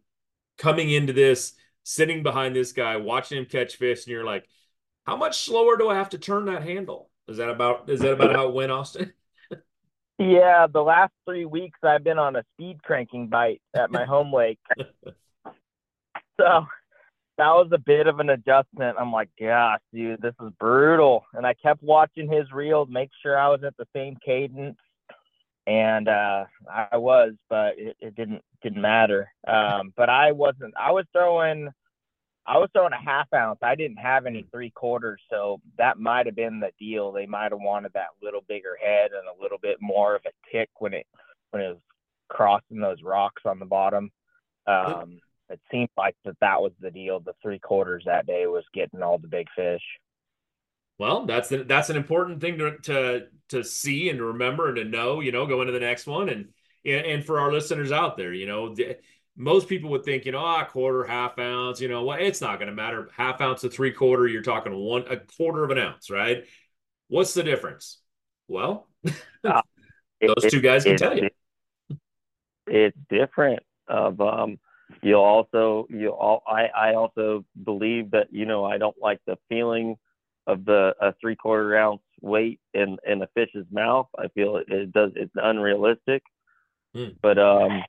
coming 0.57 0.89
into 0.89 1.13
this, 1.13 1.53
sitting 1.83 2.23
behind 2.23 2.55
this 2.55 2.71
guy, 2.71 2.97
watching 2.97 3.37
him 3.37 3.45
catch 3.45 3.75
fish, 3.75 4.05
and 4.05 4.11
you're 4.11 4.23
like, 4.23 4.47
how 5.05 5.15
much 5.17 5.39
slower 5.39 5.77
do 5.77 5.89
I 5.89 5.95
have 5.95 6.09
to 6.09 6.17
turn 6.17 6.45
that 6.45 6.63
handle? 6.63 7.09
Is 7.27 7.37
that 7.37 7.49
about 7.49 7.89
is 7.89 8.01
that 8.01 8.13
about 8.13 8.35
how 8.35 8.47
it 8.47 8.53
went, 8.53 8.71
Austin? 8.71 9.13
Yeah, 10.19 10.67
the 10.71 10.81
last 10.81 11.11
three 11.27 11.45
weeks 11.45 11.79
I've 11.81 12.03
been 12.03 12.19
on 12.19 12.35
a 12.35 12.43
speed 12.53 12.83
cranking 12.83 13.27
bite 13.27 13.61
at 13.75 13.89
my 13.89 14.05
home 14.05 14.31
lake. 14.31 14.59
so 16.39 16.67
that 17.37 17.49
was 17.49 17.69
a 17.71 17.79
bit 17.79 18.07
of 18.07 18.19
an 18.19 18.29
adjustment. 18.29 18.97
I'm 18.99 19.11
like, 19.11 19.29
gosh, 19.39 19.79
dude, 19.91 20.21
this 20.21 20.35
is 20.41 20.51
brutal. 20.59 21.25
And 21.33 21.45
I 21.45 21.53
kept 21.55 21.81
watching 21.81 22.31
his 22.31 22.51
reel, 22.51 22.85
make 22.85 23.09
sure 23.21 23.37
I 23.37 23.49
was 23.49 23.63
at 23.63 23.75
the 23.77 23.87
same 23.95 24.17
cadence. 24.23 24.77
And 25.65 26.09
uh, 26.09 26.43
I 26.69 26.97
was, 26.97 27.31
but 27.49 27.75
it, 27.77 27.95
it 28.01 28.15
didn't 28.15 28.41
didn't 28.61 28.81
matter. 28.81 29.31
Um, 29.47 29.93
but 29.95 30.09
I 30.09 30.33
wasn't. 30.33 30.73
I 30.77 30.91
was 30.91 31.05
throwing, 31.13 31.69
I 32.45 32.57
was 32.57 32.69
throwing 32.73 32.91
a 32.91 33.01
half 33.01 33.27
ounce. 33.33 33.59
I 33.61 33.75
didn't 33.75 33.97
have 33.97 34.25
any 34.25 34.45
three 34.51 34.71
quarters, 34.71 35.21
so 35.29 35.61
that 35.77 35.97
might 35.97 36.25
have 36.25 36.35
been 36.35 36.59
the 36.59 36.71
deal. 36.77 37.13
They 37.13 37.25
might 37.25 37.53
have 37.53 37.61
wanted 37.61 37.93
that 37.93 38.07
little 38.21 38.43
bigger 38.47 38.77
head 38.83 39.11
and 39.11 39.25
a 39.27 39.41
little 39.41 39.57
bit 39.57 39.77
more 39.79 40.15
of 40.15 40.23
a 40.25 40.31
tick 40.51 40.69
when 40.79 40.93
it 40.93 41.07
when 41.51 41.63
it 41.63 41.69
was 41.69 41.81
crossing 42.27 42.79
those 42.81 43.01
rocks 43.01 43.43
on 43.45 43.59
the 43.59 43.65
bottom. 43.65 44.11
Um, 44.67 45.21
it 45.49 45.59
seemed 45.71 45.89
like 45.97 46.15
that 46.25 46.39
that 46.41 46.61
was 46.61 46.71
the 46.79 46.91
deal. 46.91 47.19
The 47.19 47.33
three 47.41 47.59
quarters 47.59 48.03
that 48.05 48.25
day 48.25 48.47
was 48.47 48.63
getting 48.73 49.01
all 49.01 49.17
the 49.17 49.27
big 49.27 49.47
fish. 49.55 49.81
Well, 50.99 51.25
that's 51.25 51.49
the, 51.49 51.63
that's 51.63 51.89
an 51.89 51.97
important 51.97 52.39
thing 52.41 52.57
to 52.59 52.77
to 52.83 53.27
to 53.49 53.63
see 53.63 54.09
and 54.09 54.19
to 54.19 54.25
remember 54.25 54.67
and 54.69 54.77
to 54.77 54.83
know, 54.85 55.19
you 55.19 55.31
know, 55.31 55.45
go 55.45 55.61
into 55.61 55.73
the 55.73 55.79
next 55.79 56.07
one 56.07 56.29
and 56.29 56.49
and, 56.85 57.25
for 57.25 57.39
our 57.39 57.51
listeners 57.51 57.93
out 57.93 58.17
there, 58.17 58.33
you 58.33 58.45
know, 58.45 58.75
the, 58.75 58.97
most 59.37 59.69
people 59.69 59.89
would 59.91 60.03
think, 60.03 60.25
you 60.25 60.33
know, 60.33 60.39
ah, 60.39 60.65
quarter, 60.65 61.05
half 61.05 61.39
ounce, 61.39 61.79
you 61.79 61.87
know, 61.87 62.03
well, 62.03 62.17
it's 62.19 62.41
not 62.41 62.59
going 62.59 62.67
to 62.67 62.75
matter. 62.75 63.09
Half 63.15 63.39
ounce 63.41 63.61
to 63.61 63.69
three 63.69 63.91
quarter, 63.91 64.27
you're 64.27 64.41
talking 64.41 64.75
one 64.75 65.05
a 65.09 65.17
quarter 65.17 65.63
of 65.63 65.71
an 65.71 65.77
ounce, 65.77 66.09
right? 66.09 66.43
What's 67.07 67.33
the 67.33 67.43
difference? 67.43 67.99
Well, 68.47 68.87
Uh, 69.45 69.61
those 70.21 70.45
it- 70.45 70.51
two 70.51 70.61
guys 70.61 70.83
can 70.83 70.93
it's 70.93 71.01
tell 71.01 71.17
you. 71.17 71.29
It's 72.67 72.97
different. 73.09 73.59
Of 73.87 74.21
um, 74.21 74.57
you 75.01 75.15
also 75.15 75.87
you 75.89 76.09
all 76.09 76.43
I 76.47 76.67
I 76.67 76.93
also 76.95 77.45
believe 77.63 78.11
that 78.11 78.27
you 78.31 78.45
know 78.45 78.65
I 78.65 78.77
don't 78.77 78.97
like 79.01 79.19
the 79.25 79.37
feeling 79.49 79.97
of 80.47 80.65
the 80.65 80.93
a 81.01 81.13
three 81.21 81.35
quarter 81.35 81.75
ounce 81.77 82.01
weight 82.21 82.59
in 82.73 82.97
in 83.05 83.21
a 83.21 83.27
fish's 83.33 83.65
mouth. 83.71 84.07
I 84.17 84.27
feel 84.29 84.57
it, 84.57 84.67
it 84.69 84.91
does 84.91 85.11
it's 85.15 85.33
unrealistic. 85.35 86.23
Hmm. 86.93 87.09
But 87.21 87.39
um, 87.39 87.83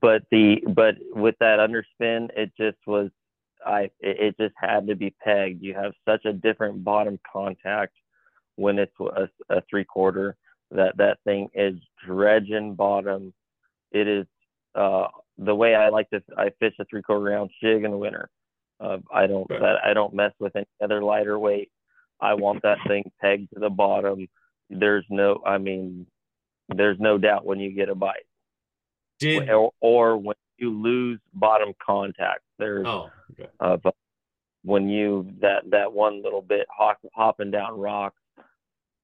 but 0.00 0.22
the 0.30 0.62
but 0.74 0.96
with 1.12 1.36
that 1.40 1.58
underspin, 1.58 2.28
it 2.36 2.52
just 2.56 2.78
was 2.86 3.10
I 3.66 3.90
it, 4.00 4.20
it 4.20 4.36
just 4.38 4.54
had 4.56 4.86
to 4.88 4.96
be 4.96 5.14
pegged. 5.22 5.62
You 5.62 5.74
have 5.74 5.92
such 6.06 6.24
a 6.24 6.32
different 6.32 6.84
bottom 6.84 7.18
contact 7.30 7.94
when 8.56 8.78
it's 8.78 8.92
a, 9.00 9.28
a 9.50 9.62
three 9.68 9.84
quarter 9.84 10.36
that 10.70 10.96
that 10.98 11.18
thing 11.24 11.48
is 11.54 11.74
dredging 12.04 12.74
bottom. 12.74 13.32
It 13.92 14.06
is 14.06 14.26
uh, 14.74 15.08
the 15.38 15.54
way 15.54 15.74
I 15.74 15.88
like 15.88 16.10
to. 16.10 16.22
I 16.36 16.50
fish 16.58 16.74
a 16.80 16.84
three 16.84 17.02
quarter 17.02 17.32
ounce 17.32 17.52
jig 17.62 17.84
in 17.84 17.90
the 17.90 17.96
winter. 17.96 18.28
Uh, 18.80 18.98
I 19.12 19.26
don't 19.26 19.48
that 19.48 19.76
I 19.84 19.94
don't 19.94 20.14
mess 20.14 20.32
with 20.38 20.54
any 20.56 20.66
other 20.82 21.02
lighter 21.02 21.38
weight. 21.38 21.70
I 22.20 22.34
want 22.34 22.62
that 22.62 22.78
thing 22.86 23.04
pegged 23.20 23.50
to 23.54 23.60
the 23.60 23.70
bottom. 23.70 24.26
There's 24.70 25.04
no, 25.08 25.40
I 25.46 25.58
mean, 25.58 26.06
there's 26.68 26.98
no 27.00 27.16
doubt 27.16 27.46
when 27.46 27.58
you 27.58 27.72
get 27.72 27.88
a 27.88 27.94
bite, 27.94 28.26
Did 29.18 29.48
or, 29.48 29.72
or 29.80 30.16
when 30.18 30.36
you 30.58 30.70
lose 30.70 31.20
bottom 31.32 31.72
contact. 31.84 32.40
There's 32.58 32.86
oh, 32.86 33.08
okay. 33.32 33.48
of 33.60 33.80
when 34.64 34.88
you 34.88 35.30
that 35.40 35.70
that 35.70 35.92
one 35.92 36.22
little 36.22 36.42
bit 36.42 36.66
hop, 36.70 36.98
hopping 37.14 37.50
down 37.50 37.78
rocks 37.78 38.20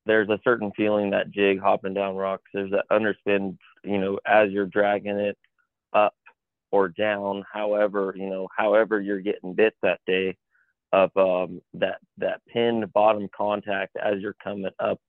there's 0.06 0.28
a 0.28 0.40
certain 0.44 0.70
feeling 0.76 1.10
that 1.10 1.30
jig 1.30 1.58
hopping 1.60 1.94
down 1.94 2.16
rocks. 2.16 2.50
There's 2.52 2.70
that 2.72 2.84
underspin, 2.90 3.56
you 3.82 3.98
know, 3.98 4.18
as 4.26 4.50
you're 4.50 4.66
dragging 4.66 5.18
it 5.18 5.38
or 6.74 6.88
down, 6.88 7.44
however, 7.52 8.12
you 8.16 8.28
know, 8.28 8.48
however 8.56 9.00
you're 9.00 9.20
getting 9.20 9.54
bit 9.54 9.74
that 9.80 10.00
day 10.08 10.36
of 10.92 11.16
um, 11.16 11.60
that 11.72 11.98
that 12.18 12.40
pinned 12.52 12.92
bottom 12.92 13.28
contact 13.34 13.96
as 13.96 14.20
you're 14.20 14.36
coming 14.42 14.72
up 14.80 15.00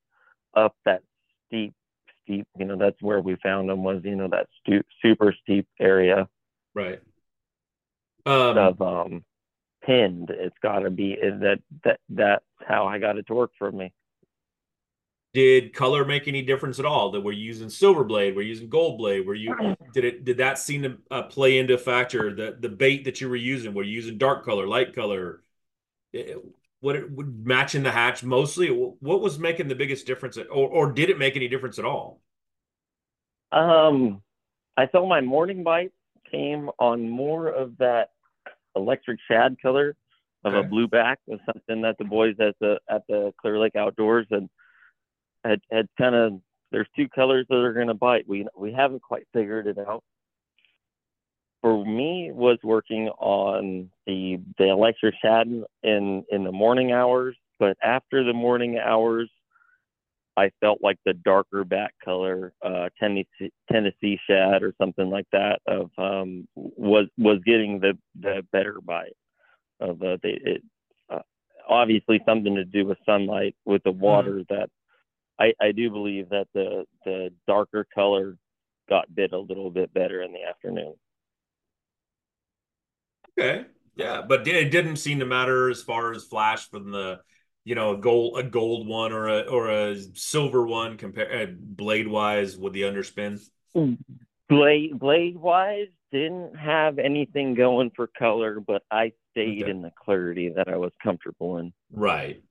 up 0.55 0.75
that 0.85 1.01
steep 1.47 1.73
steep. 2.21 2.47
You 2.55 2.65
know, 2.65 2.77
that's 2.77 3.01
where 3.01 3.19
we 3.19 3.35
found 3.41 3.67
them 3.67 3.83
was 3.83 4.01
you 4.03 4.15
know 4.15 4.27
that 4.27 4.47
stu- 4.59 4.83
super 5.01 5.33
steep 5.41 5.67
area. 5.79 6.29
Right. 6.75 6.99
Um, 8.27 8.57
of 8.59 8.81
um 8.81 9.25
pinned. 9.83 10.29
It's 10.29 10.57
got 10.61 10.79
to 10.79 10.91
be 10.91 11.17
that 11.19 11.59
that 11.83 11.99
that's 12.09 12.45
how 12.67 12.85
I 12.85 12.99
got 12.99 13.17
it 13.17 13.25
to 13.27 13.33
work 13.33 13.51
for 13.57 13.71
me. 13.71 13.91
Did 15.35 15.73
color 15.73 16.05
make 16.05 16.29
any 16.29 16.41
difference 16.41 16.79
at 16.79 16.85
all? 16.85 17.11
That 17.11 17.19
we're 17.19 17.33
using 17.33 17.69
silver 17.69 18.05
blade, 18.05 18.37
we're 18.37 18.43
using 18.43 18.69
gold 18.69 18.97
blade. 18.97 19.27
Were 19.27 19.35
you 19.35 19.75
did 19.93 20.05
it 20.05 20.23
did 20.23 20.37
that 20.37 20.57
seem 20.57 20.83
to 20.83 20.97
uh, 21.11 21.23
play 21.23 21.59
into 21.59 21.73
a 21.73 21.77
factor? 21.77 22.33
The 22.33 22.55
the 22.57 22.69
bait 22.69 23.03
that 23.03 23.19
you 23.19 23.27
were 23.27 23.35
using, 23.35 23.73
were 23.73 23.83
you 23.83 23.91
using 23.91 24.17
dark 24.17 24.45
color, 24.45 24.65
light 24.65 24.95
color? 24.95 25.43
It, 26.13 26.37
what 26.79 26.95
it 26.95 27.11
would 27.11 27.45
match 27.45 27.75
in 27.75 27.83
the 27.83 27.91
hatch 27.91 28.23
mostly? 28.23 28.69
What 28.69 29.19
was 29.19 29.37
making 29.37 29.67
the 29.67 29.75
biggest 29.75 30.07
difference, 30.07 30.37
or 30.37 30.69
or 30.69 30.93
did 30.93 31.09
it 31.09 31.19
make 31.19 31.35
any 31.35 31.49
difference 31.49 31.79
at 31.79 31.85
all? 31.85 32.21
Um, 33.51 34.21
I 34.77 34.87
felt 34.87 35.09
my 35.09 35.19
morning 35.19 35.63
bite 35.63 35.91
came 36.31 36.69
on 36.79 37.09
more 37.09 37.49
of 37.49 37.77
that 37.79 38.11
electric 38.73 39.19
shad 39.29 39.57
color 39.61 39.97
of 40.45 40.53
okay. 40.53 40.65
a 40.65 40.69
blue 40.69 40.87
back 40.87 41.19
was 41.27 41.41
something 41.45 41.81
that 41.81 41.97
the 41.97 42.05
boys 42.05 42.35
at 42.39 42.55
the 42.61 42.79
at 42.89 43.05
the 43.09 43.33
Clear 43.41 43.59
Lake 43.59 43.75
Outdoors 43.75 44.27
and 44.31 44.49
had 45.45 45.61
had 45.71 45.87
kind 45.97 46.15
of 46.15 46.41
there's 46.71 46.87
two 46.95 47.07
colors 47.07 47.45
that 47.49 47.55
are 47.55 47.73
going 47.73 47.87
to 47.87 47.93
bite. 47.93 48.27
We 48.27 48.47
we 48.57 48.73
haven't 48.73 49.01
quite 49.01 49.27
figured 49.33 49.67
it 49.67 49.77
out. 49.77 50.03
For 51.61 51.83
me, 51.85 52.31
was 52.33 52.57
working 52.63 53.09
on 53.19 53.89
the 54.05 54.39
the 54.57 54.69
electric 54.69 55.15
shad 55.21 55.47
in 55.83 56.25
in 56.29 56.43
the 56.43 56.51
morning 56.51 56.91
hours, 56.91 57.35
but 57.59 57.77
after 57.83 58.23
the 58.23 58.33
morning 58.33 58.77
hours, 58.77 59.29
I 60.37 60.51
felt 60.59 60.79
like 60.83 60.97
the 61.05 61.13
darker 61.13 61.63
back 61.63 61.93
color, 62.03 62.53
uh, 62.63 62.89
Tennessee 62.99 63.51
Tennessee 63.71 64.19
shad 64.29 64.63
or 64.63 64.73
something 64.77 65.09
like 65.09 65.27
that, 65.31 65.59
of 65.65 65.89
um, 65.97 66.47
was 66.55 67.07
was 67.17 67.39
getting 67.45 67.79
the 67.79 67.97
the 68.19 68.45
better 68.51 68.79
bite 68.83 69.15
of 69.79 70.01
uh, 70.01 70.17
the 70.21 70.37
it. 70.43 70.61
Uh, 71.09 71.21
obviously, 71.67 72.21
something 72.25 72.55
to 72.55 72.65
do 72.65 72.85
with 72.85 72.97
sunlight 73.05 73.55
with 73.65 73.81
the 73.83 73.91
water 73.91 74.39
mm. 74.39 74.47
that 74.49 74.69
I, 75.39 75.53
I 75.61 75.71
do 75.71 75.89
believe 75.89 76.29
that 76.29 76.47
the 76.53 76.85
the 77.03 77.29
darker 77.47 77.87
color 77.93 78.37
got 78.87 79.13
bit 79.13 79.33
a 79.33 79.39
little 79.39 79.71
bit 79.71 79.93
better 79.93 80.21
in 80.21 80.31
the 80.31 80.43
afternoon. 80.43 80.93
Okay, 83.37 83.65
yeah, 83.95 84.21
but 84.27 84.47
it 84.47 84.71
didn't 84.71 84.97
seem 84.97 85.19
to 85.19 85.25
matter 85.25 85.69
as 85.69 85.81
far 85.81 86.13
as 86.13 86.23
flash 86.23 86.69
from 86.69 86.91
the, 86.91 87.19
you 87.63 87.75
know, 87.75 87.95
a 87.95 87.97
gold 87.97 88.39
a 88.39 88.43
gold 88.43 88.87
one 88.87 89.11
or 89.11 89.27
a 89.27 89.41
or 89.41 89.69
a 89.69 89.97
silver 90.13 90.65
one 90.65 90.97
compare 90.97 91.41
uh, 91.41 91.45
blade 91.51 92.07
wise 92.07 92.57
with 92.57 92.73
the 92.73 92.83
underspin. 92.83 93.39
Blade 94.47 94.97
blade 94.99 95.37
wise 95.37 95.87
didn't 96.11 96.55
have 96.55 96.97
anything 96.97 97.55
going 97.55 97.91
for 97.93 98.07
color, 98.07 98.61
but 98.61 98.83
I 98.89 99.11
stayed 99.31 99.63
okay. 99.63 99.71
in 99.71 99.81
the 99.81 99.91
clarity 99.91 100.49
that 100.55 100.69
I 100.69 100.77
was 100.77 100.91
comfortable 101.03 101.57
in. 101.57 101.73
Right. 101.91 102.41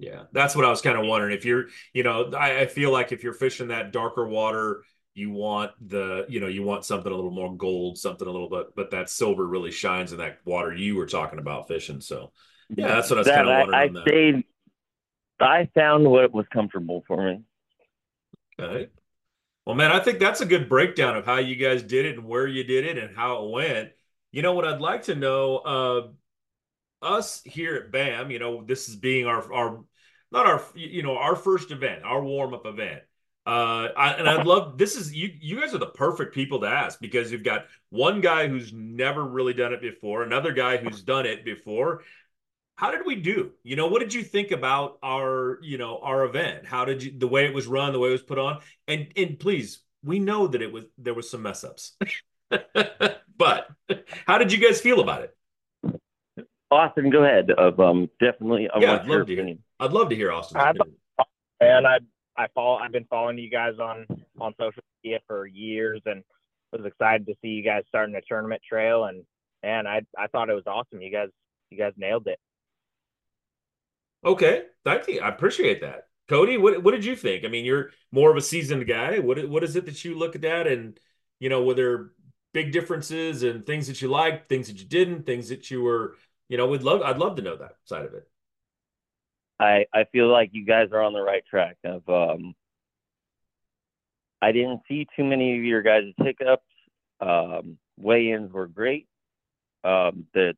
Yeah, 0.00 0.22
that's 0.32 0.56
what 0.56 0.64
I 0.64 0.70
was 0.70 0.80
kind 0.80 0.98
of 0.98 1.04
wondering. 1.04 1.36
If 1.36 1.44
you're, 1.44 1.66
you 1.92 2.02
know, 2.02 2.30
I, 2.32 2.60
I, 2.60 2.66
feel 2.66 2.90
like 2.90 3.12
if 3.12 3.22
you're 3.22 3.34
fishing 3.34 3.68
that 3.68 3.92
darker 3.92 4.26
water, 4.26 4.82
you 5.12 5.30
want 5.30 5.72
the, 5.86 6.24
you 6.26 6.40
know, 6.40 6.46
you 6.46 6.62
want 6.62 6.86
something 6.86 7.12
a 7.12 7.14
little 7.14 7.30
more 7.30 7.54
gold, 7.54 7.98
something 7.98 8.26
a 8.26 8.30
little 8.30 8.48
bit, 8.48 8.68
but 8.74 8.92
that 8.92 9.10
silver 9.10 9.46
really 9.46 9.70
shines 9.70 10.12
in 10.12 10.18
that 10.18 10.38
water 10.46 10.74
you 10.74 10.96
were 10.96 11.04
talking 11.04 11.38
about 11.38 11.68
fishing. 11.68 12.00
So, 12.00 12.32
yeah, 12.70 12.88
that's 12.88 13.10
what 13.10 13.18
I 13.18 13.20
was 13.20 13.28
kind 13.28 13.46
of 13.46 13.68
wondering. 13.68 13.96
I, 13.96 14.00
I 14.00 14.04
stayed. 14.04 14.44
I 15.38 15.68
found 15.74 16.10
what 16.10 16.32
was 16.32 16.46
comfortable 16.50 17.04
for 17.06 17.22
me. 17.22 17.42
Okay. 18.58 18.88
Well, 19.66 19.76
man, 19.76 19.92
I 19.92 20.00
think 20.00 20.18
that's 20.18 20.40
a 20.40 20.46
good 20.46 20.70
breakdown 20.70 21.14
of 21.14 21.26
how 21.26 21.36
you 21.36 21.56
guys 21.56 21.82
did 21.82 22.06
it 22.06 22.16
and 22.16 22.26
where 22.26 22.46
you 22.46 22.64
did 22.64 22.86
it 22.86 22.96
and 22.96 23.14
how 23.14 23.44
it 23.44 23.50
went. 23.50 23.90
You 24.32 24.40
know 24.40 24.54
what 24.54 24.64
I'd 24.64 24.80
like 24.80 25.02
to 25.04 25.14
know. 25.14 25.56
Uh, 25.58 26.08
us 27.02 27.42
here 27.44 27.76
at 27.76 27.92
BAM, 27.92 28.30
you 28.30 28.38
know, 28.38 28.62
this 28.64 28.88
is 28.88 28.96
being 28.96 29.26
our 29.26 29.52
our 29.52 29.84
not 30.32 30.46
our 30.46 30.62
you 30.74 31.02
know 31.02 31.16
our 31.16 31.36
first 31.36 31.70
event, 31.70 32.02
our 32.04 32.22
warm 32.22 32.54
up 32.54 32.66
event. 32.66 33.02
Uh, 33.46 33.88
I, 33.96 34.12
and 34.12 34.28
I'd 34.28 34.46
love 34.46 34.76
this 34.78 34.96
is 34.96 35.14
you. 35.14 35.30
You 35.40 35.60
guys 35.60 35.74
are 35.74 35.78
the 35.78 35.86
perfect 35.86 36.34
people 36.34 36.60
to 36.60 36.66
ask 36.66 37.00
because 37.00 37.32
you've 37.32 37.42
got 37.42 37.66
one 37.88 38.20
guy 38.20 38.48
who's 38.48 38.72
never 38.72 39.24
really 39.24 39.54
done 39.54 39.72
it 39.72 39.80
before, 39.80 40.22
another 40.22 40.52
guy 40.52 40.76
who's 40.76 41.02
done 41.02 41.26
it 41.26 41.44
before. 41.44 42.02
How 42.76 42.90
did 42.90 43.04
we 43.04 43.16
do? 43.16 43.52
You 43.62 43.76
know, 43.76 43.88
what 43.88 44.00
did 44.00 44.14
you 44.14 44.22
think 44.22 44.52
about 44.52 44.98
our 45.02 45.58
you 45.62 45.78
know 45.78 45.98
our 46.02 46.24
event? 46.24 46.66
How 46.66 46.84
did 46.84 47.02
you 47.02 47.12
the 47.18 47.28
way 47.28 47.46
it 47.46 47.54
was 47.54 47.66
run, 47.66 47.92
the 47.92 47.98
way 47.98 48.10
it 48.10 48.12
was 48.12 48.22
put 48.22 48.38
on? 48.38 48.60
And 48.86 49.08
and 49.16 49.38
please, 49.38 49.80
we 50.04 50.18
know 50.18 50.46
that 50.46 50.62
it 50.62 50.72
was 50.72 50.84
there 50.98 51.14
was 51.14 51.28
some 51.28 51.42
mess 51.42 51.64
ups, 51.64 51.96
but 53.36 53.68
how 54.26 54.38
did 54.38 54.52
you 54.52 54.58
guys 54.58 54.80
feel 54.80 55.00
about 55.00 55.22
it? 55.22 55.36
Austin, 56.70 57.10
go 57.10 57.24
ahead. 57.24 57.50
Of 57.50 57.80
um, 57.80 58.08
definitely, 58.20 58.68
I 58.72 58.78
yeah, 58.80 59.02
love 59.04 59.26
to 59.26 59.34
hear. 59.34 59.56
I'd 59.80 59.92
love 59.92 60.10
to 60.10 60.16
hear 60.16 60.30
Austin. 60.30 60.60
And 61.60 61.86
I, 61.86 61.98
I 62.36 62.46
follow. 62.54 62.76
I've 62.76 62.92
been 62.92 63.06
following 63.10 63.38
you 63.38 63.50
guys 63.50 63.74
on 63.80 64.06
on 64.40 64.54
social 64.58 64.82
media 65.02 65.20
for 65.26 65.46
years, 65.46 66.00
and 66.06 66.22
was 66.72 66.86
excited 66.86 67.26
to 67.26 67.34
see 67.42 67.48
you 67.48 67.64
guys 67.64 67.82
starting 67.88 68.14
a 68.14 68.20
tournament 68.20 68.62
trail. 68.66 69.04
And 69.04 69.24
and 69.62 69.88
I, 69.88 70.02
I 70.16 70.26
thought 70.28 70.48
it 70.48 70.54
was 70.54 70.66
awesome. 70.66 71.02
You 71.02 71.10
guys, 71.10 71.28
you 71.70 71.78
guys 71.78 71.92
nailed 71.96 72.26
it. 72.26 72.38
Okay, 74.24 74.64
thank 74.84 75.08
you. 75.08 75.20
I 75.20 75.28
appreciate 75.28 75.80
that. 75.80 76.06
Cody, 76.28 76.56
what 76.56 76.82
what 76.82 76.92
did 76.92 77.04
you 77.04 77.16
think? 77.16 77.44
I 77.44 77.48
mean, 77.48 77.64
you're 77.64 77.90
more 78.12 78.30
of 78.30 78.36
a 78.36 78.42
seasoned 78.42 78.86
guy. 78.86 79.18
What 79.18 79.48
what 79.48 79.64
is 79.64 79.76
it 79.76 79.86
that 79.86 80.04
you 80.04 80.18
look 80.18 80.34
at 80.34 80.42
that 80.42 80.66
and 80.66 80.98
you 81.40 81.48
know, 81.48 81.64
were 81.64 81.74
there 81.74 82.10
big 82.52 82.72
differences 82.72 83.42
and 83.42 83.64
things 83.64 83.86
that 83.86 84.02
you 84.02 84.08
liked, 84.08 84.48
things 84.48 84.68
that 84.68 84.78
you 84.78 84.84
didn't, 84.86 85.24
things 85.24 85.48
that 85.48 85.70
you 85.70 85.82
were 85.82 86.16
you 86.48 86.56
know, 86.56 86.66
we'd 86.66 86.82
love 86.82 87.02
I'd 87.02 87.18
love 87.18 87.36
to 87.36 87.42
know 87.42 87.56
that 87.56 87.76
side 87.84 88.04
of 88.04 88.14
it. 88.14 88.29
I 89.60 89.86
I 89.92 90.04
feel 90.04 90.28
like 90.28 90.50
you 90.52 90.64
guys 90.64 90.88
are 90.92 91.02
on 91.02 91.12
the 91.12 91.20
right 91.20 91.44
track. 91.48 91.76
Of 91.84 92.08
um, 92.08 92.54
I 94.42 94.52
didn't 94.52 94.80
see 94.88 95.06
too 95.14 95.24
many 95.24 95.56
of 95.58 95.64
your 95.64 95.82
guys' 95.82 96.14
hiccups. 96.16 96.64
Um, 97.20 97.76
weigh-ins 97.98 98.50
were 98.52 98.66
great. 98.66 99.06
Um, 99.84 100.26
the 100.32 100.56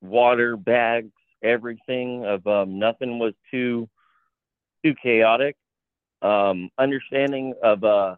water 0.00 0.56
bags, 0.56 1.12
everything 1.42 2.24
of 2.24 2.46
um, 2.46 2.78
nothing 2.78 3.18
was 3.18 3.34
too 3.50 3.88
too 4.84 4.94
chaotic. 5.00 5.56
Um, 6.22 6.70
understanding 6.78 7.54
of 7.62 7.84
uh, 7.84 8.16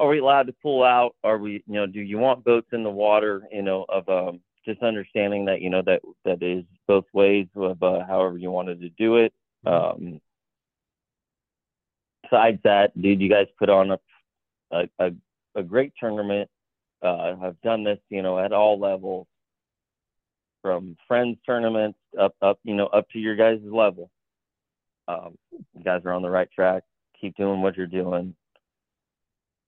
are 0.00 0.08
we 0.08 0.18
allowed 0.18 0.48
to 0.48 0.54
pull 0.60 0.82
out? 0.82 1.14
Are 1.22 1.38
we, 1.38 1.62
you 1.66 1.74
know, 1.74 1.86
do 1.86 2.00
you 2.00 2.18
want 2.18 2.44
boats 2.44 2.68
in 2.72 2.82
the 2.82 2.90
water? 2.90 3.42
You 3.52 3.62
know, 3.62 3.86
of 3.88 4.08
um, 4.08 4.40
just 4.66 4.82
understanding 4.82 5.46
that 5.46 5.60
you 5.60 5.70
know 5.70 5.82
that 5.86 6.02
that 6.24 6.42
is 6.42 6.64
both 6.86 7.04
ways 7.12 7.46
of 7.54 7.82
uh, 7.82 8.04
however 8.06 8.36
you 8.36 8.50
wanted 8.50 8.80
to 8.80 8.90
do 8.90 9.16
it. 9.16 9.32
Mm-hmm. 9.66 10.04
Um, 10.04 10.20
besides 12.22 12.58
that, 12.64 13.00
dude, 13.00 13.20
you 13.20 13.30
guys 13.30 13.46
put 13.58 13.70
on 13.70 13.92
a 13.92 13.98
a, 14.72 14.88
a, 14.98 15.10
a 15.54 15.62
great 15.62 15.92
tournament. 15.98 16.50
Uh, 17.02 17.36
I've 17.40 17.60
done 17.60 17.84
this, 17.84 17.98
you 18.08 18.22
know, 18.22 18.38
at 18.38 18.52
all 18.52 18.80
levels, 18.80 19.26
from 20.62 20.96
friends 21.06 21.38
tournaments 21.46 21.98
up 22.18 22.34
up, 22.42 22.58
you 22.64 22.74
know, 22.74 22.86
up 22.86 23.08
to 23.10 23.18
your 23.18 23.36
guys' 23.36 23.60
level. 23.62 24.10
Um, 25.08 25.38
you 25.52 25.84
guys 25.84 26.02
are 26.04 26.12
on 26.12 26.22
the 26.22 26.30
right 26.30 26.50
track. 26.50 26.82
Keep 27.20 27.36
doing 27.36 27.62
what 27.62 27.76
you're 27.76 27.86
doing. 27.86 28.34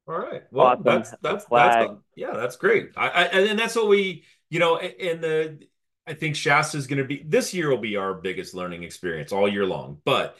All 0.08 0.18
right. 0.18 0.42
Well, 0.50 0.66
awesome. 0.66 0.84
that's 0.84 1.14
that's 1.22 1.44
that's 1.50 1.92
yeah, 2.16 2.32
that's 2.32 2.56
great. 2.56 2.90
I, 2.96 3.08
I 3.08 3.24
and 3.24 3.58
that's 3.58 3.76
what 3.76 3.88
we 3.88 4.24
you 4.50 4.58
know, 4.58 4.78
and 4.78 5.22
the 5.22 5.58
I 6.06 6.14
think 6.14 6.36
Shasta 6.36 6.78
is 6.78 6.86
going 6.86 6.98
to 6.98 7.04
be 7.04 7.22
this 7.26 7.52
year 7.52 7.68
will 7.68 7.76
be 7.78 7.96
our 7.96 8.14
biggest 8.14 8.54
learning 8.54 8.82
experience 8.82 9.30
all 9.30 9.48
year 9.48 9.66
long. 9.66 10.00
But 10.04 10.36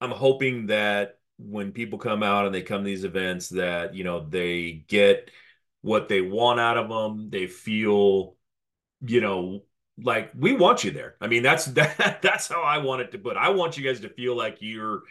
I'm 0.00 0.10
hoping 0.10 0.66
that 0.66 1.18
when 1.38 1.72
people 1.72 1.98
come 1.98 2.22
out 2.22 2.46
and 2.46 2.54
they 2.54 2.62
come 2.62 2.82
to 2.82 2.86
these 2.86 3.04
events, 3.04 3.50
that 3.50 3.94
you 3.94 4.04
know 4.04 4.26
they 4.26 4.84
get 4.88 5.30
what 5.82 6.08
they 6.08 6.22
want 6.22 6.58
out 6.58 6.78
of 6.78 6.88
them. 6.88 7.28
They 7.28 7.46
feel, 7.46 8.36
you 9.02 9.20
know, 9.20 9.64
like 10.02 10.32
we 10.34 10.54
want 10.54 10.84
you 10.84 10.90
there. 10.90 11.16
I 11.20 11.26
mean, 11.26 11.42
that's 11.42 11.64
that 11.76 12.22
that's 12.22 12.48
how 12.48 12.62
I 12.62 12.78
want 12.78 13.02
it 13.02 13.12
to 13.12 13.18
put. 13.18 13.36
I 13.36 13.50
want 13.50 13.76
you 13.76 13.84
guys 13.84 14.00
to 14.00 14.08
feel 14.08 14.34
like 14.36 14.58
you're 14.60 15.02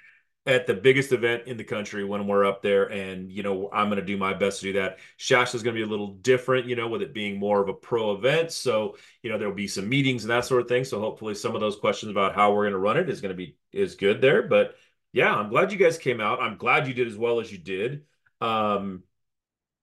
at 0.47 0.65
the 0.65 0.73
biggest 0.73 1.11
event 1.11 1.43
in 1.45 1.55
the 1.55 1.63
country 1.63 2.03
when 2.03 2.25
we're 2.25 2.45
up 2.45 2.63
there. 2.63 2.85
And, 2.85 3.31
you 3.31 3.43
know, 3.43 3.69
I'm 3.71 3.89
going 3.89 3.99
to 3.99 4.05
do 4.05 4.17
my 4.17 4.33
best 4.33 4.59
to 4.59 4.67
do 4.67 4.79
that. 4.79 4.97
Shasta 5.17 5.55
is 5.55 5.61
going 5.61 5.75
to 5.75 5.79
be 5.79 5.85
a 5.85 5.89
little 5.89 6.15
different, 6.15 6.65
you 6.67 6.75
know, 6.75 6.87
with 6.87 7.03
it 7.03 7.13
being 7.13 7.37
more 7.37 7.61
of 7.61 7.69
a 7.69 7.73
pro 7.73 8.13
event. 8.13 8.51
So, 8.51 8.97
you 9.21 9.29
know, 9.29 9.37
there'll 9.37 9.53
be 9.53 9.67
some 9.67 9.87
meetings 9.87 10.23
and 10.23 10.31
that 10.31 10.45
sort 10.45 10.61
of 10.61 10.67
thing. 10.67 10.83
So 10.83 10.99
hopefully 10.99 11.35
some 11.35 11.53
of 11.53 11.61
those 11.61 11.75
questions 11.75 12.09
about 12.09 12.33
how 12.33 12.53
we're 12.53 12.63
going 12.63 12.73
to 12.73 12.79
run 12.79 12.97
it 12.97 13.09
is 13.09 13.21
going 13.21 13.33
to 13.33 13.37
be 13.37 13.55
is 13.71 13.95
good 13.95 14.19
there. 14.19 14.41
But 14.41 14.75
yeah, 15.13 15.31
I'm 15.31 15.49
glad 15.49 15.71
you 15.71 15.77
guys 15.77 15.99
came 15.99 16.19
out. 16.19 16.41
I'm 16.41 16.57
glad 16.57 16.87
you 16.87 16.95
did 16.95 17.07
as 17.07 17.17
well 17.17 17.39
as 17.39 17.51
you 17.51 17.59
did. 17.59 18.05
Um, 18.39 19.03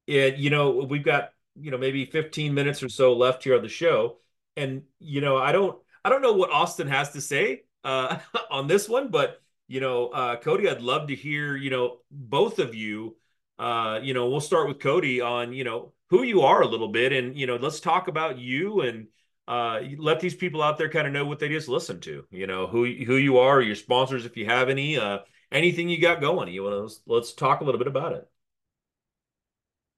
and, 0.09 0.38
you 0.38 0.50
know, 0.50 0.70
we've 0.70 1.04
got, 1.04 1.30
you 1.54 1.70
know, 1.70 1.78
maybe 1.78 2.04
15 2.04 2.52
minutes 2.52 2.82
or 2.82 2.88
so 2.88 3.12
left 3.12 3.44
here 3.44 3.54
on 3.54 3.62
the 3.62 3.68
show. 3.68 4.18
And, 4.56 4.82
you 4.98 5.20
know, 5.20 5.36
I 5.36 5.52
don't, 5.52 5.78
I 6.04 6.09
don't 6.09 6.22
know 6.22 6.32
what 6.32 6.50
Austin 6.50 6.88
has 6.88 7.12
to 7.12 7.20
say 7.20 7.62
uh, 7.84 8.18
on 8.50 8.66
this 8.66 8.88
one, 8.88 9.09
but 9.09 9.40
you 9.68 9.80
know, 9.80 10.08
uh, 10.08 10.36
Cody, 10.36 10.68
I'd 10.68 10.80
love 10.80 11.08
to 11.08 11.14
hear, 11.14 11.56
you 11.56 11.70
know, 11.70 11.98
both 12.10 12.58
of 12.58 12.74
you. 12.74 13.16
Uh, 13.58 14.00
you 14.02 14.14
know, 14.14 14.28
we'll 14.28 14.40
start 14.40 14.68
with 14.68 14.78
Cody 14.78 15.20
on, 15.20 15.52
you 15.52 15.64
know, 15.64 15.92
who 16.10 16.22
you 16.22 16.42
are 16.42 16.62
a 16.62 16.66
little 16.66 16.88
bit, 16.88 17.12
and 17.12 17.36
you 17.36 17.46
know, 17.46 17.56
let's 17.56 17.80
talk 17.80 18.08
about 18.08 18.38
you 18.38 18.80
and 18.80 19.08
uh, 19.46 19.80
let 19.98 20.20
these 20.20 20.34
people 20.34 20.62
out 20.62 20.78
there 20.78 20.88
kind 20.88 21.06
of 21.06 21.12
know 21.12 21.26
what 21.26 21.38
they 21.38 21.48
just 21.48 21.68
listen 21.68 22.00
to. 22.00 22.24
You 22.30 22.46
know, 22.46 22.66
who 22.66 22.84
who 22.84 23.16
you 23.16 23.38
are, 23.38 23.60
your 23.60 23.74
sponsors, 23.74 24.24
if 24.24 24.36
you 24.36 24.46
have 24.46 24.68
any, 24.68 24.96
uh, 24.96 25.18
anything 25.52 25.88
you 25.88 26.00
got 26.00 26.20
going. 26.20 26.52
You 26.52 26.64
want 26.64 26.90
to 26.90 26.96
let's, 27.06 27.32
talk 27.32 27.60
a 27.60 27.64
little 27.64 27.78
bit 27.78 27.88
about 27.88 28.12
it. 28.12 28.28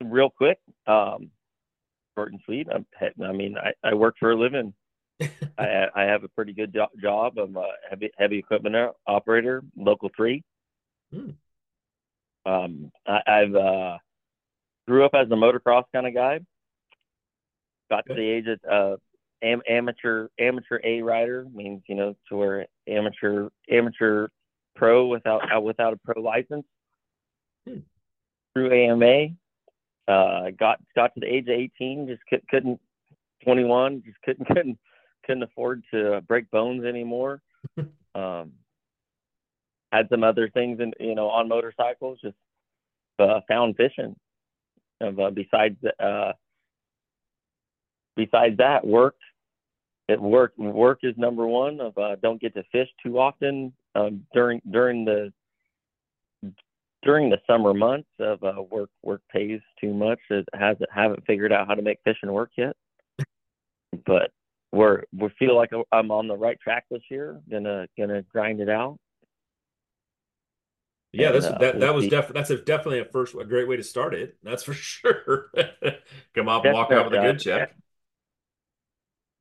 Real 0.02 0.30
quick, 0.30 0.58
um, 0.86 1.30
and 2.16 2.40
sweet. 2.44 2.68
I'm, 2.72 2.86
I 3.22 3.32
mean, 3.32 3.56
I, 3.56 3.72
I 3.88 3.94
work 3.94 4.16
for 4.18 4.32
a 4.32 4.36
living. 4.38 4.74
I, 5.58 5.86
I 5.94 6.02
have 6.02 6.24
a 6.24 6.28
pretty 6.28 6.52
good 6.52 6.72
jo- 6.72 6.86
job. 7.00 7.38
I'm 7.38 7.56
a 7.56 7.68
heavy 7.88 8.10
heavy 8.18 8.38
equipment 8.38 8.74
operator, 9.06 9.62
local 9.76 10.10
three. 10.16 10.42
Hmm. 11.12 11.30
Um, 12.46 12.92
I, 13.06 13.20
I've 13.26 13.54
uh, 13.54 13.98
grew 14.88 15.04
up 15.04 15.12
as 15.14 15.26
a 15.30 15.34
motocross 15.34 15.84
kind 15.92 16.06
of 16.06 16.14
guy. 16.14 16.40
Got 17.90 18.06
to 18.06 18.14
the 18.14 18.22
age 18.22 18.46
of 18.46 18.60
uh, 18.70 18.96
am- 19.42 19.62
amateur 19.68 20.28
amateur 20.38 20.80
A 20.84 21.02
rider 21.02 21.46
means 21.52 21.82
you 21.88 21.94
know 21.94 22.14
to 22.28 22.36
where 22.36 22.66
amateur 22.88 23.48
amateur 23.70 24.28
pro 24.76 25.06
without 25.06 25.42
uh, 25.54 25.60
without 25.60 25.92
a 25.92 25.98
pro 25.98 26.22
license. 26.22 26.64
Hmm. 27.68 27.78
Through 28.54 28.72
AMA, 28.72 29.28
uh, 30.08 30.50
got 30.58 30.80
got 30.96 31.14
to 31.14 31.20
the 31.20 31.26
age 31.26 31.44
of 31.44 31.50
18, 31.50 32.08
just 32.08 32.22
couldn't 32.48 32.80
21, 33.44 34.02
just 34.04 34.20
couldn't 34.24 34.46
couldn't 34.54 34.78
couldn't 35.24 35.42
afford 35.42 35.82
to 35.92 36.20
break 36.26 36.50
bones 36.50 36.84
anymore. 36.84 37.42
um, 38.14 38.52
had 39.92 40.08
some 40.08 40.24
other 40.24 40.48
things, 40.48 40.80
in, 40.80 40.92
you 41.00 41.14
know, 41.14 41.28
on 41.28 41.48
motorcycles. 41.48 42.18
Just 42.22 42.36
uh, 43.18 43.40
found 43.48 43.76
fishing. 43.76 44.16
Of, 45.00 45.18
uh, 45.18 45.30
besides, 45.30 45.76
uh, 45.98 46.32
besides 48.16 48.56
that, 48.58 48.86
work. 48.86 49.16
It 50.08 50.20
work 50.20 50.52
work 50.58 51.00
is 51.04 51.14
number 51.16 51.46
one. 51.46 51.80
Of 51.80 51.96
uh, 51.96 52.16
don't 52.20 52.40
get 52.40 52.54
to 52.54 52.64
fish 52.72 52.88
too 53.00 53.20
often 53.20 53.72
um, 53.94 54.26
during 54.34 54.60
during 54.68 55.04
the 55.04 55.32
during 57.02 57.30
the 57.30 57.38
summer 57.46 57.72
months 57.72 58.08
of 58.18 58.42
uh, 58.42 58.62
work 58.70 58.90
work 59.02 59.22
pays 59.32 59.60
too 59.80 59.94
much. 59.94 60.18
It 60.28 60.48
hasn't 60.52 60.90
haven't 60.92 61.24
figured 61.26 61.52
out 61.52 61.68
how 61.68 61.74
to 61.74 61.82
make 61.82 61.98
fishing 62.04 62.32
work 62.32 62.50
yet. 62.56 62.76
But 64.04 64.32
we're 64.72 65.02
we 65.16 65.28
feel 65.38 65.56
like 65.56 65.70
I'm 65.92 66.10
on 66.10 66.28
the 66.28 66.36
right 66.36 66.58
track 66.60 66.84
this 66.90 67.02
year. 67.10 67.40
Gonna 67.50 67.86
gonna 67.98 68.22
grind 68.22 68.60
it 68.60 68.68
out. 68.68 68.98
Yeah, 71.12 71.32
that's 71.32 71.46
uh, 71.46 71.58
that 71.58 71.74
we'll 71.74 71.80
that 71.80 71.94
was 71.94 72.08
definitely 72.08 72.40
that's 72.40 72.50
a, 72.50 72.56
definitely 72.58 73.00
a 73.00 73.04
first 73.04 73.34
a 73.34 73.44
great 73.44 73.66
way 73.66 73.76
to 73.76 73.82
start 73.82 74.14
it. 74.14 74.36
That's 74.42 74.62
for 74.62 74.72
sure. 74.74 75.50
Come 76.34 76.48
up, 76.48 76.64
and 76.64 76.74
walk 76.74 76.92
out 76.92 77.10
with 77.10 77.18
a 77.18 77.22
good 77.22 77.40
check. 77.40 77.74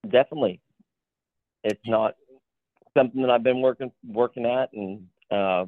Definitely, 0.03 0.61
it's 1.63 1.82
not 1.86 2.15
something 2.97 3.21
that 3.21 3.30
I've 3.30 3.43
been 3.43 3.61
working 3.61 3.91
working 4.03 4.45
at, 4.45 4.73
and 4.73 5.07
uh, 5.32 5.65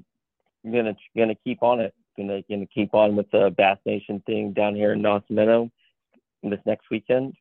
I'm 0.65 0.71
gonna 0.71 0.95
gonna 1.15 1.35
keep 1.43 1.61
on 1.61 1.79
it. 1.81 1.93
Gonna 2.17 2.41
gonna 2.49 2.65
keep 2.65 2.95
on 2.95 3.15
with 3.15 3.29
the 3.31 3.53
Bass 3.55 3.77
Nation 3.85 4.23
thing 4.25 4.53
down 4.53 4.75
here 4.75 4.93
in 4.93 5.03
Dawson 5.03 5.35
Meadow 5.35 5.69
this 6.43 6.59
next 6.65 6.89
weekend, 6.89 7.35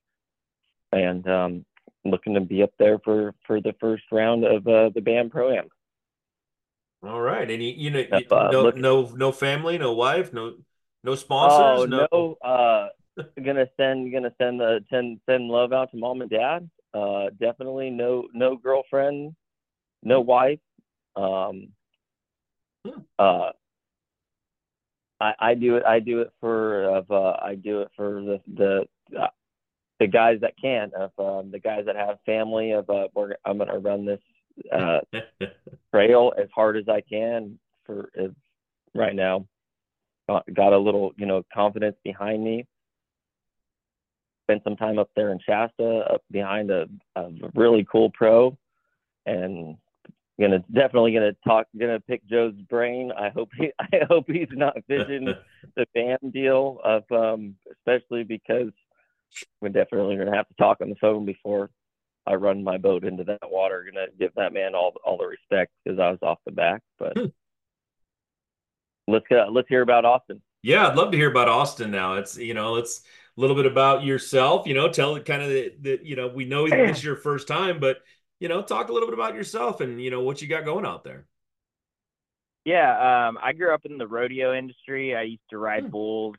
and 0.92 1.26
um, 1.26 1.64
looking 2.04 2.34
to 2.34 2.40
be 2.40 2.62
up 2.62 2.72
there 2.78 2.98
for 2.98 3.34
for 3.46 3.60
the 3.60 3.74
first 3.80 4.04
round 4.10 4.44
of 4.44 4.66
uh, 4.66 4.90
the 4.94 5.00
BAM 5.00 5.30
Pro 5.30 5.52
Am. 5.52 5.68
All 7.02 7.20
right, 7.20 7.50
and 7.50 7.62
you, 7.62 7.70
you 7.70 7.90
know, 7.90 8.00
you, 8.00 8.26
uh, 8.30 8.50
no, 8.52 8.70
no, 8.70 9.10
no 9.16 9.32
family, 9.32 9.78
no 9.78 9.94
wife, 9.94 10.34
no, 10.34 10.54
no 11.02 11.14
sponsors. 11.14 11.58
Oh 11.58 11.86
no, 11.86 12.06
no 12.12 12.36
uh, 12.46 12.88
gonna 13.42 13.66
send, 13.78 14.12
gonna 14.12 14.34
send 14.38 14.60
the 14.60 14.84
send 14.90 15.20
send 15.28 15.48
love 15.48 15.72
out 15.72 15.90
to 15.92 15.96
mom 15.96 16.20
and 16.20 16.30
dad. 16.30 16.68
Uh, 16.92 17.30
definitely 17.40 17.88
no, 17.88 18.28
no 18.34 18.56
girlfriend, 18.56 19.34
no 20.02 20.20
wife. 20.20 20.58
Um, 21.16 21.68
hmm. 22.84 23.00
uh, 23.18 23.50
I, 25.20 25.34
I 25.38 25.54
do 25.54 25.76
it. 25.76 25.84
I 25.84 26.00
do 26.00 26.20
it 26.20 26.32
for. 26.40 26.96
Of, 26.96 27.10
uh, 27.10 27.36
I 27.40 27.54
do 27.54 27.82
it 27.82 27.90
for 27.96 28.22
the 28.22 28.40
the. 28.46 28.86
The 30.00 30.06
guys 30.06 30.38
that 30.40 30.54
can, 30.60 30.90
of 30.96 31.10
um, 31.18 31.50
the 31.50 31.58
guys 31.58 31.84
that 31.86 31.94
have 31.94 32.18
family, 32.26 32.72
of 32.72 32.88
uh, 32.90 33.08
we're, 33.14 33.34
I'm 33.44 33.58
going 33.58 33.68
to 33.68 33.78
run 33.78 34.06
this 34.06 34.20
uh, 34.72 35.00
trail 35.92 36.32
as 36.40 36.48
hard 36.54 36.76
as 36.76 36.88
I 36.88 37.02
can 37.02 37.58
for 37.84 38.10
uh, 38.18 38.28
right 38.94 39.14
now. 39.14 39.46
Got, 40.28 40.44
got 40.54 40.72
a 40.72 40.78
little, 40.78 41.12
you 41.16 41.26
know, 41.26 41.44
confidence 41.52 41.96
behind 42.02 42.42
me. 42.42 42.66
Spent 44.46 44.64
some 44.64 44.76
time 44.76 44.98
up 44.98 45.10
there 45.14 45.32
in 45.32 45.38
Shasta, 45.46 46.04
up 46.12 46.22
behind 46.30 46.70
a, 46.70 46.86
a 47.16 47.28
really 47.54 47.86
cool 47.90 48.10
pro, 48.10 48.56
and 49.26 49.76
gonna 50.40 50.64
definitely 50.72 51.12
gonna 51.12 51.36
talk, 51.46 51.66
gonna 51.78 52.00
pick 52.00 52.26
Joe's 52.26 52.54
brain. 52.68 53.12
I 53.16 53.28
hope 53.28 53.50
he, 53.56 53.70
I 53.80 54.00
hope 54.08 54.24
he's 54.26 54.48
not 54.50 54.76
fishing 54.88 55.34
the 55.76 55.86
BAM 55.94 56.30
deal 56.32 56.80
of, 56.82 57.04
um, 57.12 57.54
especially 57.70 58.24
because 58.24 58.70
we're 59.60 59.68
definitely 59.68 60.16
going 60.16 60.30
to 60.30 60.36
have 60.36 60.48
to 60.48 60.54
talk 60.58 60.78
on 60.80 60.90
the 60.90 60.96
phone 61.00 61.24
before 61.24 61.70
I 62.26 62.34
run 62.34 62.62
my 62.62 62.78
boat 62.78 63.04
into 63.04 63.24
that 63.24 63.50
water. 63.50 63.82
Going 63.82 64.06
to 64.06 64.12
give 64.18 64.32
that 64.36 64.52
man 64.52 64.74
all 64.74 64.92
all 65.04 65.18
the 65.18 65.26
respect 65.26 65.72
because 65.84 65.98
I 65.98 66.10
was 66.10 66.18
off 66.22 66.38
the 66.44 66.52
back. 66.52 66.82
But 66.98 67.16
hmm. 67.16 67.26
let's 69.08 69.26
uh, 69.30 69.50
let's 69.50 69.68
hear 69.68 69.82
about 69.82 70.04
Austin. 70.04 70.42
Yeah, 70.62 70.86
I'd 70.86 70.96
love 70.96 71.10
to 71.12 71.16
hear 71.16 71.30
about 71.30 71.48
Austin 71.48 71.90
now. 71.90 72.14
It's 72.14 72.36
you 72.36 72.54
know, 72.54 72.76
it's 72.76 73.02
a 73.36 73.40
little 73.40 73.56
bit 73.56 73.66
about 73.66 74.04
yourself. 74.04 74.66
You 74.66 74.74
know, 74.74 74.90
tell 74.90 75.16
it 75.16 75.24
kind 75.24 75.42
of 75.42 75.48
the 75.48 76.00
you 76.02 76.16
know 76.16 76.28
we 76.28 76.44
know 76.44 76.68
this 76.68 76.98
is 76.98 77.04
your 77.04 77.16
first 77.16 77.48
time, 77.48 77.80
but 77.80 77.98
you 78.38 78.48
know, 78.48 78.62
talk 78.62 78.88
a 78.88 78.92
little 78.92 79.08
bit 79.08 79.14
about 79.14 79.34
yourself 79.34 79.80
and 79.80 80.02
you 80.02 80.10
know 80.10 80.20
what 80.20 80.42
you 80.42 80.48
got 80.48 80.64
going 80.64 80.86
out 80.86 81.04
there. 81.04 81.26
Yeah, 82.64 83.28
um, 83.28 83.38
I 83.42 83.54
grew 83.54 83.72
up 83.72 83.86
in 83.86 83.96
the 83.96 84.06
rodeo 84.06 84.54
industry. 84.54 85.16
I 85.16 85.22
used 85.22 85.48
to 85.50 85.58
ride 85.58 85.84
hmm. 85.84 85.90
bulls 85.90 86.36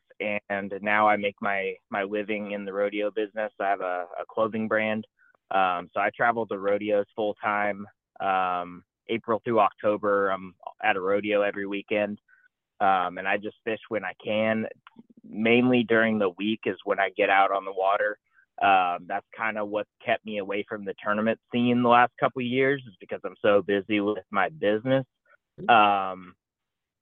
and 0.49 0.73
now 0.81 1.07
I 1.07 1.17
make 1.17 1.35
my 1.41 1.73
my 1.89 2.03
living 2.03 2.51
in 2.51 2.65
the 2.65 2.73
rodeo 2.73 3.11
business. 3.11 3.51
I 3.59 3.69
have 3.69 3.81
a, 3.81 4.05
a 4.19 4.25
clothing 4.29 4.67
brand, 4.67 5.05
um, 5.51 5.89
so 5.93 5.99
I 5.99 6.09
travel 6.15 6.45
to 6.47 6.57
rodeos 6.57 7.05
full 7.15 7.35
time. 7.43 7.85
Um, 8.19 8.83
April 9.09 9.41
through 9.43 9.59
October, 9.59 10.29
I'm 10.29 10.53
at 10.83 10.95
a 10.95 11.01
rodeo 11.01 11.41
every 11.41 11.67
weekend, 11.67 12.19
um, 12.79 13.17
and 13.17 13.27
I 13.27 13.37
just 13.37 13.57
fish 13.65 13.79
when 13.89 14.05
I 14.05 14.13
can. 14.23 14.65
Mainly 15.27 15.83
during 15.83 16.19
the 16.19 16.29
week 16.37 16.61
is 16.65 16.77
when 16.83 16.99
I 16.99 17.09
get 17.15 17.29
out 17.29 17.51
on 17.51 17.65
the 17.65 17.73
water. 17.73 18.17
Um, 18.61 19.05
that's 19.07 19.25
kind 19.35 19.57
of 19.57 19.69
what 19.69 19.87
kept 20.05 20.25
me 20.25 20.37
away 20.37 20.63
from 20.69 20.85
the 20.85 20.93
tournament 21.03 21.39
scene 21.51 21.81
the 21.81 21.89
last 21.89 22.11
couple 22.19 22.41
years, 22.41 22.81
is 22.87 22.95
because 22.99 23.19
I'm 23.25 23.35
so 23.41 23.61
busy 23.61 23.99
with 23.99 24.23
my 24.29 24.49
business. 24.49 25.05
Mm-hmm. 25.59 25.69
Um, 25.69 26.35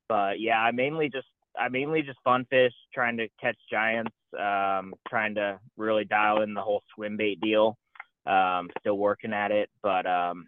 but 0.08 0.40
yeah, 0.40 0.58
I 0.58 0.72
mainly 0.72 1.08
just 1.08 1.28
I 1.58 1.68
mainly 1.68 2.02
just 2.02 2.18
fun 2.24 2.46
fish, 2.50 2.72
trying 2.94 3.16
to 3.18 3.28
catch 3.40 3.56
giants, 3.70 4.12
um, 4.38 4.94
trying 5.08 5.34
to 5.34 5.58
really 5.76 6.04
dial 6.04 6.42
in 6.42 6.54
the 6.54 6.62
whole 6.62 6.82
swim 6.94 7.16
bait 7.16 7.40
deal. 7.40 7.76
Um, 8.26 8.68
still 8.80 8.98
working 8.98 9.32
at 9.32 9.50
it, 9.50 9.70
but 9.82 10.06
um, 10.06 10.46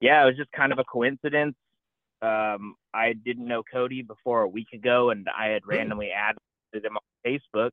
yeah, 0.00 0.22
it 0.22 0.26
was 0.26 0.36
just 0.36 0.50
kind 0.52 0.72
of 0.72 0.78
a 0.78 0.84
coincidence. 0.84 1.54
Um, 2.22 2.74
I 2.94 3.12
didn't 3.12 3.46
know 3.46 3.62
Cody 3.70 4.02
before 4.02 4.42
a 4.42 4.48
week 4.48 4.68
ago, 4.72 5.10
and 5.10 5.26
I 5.28 5.48
had 5.48 5.66
randomly 5.66 6.10
added 6.10 6.38
him 6.72 6.96
on 6.96 7.02
Facebook, 7.24 7.72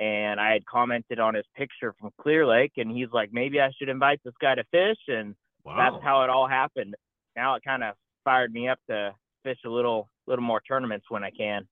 and 0.00 0.40
I 0.40 0.52
had 0.52 0.64
commented 0.64 1.20
on 1.20 1.34
his 1.34 1.44
picture 1.54 1.94
from 2.00 2.10
Clear 2.20 2.46
Lake, 2.46 2.72
and 2.78 2.90
he's 2.90 3.08
like, 3.12 3.30
maybe 3.32 3.60
I 3.60 3.70
should 3.78 3.90
invite 3.90 4.20
this 4.24 4.34
guy 4.40 4.54
to 4.54 4.64
fish, 4.70 4.98
and 5.08 5.34
wow. 5.64 5.76
that's 5.76 6.02
how 6.02 6.22
it 6.22 6.30
all 6.30 6.48
happened. 6.48 6.94
Now 7.36 7.54
it 7.54 7.62
kind 7.64 7.84
of 7.84 7.94
fired 8.24 8.52
me 8.52 8.68
up 8.68 8.78
to 8.88 9.14
fish 9.44 9.58
a 9.64 9.70
little 9.70 10.08
little 10.28 10.44
more 10.44 10.60
tournaments 10.60 11.06
when 11.08 11.24
I 11.24 11.30
can. 11.30 11.66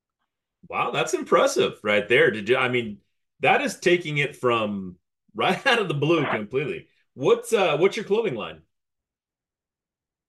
Wow, 0.68 0.90
that's 0.90 1.14
impressive 1.14 1.78
right 1.82 2.08
there. 2.08 2.30
Did 2.30 2.48
you 2.48 2.56
I 2.56 2.68
mean 2.68 2.98
that 3.40 3.62
is 3.62 3.78
taking 3.78 4.18
it 4.18 4.34
from 4.34 4.96
right 5.34 5.64
out 5.66 5.78
of 5.78 5.88
the 5.88 5.94
blue 5.94 6.24
completely. 6.26 6.88
What's 7.14 7.52
uh 7.52 7.76
what's 7.76 7.96
your 7.96 8.04
clothing 8.04 8.34
line? 8.34 8.62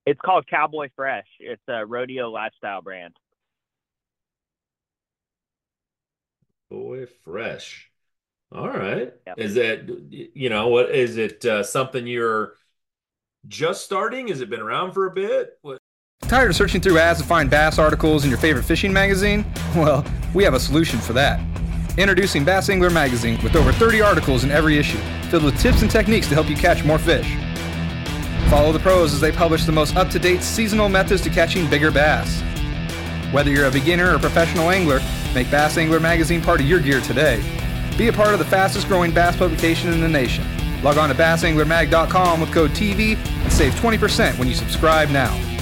It's 0.06 0.20
called 0.24 0.48
Cowboy 0.48 0.90
Fresh. 0.96 1.28
It's 1.40 1.62
a 1.68 1.86
rodeo 1.86 2.30
lifestyle 2.30 2.82
brand. 2.82 3.14
Boy 6.70 7.06
Fresh. 7.24 7.92
All 8.52 8.70
right. 8.70 9.14
Yep. 9.26 9.40
Is 9.40 9.58
it 9.58 9.90
you 10.10 10.50
know 10.50 10.68
what 10.70 10.92
is 10.92 11.18
it 11.18 11.44
uh, 11.46 11.64
something 11.64 12.08
you're 12.08 12.54
just 13.48 13.84
starting? 13.84 14.30
Has 14.30 14.42
it 14.42 14.50
been 14.50 14.62
around 14.62 14.94
for 14.94 15.08
a 15.08 15.12
bit? 15.12 15.58
What? 15.62 15.80
Tired 16.22 16.50
of 16.50 16.58
searching 16.58 16.82
through 16.82 16.98
ads 16.98 17.22
to 17.22 17.26
find 17.26 17.50
bass 17.50 17.80
articles 17.80 18.26
in 18.26 18.30
your 18.30 18.40
favorite 18.40 18.64
fishing 18.64 18.92
magazine? 18.92 19.46
Well, 19.76 20.04
we 20.34 20.44
have 20.44 20.56
a 20.56 20.60
solution 20.60 20.98
for 21.00 21.14
that. 21.14 21.40
Introducing 21.98 22.44
Bass 22.44 22.70
Angler 22.70 22.90
Magazine 22.90 23.40
with 23.44 23.56
over 23.56 23.72
30 23.72 24.02
articles 24.02 24.44
in 24.44 24.50
every 24.50 24.78
issue, 24.78 24.98
filled 25.30 25.44
with 25.44 25.60
tips 25.60 25.84
and 25.84 25.92
techniques 25.92 26.28
to 26.30 26.34
help 26.34 26.50
you 26.50 26.56
catch 26.56 26.84
more 26.84 26.98
fish. 26.98 27.36
Follow 28.50 28.72
the 28.72 28.80
pros 28.80 29.14
as 29.14 29.22
they 29.22 29.32
publish 29.32 29.66
the 29.66 29.72
most 29.72 29.96
up 29.96 30.10
to 30.10 30.20
date 30.20 30.42
seasonal 30.42 30.90
methods 30.90 31.22
to 31.22 31.30
catching 31.30 31.70
bigger 31.70 31.92
bass. 31.92 32.42
Whether 33.32 33.52
you're 33.52 33.68
a 33.68 33.72
beginner 33.72 34.16
or 34.16 34.20
professional 34.20 34.72
angler, 34.72 35.00
make 35.36 35.52
Bass 35.52 35.78
Angler 35.78 36.00
Magazine 36.00 36.42
part 36.42 36.60
of 36.60 36.66
your 36.66 36.80
gear 36.80 37.02
today. 37.02 37.40
Be 37.98 38.08
a 38.08 38.14
part 38.14 38.34
of 38.34 38.40
the 38.40 38.46
fastest 38.46 38.88
growing 38.88 39.12
bass 39.12 39.36
publication 39.36 39.94
in 39.94 40.02
the 40.02 40.10
nation. 40.10 40.44
Log 40.82 40.98
on 40.98 41.10
to 41.10 41.16
bassanglermag.com 41.16 42.42
with 42.42 42.52
code 42.52 42.72
TV 42.72 43.16
and 43.16 43.54
save 43.54 43.74
20% 43.76 44.40
when 44.40 44.48
you 44.48 44.56
subscribe 44.56 45.10
now. 45.10 45.57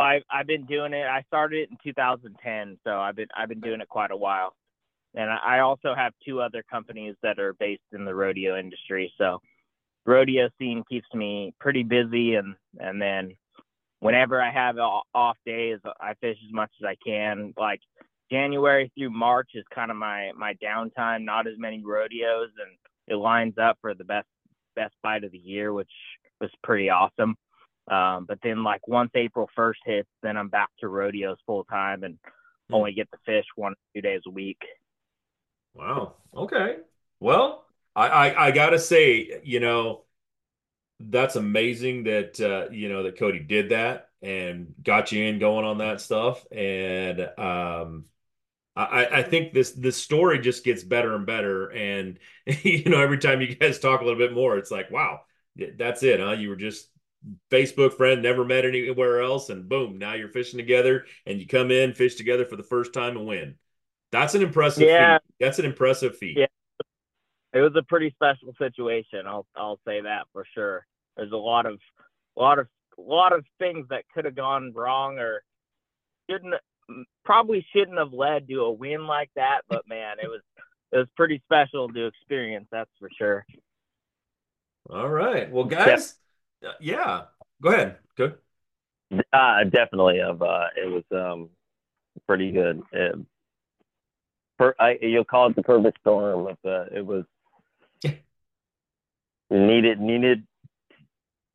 I 0.00 0.20
I've 0.30 0.46
been 0.46 0.66
doing 0.66 0.92
it. 0.92 1.06
I 1.06 1.22
started 1.26 1.60
it 1.60 1.70
in 1.70 1.76
2010, 1.82 2.78
so 2.84 2.98
I've 2.98 3.16
been 3.16 3.28
I've 3.36 3.48
been 3.48 3.60
doing 3.60 3.80
it 3.80 3.88
quite 3.88 4.10
a 4.10 4.16
while. 4.16 4.54
And 5.14 5.30
I 5.30 5.38
I 5.56 5.60
also 5.60 5.94
have 5.94 6.12
two 6.26 6.40
other 6.40 6.62
companies 6.70 7.14
that 7.22 7.38
are 7.38 7.54
based 7.54 7.82
in 7.92 8.04
the 8.04 8.14
rodeo 8.14 8.58
industry. 8.58 9.12
So 9.18 9.40
rodeo 10.06 10.48
scene 10.58 10.82
keeps 10.88 11.08
me 11.14 11.52
pretty 11.60 11.82
busy 11.82 12.34
and 12.34 12.54
and 12.78 13.00
then 13.00 13.36
whenever 14.00 14.42
I 14.42 14.50
have 14.50 14.76
off 14.78 15.36
days, 15.46 15.78
I 16.00 16.14
fish 16.20 16.38
as 16.46 16.52
much 16.52 16.70
as 16.82 16.86
I 16.86 16.96
can. 17.06 17.54
Like 17.56 17.80
January 18.30 18.90
through 18.96 19.10
March 19.10 19.50
is 19.54 19.64
kind 19.74 19.90
of 19.90 19.96
my 19.96 20.32
my 20.36 20.54
downtime. 20.54 21.24
Not 21.24 21.46
as 21.46 21.54
many 21.58 21.82
rodeos, 21.84 22.50
and 22.58 22.76
it 23.06 23.16
lines 23.16 23.54
up 23.62 23.78
for 23.80 23.94
the 23.94 24.04
best 24.04 24.28
best 24.74 24.94
bite 25.02 25.24
of 25.24 25.32
the 25.32 25.38
year, 25.38 25.72
which 25.72 25.90
was 26.40 26.50
pretty 26.62 26.90
awesome. 26.90 27.36
Um, 27.90 28.24
but 28.26 28.38
then 28.42 28.62
like 28.62 28.86
once 28.86 29.10
April 29.14 29.48
first 29.54 29.80
hits, 29.84 30.08
then 30.22 30.36
I'm 30.36 30.48
back 30.48 30.68
to 30.80 30.88
rodeos 30.88 31.38
full 31.44 31.64
time 31.64 32.04
and 32.04 32.18
only 32.72 32.92
get 32.92 33.10
the 33.10 33.18
fish 33.26 33.44
one 33.56 33.72
or 33.72 33.76
two 33.94 34.00
days 34.00 34.22
a 34.26 34.30
week. 34.30 34.60
Wow. 35.74 36.14
Okay. 36.34 36.76
Well, 37.18 37.64
I, 37.96 38.06
I 38.08 38.46
I 38.46 38.50
gotta 38.52 38.78
say, 38.78 39.40
you 39.44 39.60
know, 39.60 40.04
that's 41.00 41.36
amazing 41.36 42.04
that 42.04 42.40
uh, 42.40 42.70
you 42.72 42.88
know 42.88 43.02
that 43.04 43.18
Cody 43.18 43.40
did 43.40 43.70
that 43.70 44.08
and 44.22 44.74
got 44.82 45.12
you 45.12 45.24
in 45.24 45.38
going 45.38 45.64
on 45.64 45.78
that 45.78 46.00
stuff. 46.00 46.44
And 46.52 47.20
um 47.38 48.04
I, 48.76 49.06
I 49.20 49.22
think 49.24 49.52
this 49.52 49.72
this 49.72 49.96
story 49.96 50.38
just 50.40 50.64
gets 50.64 50.84
better 50.84 51.14
and 51.14 51.26
better. 51.26 51.68
And 51.72 52.18
you 52.46 52.84
know, 52.90 53.00
every 53.00 53.18
time 53.18 53.40
you 53.40 53.54
guys 53.54 53.78
talk 53.78 54.00
a 54.00 54.04
little 54.04 54.18
bit 54.18 54.32
more, 54.34 54.56
it's 54.58 54.70
like, 54.70 54.90
wow, 54.90 55.22
that's 55.76 56.02
it, 56.02 56.20
huh? 56.20 56.32
You 56.32 56.50
were 56.50 56.56
just 56.56 56.88
Facebook 57.50 57.94
friend, 57.94 58.22
never 58.22 58.44
met 58.44 58.64
anywhere 58.64 59.20
else, 59.20 59.50
and 59.50 59.68
boom, 59.68 59.98
now 59.98 60.14
you're 60.14 60.28
fishing 60.28 60.58
together 60.58 61.04
and 61.26 61.38
you 61.38 61.46
come 61.46 61.70
in, 61.70 61.92
fish 61.94 62.14
together 62.14 62.44
for 62.44 62.56
the 62.56 62.62
first 62.62 62.94
time 62.94 63.16
and 63.16 63.26
win. 63.26 63.56
That's 64.12 64.34
an 64.34 64.42
impressive 64.42 64.84
Yeah. 64.84 65.18
feat. 65.18 65.34
That's 65.38 65.58
an 65.58 65.66
impressive 65.66 66.16
feat. 66.16 66.36
Yeah. 66.38 66.46
It 67.52 67.60
was 67.60 67.74
a 67.76 67.82
pretty 67.82 68.10
special 68.10 68.54
situation. 68.58 69.26
I'll 69.26 69.46
I'll 69.56 69.80
say 69.86 70.02
that 70.02 70.26
for 70.32 70.44
sure. 70.54 70.86
There's 71.16 71.32
a 71.32 71.36
lot 71.36 71.66
of 71.66 71.80
a 72.36 72.40
lot 72.40 72.58
of 72.58 72.68
a 72.96 73.02
lot 73.02 73.32
of 73.32 73.44
things 73.58 73.86
that 73.90 74.04
could 74.14 74.24
have 74.24 74.36
gone 74.36 74.72
wrong 74.74 75.18
or 75.18 75.42
shouldn't 76.30 76.54
probably 77.24 77.66
shouldn't 77.72 77.98
have 77.98 78.12
led 78.12 78.48
to 78.48 78.60
a 78.62 78.70
win 78.70 79.06
like 79.06 79.30
that. 79.36 79.62
But 79.68 79.88
man, 79.88 80.16
it 80.22 80.28
was 80.28 80.40
it 80.92 80.96
was 80.98 81.08
pretty 81.16 81.42
special 81.44 81.88
to 81.88 82.06
experience. 82.06 82.66
That's 82.70 82.90
for 82.98 83.10
sure. 83.16 83.44
All 84.88 85.08
right. 85.08 85.50
Well, 85.50 85.64
guys, 85.64 86.14
uh, 86.64 86.72
yeah. 86.80 87.22
Go 87.62 87.70
ahead. 87.70 87.96
Good. 88.16 88.36
Uh, 89.32 89.64
definitely. 89.64 90.20
Of 90.20 90.42
uh, 90.42 90.66
it 90.76 90.88
was 90.88 91.04
um, 91.12 91.50
pretty 92.26 92.52
good. 92.52 92.82
It, 92.92 93.16
per, 94.58 94.74
I, 94.78 94.98
you'll 95.00 95.24
call 95.24 95.48
it 95.48 95.56
the 95.56 95.62
perfect 95.62 95.98
storm. 96.00 96.46
Of, 96.46 96.58
uh, 96.64 96.84
it 96.94 97.04
was 97.04 97.24
needed. 99.50 100.00
Needed. 100.00 100.44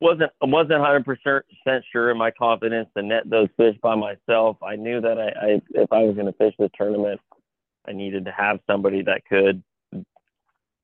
wasn't 0.00 0.32
wasn't 0.42 0.80
hundred 0.80 1.04
percent 1.04 1.84
sure 1.90 2.10
in 2.10 2.18
my 2.18 2.30
confidence 2.30 2.88
to 2.96 3.02
net 3.02 3.28
those 3.28 3.48
fish 3.56 3.76
by 3.82 3.94
myself. 3.94 4.58
I 4.62 4.76
knew 4.76 5.00
that 5.00 5.18
I, 5.18 5.46
I 5.46 5.62
if 5.70 5.92
I 5.92 6.02
was 6.02 6.14
going 6.14 6.26
to 6.26 6.32
fish 6.32 6.54
the 6.58 6.70
tournament, 6.76 7.20
I 7.88 7.92
needed 7.92 8.26
to 8.26 8.32
have 8.32 8.60
somebody 8.66 9.02
that 9.02 9.24
could 9.28 9.62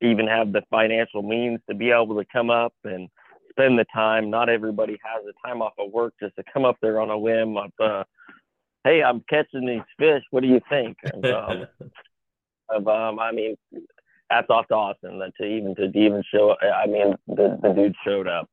even 0.01 0.27
have 0.27 0.53
the 0.53 0.63
financial 0.71 1.23
means 1.23 1.61
to 1.69 1.77
be 1.77 1.91
able 1.91 2.17
to 2.17 2.25
come 2.33 2.51
up 2.51 2.75
and 2.85 3.09
spend 3.53 3.79
the 3.79 3.87
time. 3.95 4.31
Not 4.31 4.49
everybody 4.49 4.99
has 5.05 5.25
the 5.25 5.33
time 5.45 5.63
off 5.63 5.75
of 5.79 5.93
work 5.93 6.15
just 6.21 6.37
to 6.37 6.45
come 6.53 6.65
up 6.65 6.77
there 6.83 7.01
on 7.01 7.11
a 7.11 7.19
whim 7.19 7.57
of, 7.57 7.71
uh, 7.81 8.05
hey, 8.85 9.03
I'm 9.03 9.23
catching 9.29 9.67
these 9.67 9.83
fish. 9.99 10.23
What 10.31 10.43
do 10.43 10.49
you 10.49 10.61
think? 10.69 10.97
And, 11.05 11.27
um, 11.27 11.67
of, 12.69 12.89
um, 12.89 13.19
I 13.19 13.33
mean, 13.33 13.57
hats 14.31 14.49
off 14.51 14.67
to 14.69 14.75
Austin 14.75 15.19
that 15.19 15.33
to 15.41 15.45
even 15.45 15.75
to 15.77 15.85
even 15.95 16.23
show. 16.33 16.57
I 16.61 16.87
mean, 16.87 17.15
the 17.29 17.59
the 17.63 17.73
dude 17.73 17.95
showed 18.05 18.27
up. 18.27 18.49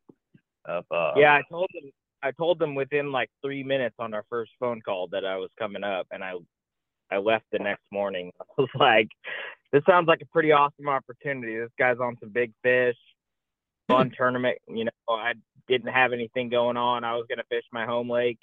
Of, 0.65 0.85
uh, 0.91 1.13
Yeah, 1.15 1.33
I 1.33 1.41
told 1.49 1.67
them 1.73 1.91
I 2.21 2.31
told 2.31 2.59
them 2.59 2.75
within 2.75 3.11
like 3.11 3.29
three 3.43 3.63
minutes 3.63 3.95
on 3.97 4.13
our 4.13 4.25
first 4.29 4.51
phone 4.59 4.81
call 4.81 5.07
that 5.07 5.25
I 5.25 5.37
was 5.37 5.49
coming 5.57 5.83
up, 5.83 6.07
and 6.11 6.23
I 6.23 6.33
I 7.11 7.17
left 7.17 7.45
the 7.51 7.59
next 7.59 7.83
morning. 7.91 8.31
I 8.41 8.45
was 8.57 8.69
like, 8.75 9.07
"This 9.71 9.83
sounds 9.87 10.07
like 10.07 10.21
a 10.21 10.27
pretty 10.27 10.51
awesome 10.51 10.89
opportunity. 10.89 11.57
This 11.57 11.71
guy's 11.77 11.99
on 11.99 12.17
some 12.19 12.29
big 12.29 12.51
fish, 12.61 12.97
fun 13.89 14.11
tournament. 14.17 14.57
You 14.67 14.85
know, 14.85 14.91
I 15.09 15.33
didn't 15.67 15.91
have 15.91 16.13
anything 16.13 16.49
going 16.49 16.77
on. 16.77 17.03
I 17.03 17.15
was 17.15 17.25
gonna 17.29 17.43
fish 17.49 17.65
my 17.73 17.85
home 17.85 18.09
lake. 18.09 18.39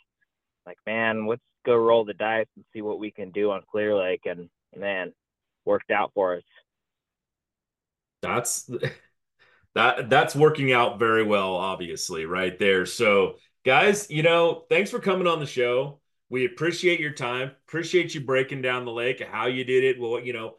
Like, 0.66 0.78
man, 0.86 1.26
let's 1.26 1.42
go 1.64 1.76
roll 1.76 2.04
the 2.04 2.14
dice 2.14 2.46
and 2.56 2.64
see 2.72 2.82
what 2.82 2.98
we 2.98 3.10
can 3.10 3.30
do 3.30 3.50
on 3.52 3.62
Clear 3.70 3.96
Lake. 3.96 4.22
And 4.26 4.48
man, 4.76 5.12
worked 5.64 5.90
out 5.90 6.12
for 6.14 6.36
us. 6.36 6.42
That's 8.22 8.70
that 9.74 10.08
that's 10.08 10.34
working 10.34 10.72
out 10.72 10.98
very 10.98 11.22
well, 11.22 11.54
obviously, 11.54 12.24
right 12.24 12.58
there. 12.58 12.86
So, 12.86 13.36
guys, 13.64 14.10
you 14.10 14.22
know, 14.22 14.64
thanks 14.70 14.90
for 14.90 14.98
coming 14.98 15.26
on 15.26 15.38
the 15.38 15.46
show. 15.46 16.00
We 16.28 16.44
appreciate 16.44 16.98
your 16.98 17.12
time. 17.12 17.52
Appreciate 17.68 18.14
you 18.14 18.20
breaking 18.20 18.62
down 18.62 18.84
the 18.84 18.90
lake, 18.92 19.22
how 19.22 19.46
you 19.46 19.64
did 19.64 19.84
it. 19.84 20.00
Well, 20.00 20.18
you 20.18 20.32
know, 20.32 20.56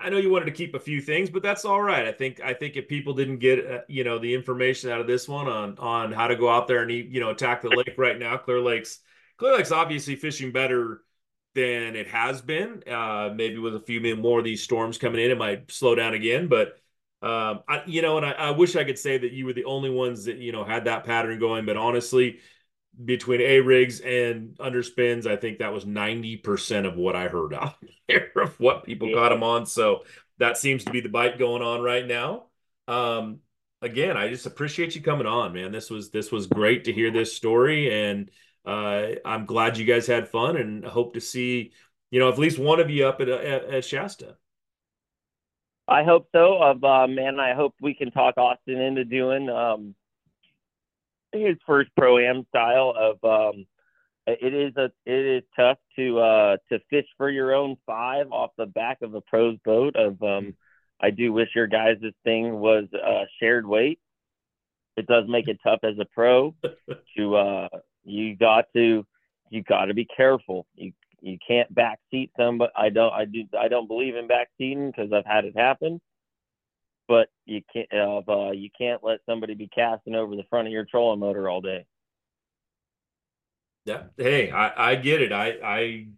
I 0.00 0.08
know 0.08 0.16
you 0.16 0.30
wanted 0.30 0.46
to 0.46 0.52
keep 0.52 0.74
a 0.74 0.80
few 0.80 1.00
things, 1.02 1.28
but 1.28 1.42
that's 1.42 1.64
all 1.66 1.82
right. 1.82 2.06
I 2.06 2.12
think 2.12 2.40
I 2.40 2.54
think 2.54 2.76
if 2.76 2.88
people 2.88 3.12
didn't 3.12 3.38
get 3.38 3.66
uh, 3.70 3.80
you 3.88 4.04
know 4.04 4.18
the 4.18 4.34
information 4.34 4.90
out 4.90 5.00
of 5.00 5.06
this 5.06 5.28
one 5.28 5.48
on 5.48 5.78
on 5.78 6.12
how 6.12 6.28
to 6.28 6.36
go 6.36 6.48
out 6.48 6.66
there 6.66 6.82
and 6.82 6.90
you 6.90 7.20
know 7.20 7.30
attack 7.30 7.60
the 7.62 7.68
lake 7.68 7.94
right 7.98 8.18
now, 8.18 8.38
Clear 8.38 8.60
Lake's 8.60 9.00
Clear 9.36 9.56
Lake's 9.56 9.72
obviously 9.72 10.16
fishing 10.16 10.50
better 10.50 11.02
than 11.54 11.94
it 11.94 12.08
has 12.08 12.40
been. 12.40 12.82
Uh, 12.86 13.32
maybe 13.34 13.58
with 13.58 13.74
a 13.74 13.80
few 13.80 14.16
more 14.16 14.38
of 14.38 14.44
these 14.44 14.62
storms 14.62 14.96
coming 14.98 15.22
in, 15.22 15.30
it 15.30 15.38
might 15.38 15.70
slow 15.70 15.94
down 15.94 16.14
again. 16.14 16.48
But 16.48 16.78
um, 17.22 17.60
I, 17.68 17.82
you 17.86 18.00
know, 18.00 18.16
and 18.16 18.24
I, 18.24 18.32
I 18.32 18.50
wish 18.52 18.76
I 18.76 18.84
could 18.84 18.98
say 18.98 19.18
that 19.18 19.32
you 19.32 19.44
were 19.44 19.52
the 19.52 19.64
only 19.64 19.90
ones 19.90 20.24
that 20.24 20.36
you 20.38 20.52
know 20.52 20.64
had 20.64 20.86
that 20.86 21.04
pattern 21.04 21.38
going. 21.38 21.66
But 21.66 21.76
honestly, 21.76 22.38
between 23.04 23.40
A 23.40 23.60
rigs 23.60 24.00
and 24.00 24.56
underspins, 24.58 25.26
I 25.26 25.36
think 25.36 25.58
that 25.58 25.72
was 25.72 25.86
ninety 25.86 26.36
percent 26.36 26.86
of 26.86 26.96
what 26.96 27.16
I 27.16 27.28
heard 27.28 27.54
out 27.54 27.74
there 28.08 28.30
of 28.36 28.58
what 28.58 28.84
people 28.84 29.12
got 29.12 29.30
them 29.30 29.42
on. 29.42 29.66
So 29.66 30.04
that 30.38 30.58
seems 30.58 30.84
to 30.84 30.90
be 30.90 31.00
the 31.00 31.08
bite 31.08 31.38
going 31.38 31.62
on 31.62 31.82
right 31.82 32.06
now. 32.06 32.44
Um, 32.88 33.40
again, 33.82 34.16
I 34.16 34.28
just 34.28 34.46
appreciate 34.46 34.94
you 34.94 35.02
coming 35.02 35.26
on, 35.26 35.52
man. 35.52 35.72
This 35.72 35.90
was 35.90 36.10
this 36.10 36.30
was 36.32 36.46
great 36.46 36.84
to 36.84 36.92
hear 36.92 37.10
this 37.10 37.34
story, 37.34 37.92
and 37.92 38.30
uh, 38.64 39.12
I'm 39.24 39.46
glad 39.46 39.78
you 39.78 39.84
guys 39.84 40.06
had 40.06 40.28
fun, 40.28 40.56
and 40.56 40.84
hope 40.84 41.14
to 41.14 41.20
see 41.20 41.72
you 42.10 42.20
know 42.20 42.28
at 42.28 42.38
least 42.38 42.58
one 42.58 42.80
of 42.80 42.90
you 42.90 43.06
up 43.06 43.20
at 43.20 43.28
at, 43.28 43.64
at 43.64 43.84
Shasta. 43.84 44.36
I 45.88 46.02
hope 46.02 46.28
so. 46.32 46.60
Uh, 46.60 47.06
man, 47.06 47.38
I 47.38 47.54
hope 47.54 47.74
we 47.80 47.94
can 47.94 48.10
talk 48.10 48.36
Austin 48.36 48.80
into 48.80 49.04
doing 49.04 49.48
um, 49.48 49.94
his 51.32 51.56
first 51.66 51.90
pro 51.96 52.18
am 52.18 52.46
style 52.48 52.94
of. 52.96 53.24
Um, 53.24 53.66
it 54.26 54.54
is 54.54 54.76
a 54.76 54.90
it 55.04 55.36
is 55.36 55.42
tough 55.54 55.78
to 55.96 56.18
uh, 56.18 56.56
to 56.70 56.80
fish 56.90 57.06
for 57.16 57.30
your 57.30 57.54
own 57.54 57.76
five 57.86 58.26
off 58.32 58.50
the 58.58 58.66
back 58.66 58.98
of 59.02 59.14
a 59.14 59.20
pro's 59.20 59.58
boat. 59.64 59.94
Of 59.94 60.20
um, 60.22 60.54
I 61.00 61.10
do 61.10 61.32
wish 61.32 61.50
your 61.54 61.68
guys' 61.68 61.98
thing 62.24 62.58
was 62.58 62.84
uh, 62.94 63.24
shared 63.38 63.66
weight. 63.66 64.00
It 64.96 65.06
does 65.06 65.24
make 65.28 65.46
it 65.46 65.58
tough 65.62 65.80
as 65.82 65.98
a 66.00 66.06
pro 66.06 66.54
to 67.16 67.36
uh, 67.36 67.68
you 68.04 68.34
got 68.36 68.64
to 68.74 69.06
you 69.50 69.62
got 69.62 69.86
to 69.86 69.94
be 69.94 70.06
careful. 70.16 70.66
You 70.74 70.92
you 71.20 71.38
can't 71.46 71.72
backseat 71.74 72.30
somebody. 72.36 72.72
I 72.76 72.88
don't 72.88 73.12
I 73.12 73.26
do 73.26 73.44
I 73.58 73.68
don't 73.68 73.88
believe 73.88 74.16
in 74.16 74.28
backseating 74.28 74.88
because 74.88 75.12
I've 75.12 75.26
had 75.26 75.44
it 75.44 75.56
happen. 75.56 76.00
But 77.08 77.28
you 77.44 77.62
can't 77.72 77.88
uh, 77.92 78.22
uh, 78.28 78.50
you 78.50 78.68
can't 78.76 79.04
let 79.04 79.20
somebody 79.26 79.54
be 79.54 79.68
casting 79.68 80.14
over 80.14 80.34
the 80.34 80.44
front 80.50 80.66
of 80.66 80.72
your 80.72 80.84
trolling 80.84 81.20
motor 81.20 81.48
all 81.48 81.60
day. 81.60 81.86
Yeah. 83.86 84.02
Hey, 84.16 84.50
I, 84.50 84.92
I 84.92 84.94
get 84.96 85.22
it. 85.22 85.32
I, 85.32 85.54
I 85.62 86.08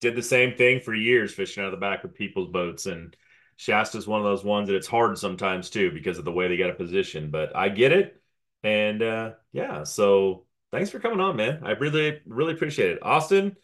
did 0.00 0.14
the 0.14 0.22
same 0.22 0.56
thing 0.56 0.80
for 0.80 0.94
years 0.94 1.34
fishing 1.34 1.62
out 1.62 1.66
of 1.66 1.72
the 1.72 1.84
back 1.84 2.04
of 2.04 2.14
people's 2.14 2.48
boats. 2.48 2.86
And 2.86 3.16
Shasta 3.56 3.98
is 3.98 4.06
one 4.06 4.20
of 4.20 4.24
those 4.24 4.44
ones 4.44 4.68
that 4.68 4.76
it's 4.76 4.86
hard 4.86 5.18
sometimes 5.18 5.68
too 5.68 5.90
because 5.90 6.18
of 6.18 6.24
the 6.24 6.32
way 6.32 6.46
they 6.46 6.56
got 6.56 6.70
a 6.70 6.74
position. 6.74 7.30
But 7.30 7.54
I 7.56 7.68
get 7.68 7.90
it. 7.90 8.22
And 8.62 9.02
uh, 9.02 9.32
yeah, 9.52 9.82
so 9.82 10.46
thanks 10.70 10.90
for 10.90 11.00
coming 11.00 11.20
on, 11.20 11.36
man. 11.36 11.62
I 11.64 11.72
really, 11.72 12.20
really 12.26 12.52
appreciate 12.52 12.92
it. 12.92 12.98
Austin, 13.02 13.56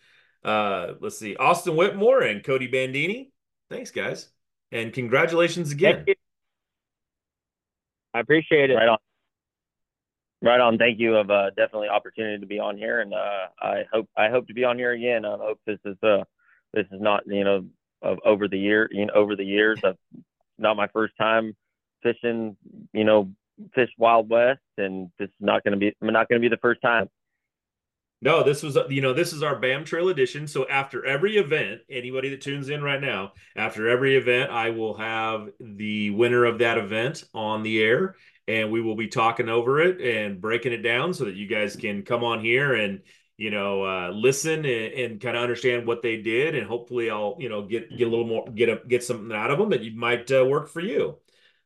uh, 0.45 0.95
let's 1.01 1.19
see, 1.19 1.37
Austin 1.37 1.77
Whitmore 1.77 2.23
and 2.23 2.43
Cody 2.43 2.67
Bandini. 2.67 3.31
Thanks, 3.71 3.93
guys. 3.93 4.29
And 4.73 4.93
congratulations 4.93 5.71
again. 5.71 6.05
I 8.15 8.21
appreciate 8.21 8.71
it. 8.71 8.75
Right 8.75 8.89
on. 8.89 8.99
Right 10.43 10.61
on. 10.61 10.79
Thank 10.79 10.99
you. 10.99 11.17
Of 11.17 11.31
uh, 11.31 11.51
definitely 11.51 11.89
opportunity 11.89 12.39
to 12.41 12.47
be 12.47 12.59
on 12.59 12.77
here, 12.77 13.01
and 13.01 13.15
uh, 13.15 13.47
I 13.61 13.85
hope 13.93 14.09
I 14.17 14.29
hope 14.29 14.49
to 14.49 14.55
be 14.55 14.65
on 14.65 14.79
here 14.79 14.93
again. 14.93 15.25
I 15.25 15.37
hope 15.37 15.61
this 15.67 15.79
is 15.85 15.97
uh 16.03 16.25
this 16.75 16.87
is 16.91 17.01
not 17.01 17.23
you 17.27 17.45
know 17.45 17.65
of 18.03 18.19
over 18.25 18.49
the 18.49 18.59
year 18.59 18.89
you 18.91 19.07
know 19.07 19.15
over 19.15 19.37
the 19.37 19.45
years. 19.45 19.81
Of, 19.85 19.97
not 20.59 20.77
my 20.77 20.89
first 20.89 21.15
time 21.17 21.57
fishing. 22.03 22.57
You 22.93 23.05
know, 23.05 23.31
fish 23.75 23.91
Wild 23.99 24.29
West, 24.29 24.61
and 24.79 25.11
this 25.19 25.29
is 25.29 25.35
not 25.41 25.65
going 25.65 25.73
to 25.73 25.79
be 25.79 25.95
not 26.01 26.29
going 26.29 26.41
to 26.41 26.45
be 26.45 26.55
the 26.55 26.61
first 26.61 26.83
time. 26.83 27.09
No, 28.23 28.45
this 28.45 28.63
was 28.63 28.79
you 28.89 29.01
know 29.01 29.13
this 29.13 29.33
is 29.33 29.43
our 29.43 29.57
BAM 29.57 29.85
Trail 29.85 30.09
edition. 30.09 30.47
So 30.47 30.67
after 30.69 31.05
every 31.05 31.39
event, 31.39 31.81
anybody 31.91 32.29
that 32.31 32.41
tunes 32.41 32.69
in 32.69 32.81
right 32.81 33.01
now, 33.01 33.33
after 33.57 33.89
every 33.89 34.17
event, 34.17 34.53
I 34.53 34.71
will 34.71 34.95
have 34.95 35.49
the 35.59 36.11
winner 36.11 36.45
of 36.45 36.61
that 36.61 36.79
event 36.79 37.25
on 37.35 37.65
the 37.65 37.83
air, 37.83 38.15
and 38.47 38.71
we 38.71 38.81
will 38.81 38.95
be 38.95 39.09
talking 39.09 39.49
over 39.49 39.81
it 39.81 40.01
and 40.01 40.41
breaking 40.41 40.73
it 40.73 40.83
down 40.83 41.13
so 41.13 41.25
that 41.25 41.35
you 41.35 41.49
guys 41.49 41.75
can 41.75 42.05
come 42.05 42.23
on 42.23 42.39
here 42.39 42.75
and 42.77 43.01
you 43.39 43.51
know 43.51 43.85
uh, 43.85 44.11
listen 44.11 44.65
and, 44.65 44.95
and 44.95 45.21
kind 45.21 45.37
of 45.37 45.43
understand 45.43 45.85
what 45.85 46.01
they 46.01 46.19
did 46.19 46.55
and 46.55 46.67
hopefully 46.67 47.11
i'll 47.11 47.35
you 47.41 47.49
know 47.49 47.63
get 47.67 47.91
get 47.97 48.07
a 48.07 48.11
little 48.11 48.27
more 48.27 48.47
get 48.51 48.69
a 48.69 48.81
get 48.87 49.03
something 49.03 49.35
out 49.35 49.51
of 49.51 49.59
them 49.59 49.71
that 49.71 49.81
you 49.81 49.97
might 49.97 50.31
uh, 50.31 50.45
work 50.45 50.69
for 50.69 50.81
you. 50.81 51.17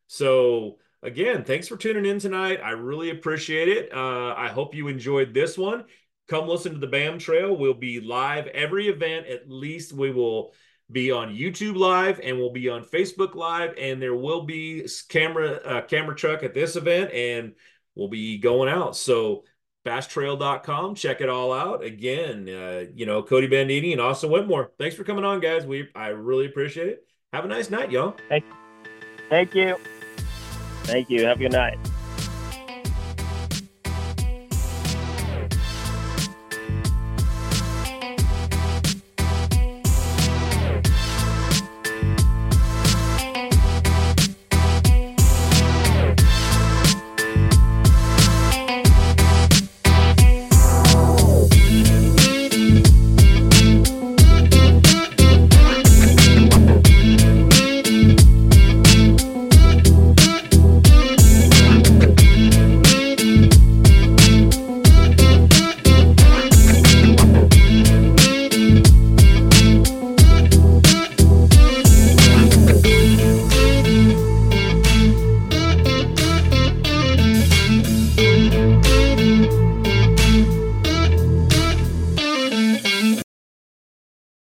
So 0.07 0.79
again 1.03 1.45
thanks 1.45 1.69
for 1.69 1.77
tuning 1.77 2.07
in 2.07 2.19
tonight. 2.19 2.61
I 2.65 2.71
really 2.71 3.11
appreciate 3.11 3.69
it. 3.69 3.93
Uh, 3.93 4.35
i 4.39 4.49
hope 4.49 4.75
you 4.75 4.89
enjoyed 4.89 5.35
this 5.35 5.59
one 5.59 5.85
come 6.29 6.49
listen 6.49 6.73
to 6.73 6.79
the 6.79 6.87
bam 6.87 7.19
trail 7.19 7.57
we'll 7.57 7.75
be 7.75 8.01
live 8.01 8.47
every 8.49 8.89
event 8.89 9.27
at 9.27 9.51
least 9.51 9.93
we 9.93 10.11
will 10.11 10.53
be 10.91 11.11
on 11.11 11.35
YouTube 11.35 11.77
Live 11.77 12.21
and 12.23 12.39
we'll 12.39 12.53
be 12.53 12.69
on 12.69 12.85
Facebook 12.85 13.35
Live, 13.35 13.75
and 13.79 14.01
there 14.01 14.15
will 14.15 14.43
be 14.43 14.89
camera 15.09 15.55
uh, 15.65 15.83
camera 15.83 16.15
truck 16.15 16.43
at 16.43 16.55
this 16.55 16.77
event, 16.77 17.13
and 17.13 17.55
we'll 17.95 18.09
be 18.09 18.39
going 18.39 18.69
out. 18.69 18.97
So 18.97 19.45
bamtrail.com, 19.85 20.95
check 20.95 21.21
it 21.21 21.29
all 21.29 21.53
out. 21.53 21.83
Again, 21.83 22.49
uh, 22.49 22.85
you 22.95 23.07
know, 23.07 23.23
Cody 23.23 23.47
Bandini 23.47 23.93
and 23.93 24.01
Austin 24.01 24.31
Whitmore. 24.31 24.73
Thanks 24.79 24.97
for 24.97 25.05
coming 25.05 25.25
on, 25.25 25.41
guys. 25.41 25.67
We 25.67 25.89
I 25.95 26.09
really 26.09 26.47
appreciate 26.47 26.89
it. 26.89 27.07
Have 27.33 27.45
a 27.45 27.49
nice 27.49 27.71
night, 27.71 27.91
y'all. 27.91 28.17
Thank, 28.29 28.45
thank 29.29 29.55
you. 29.55 29.77
Thank 30.85 31.11
you. 31.11 31.25
Have 31.25 31.39
a 31.39 31.41
good 31.41 31.53
night. 31.53 31.79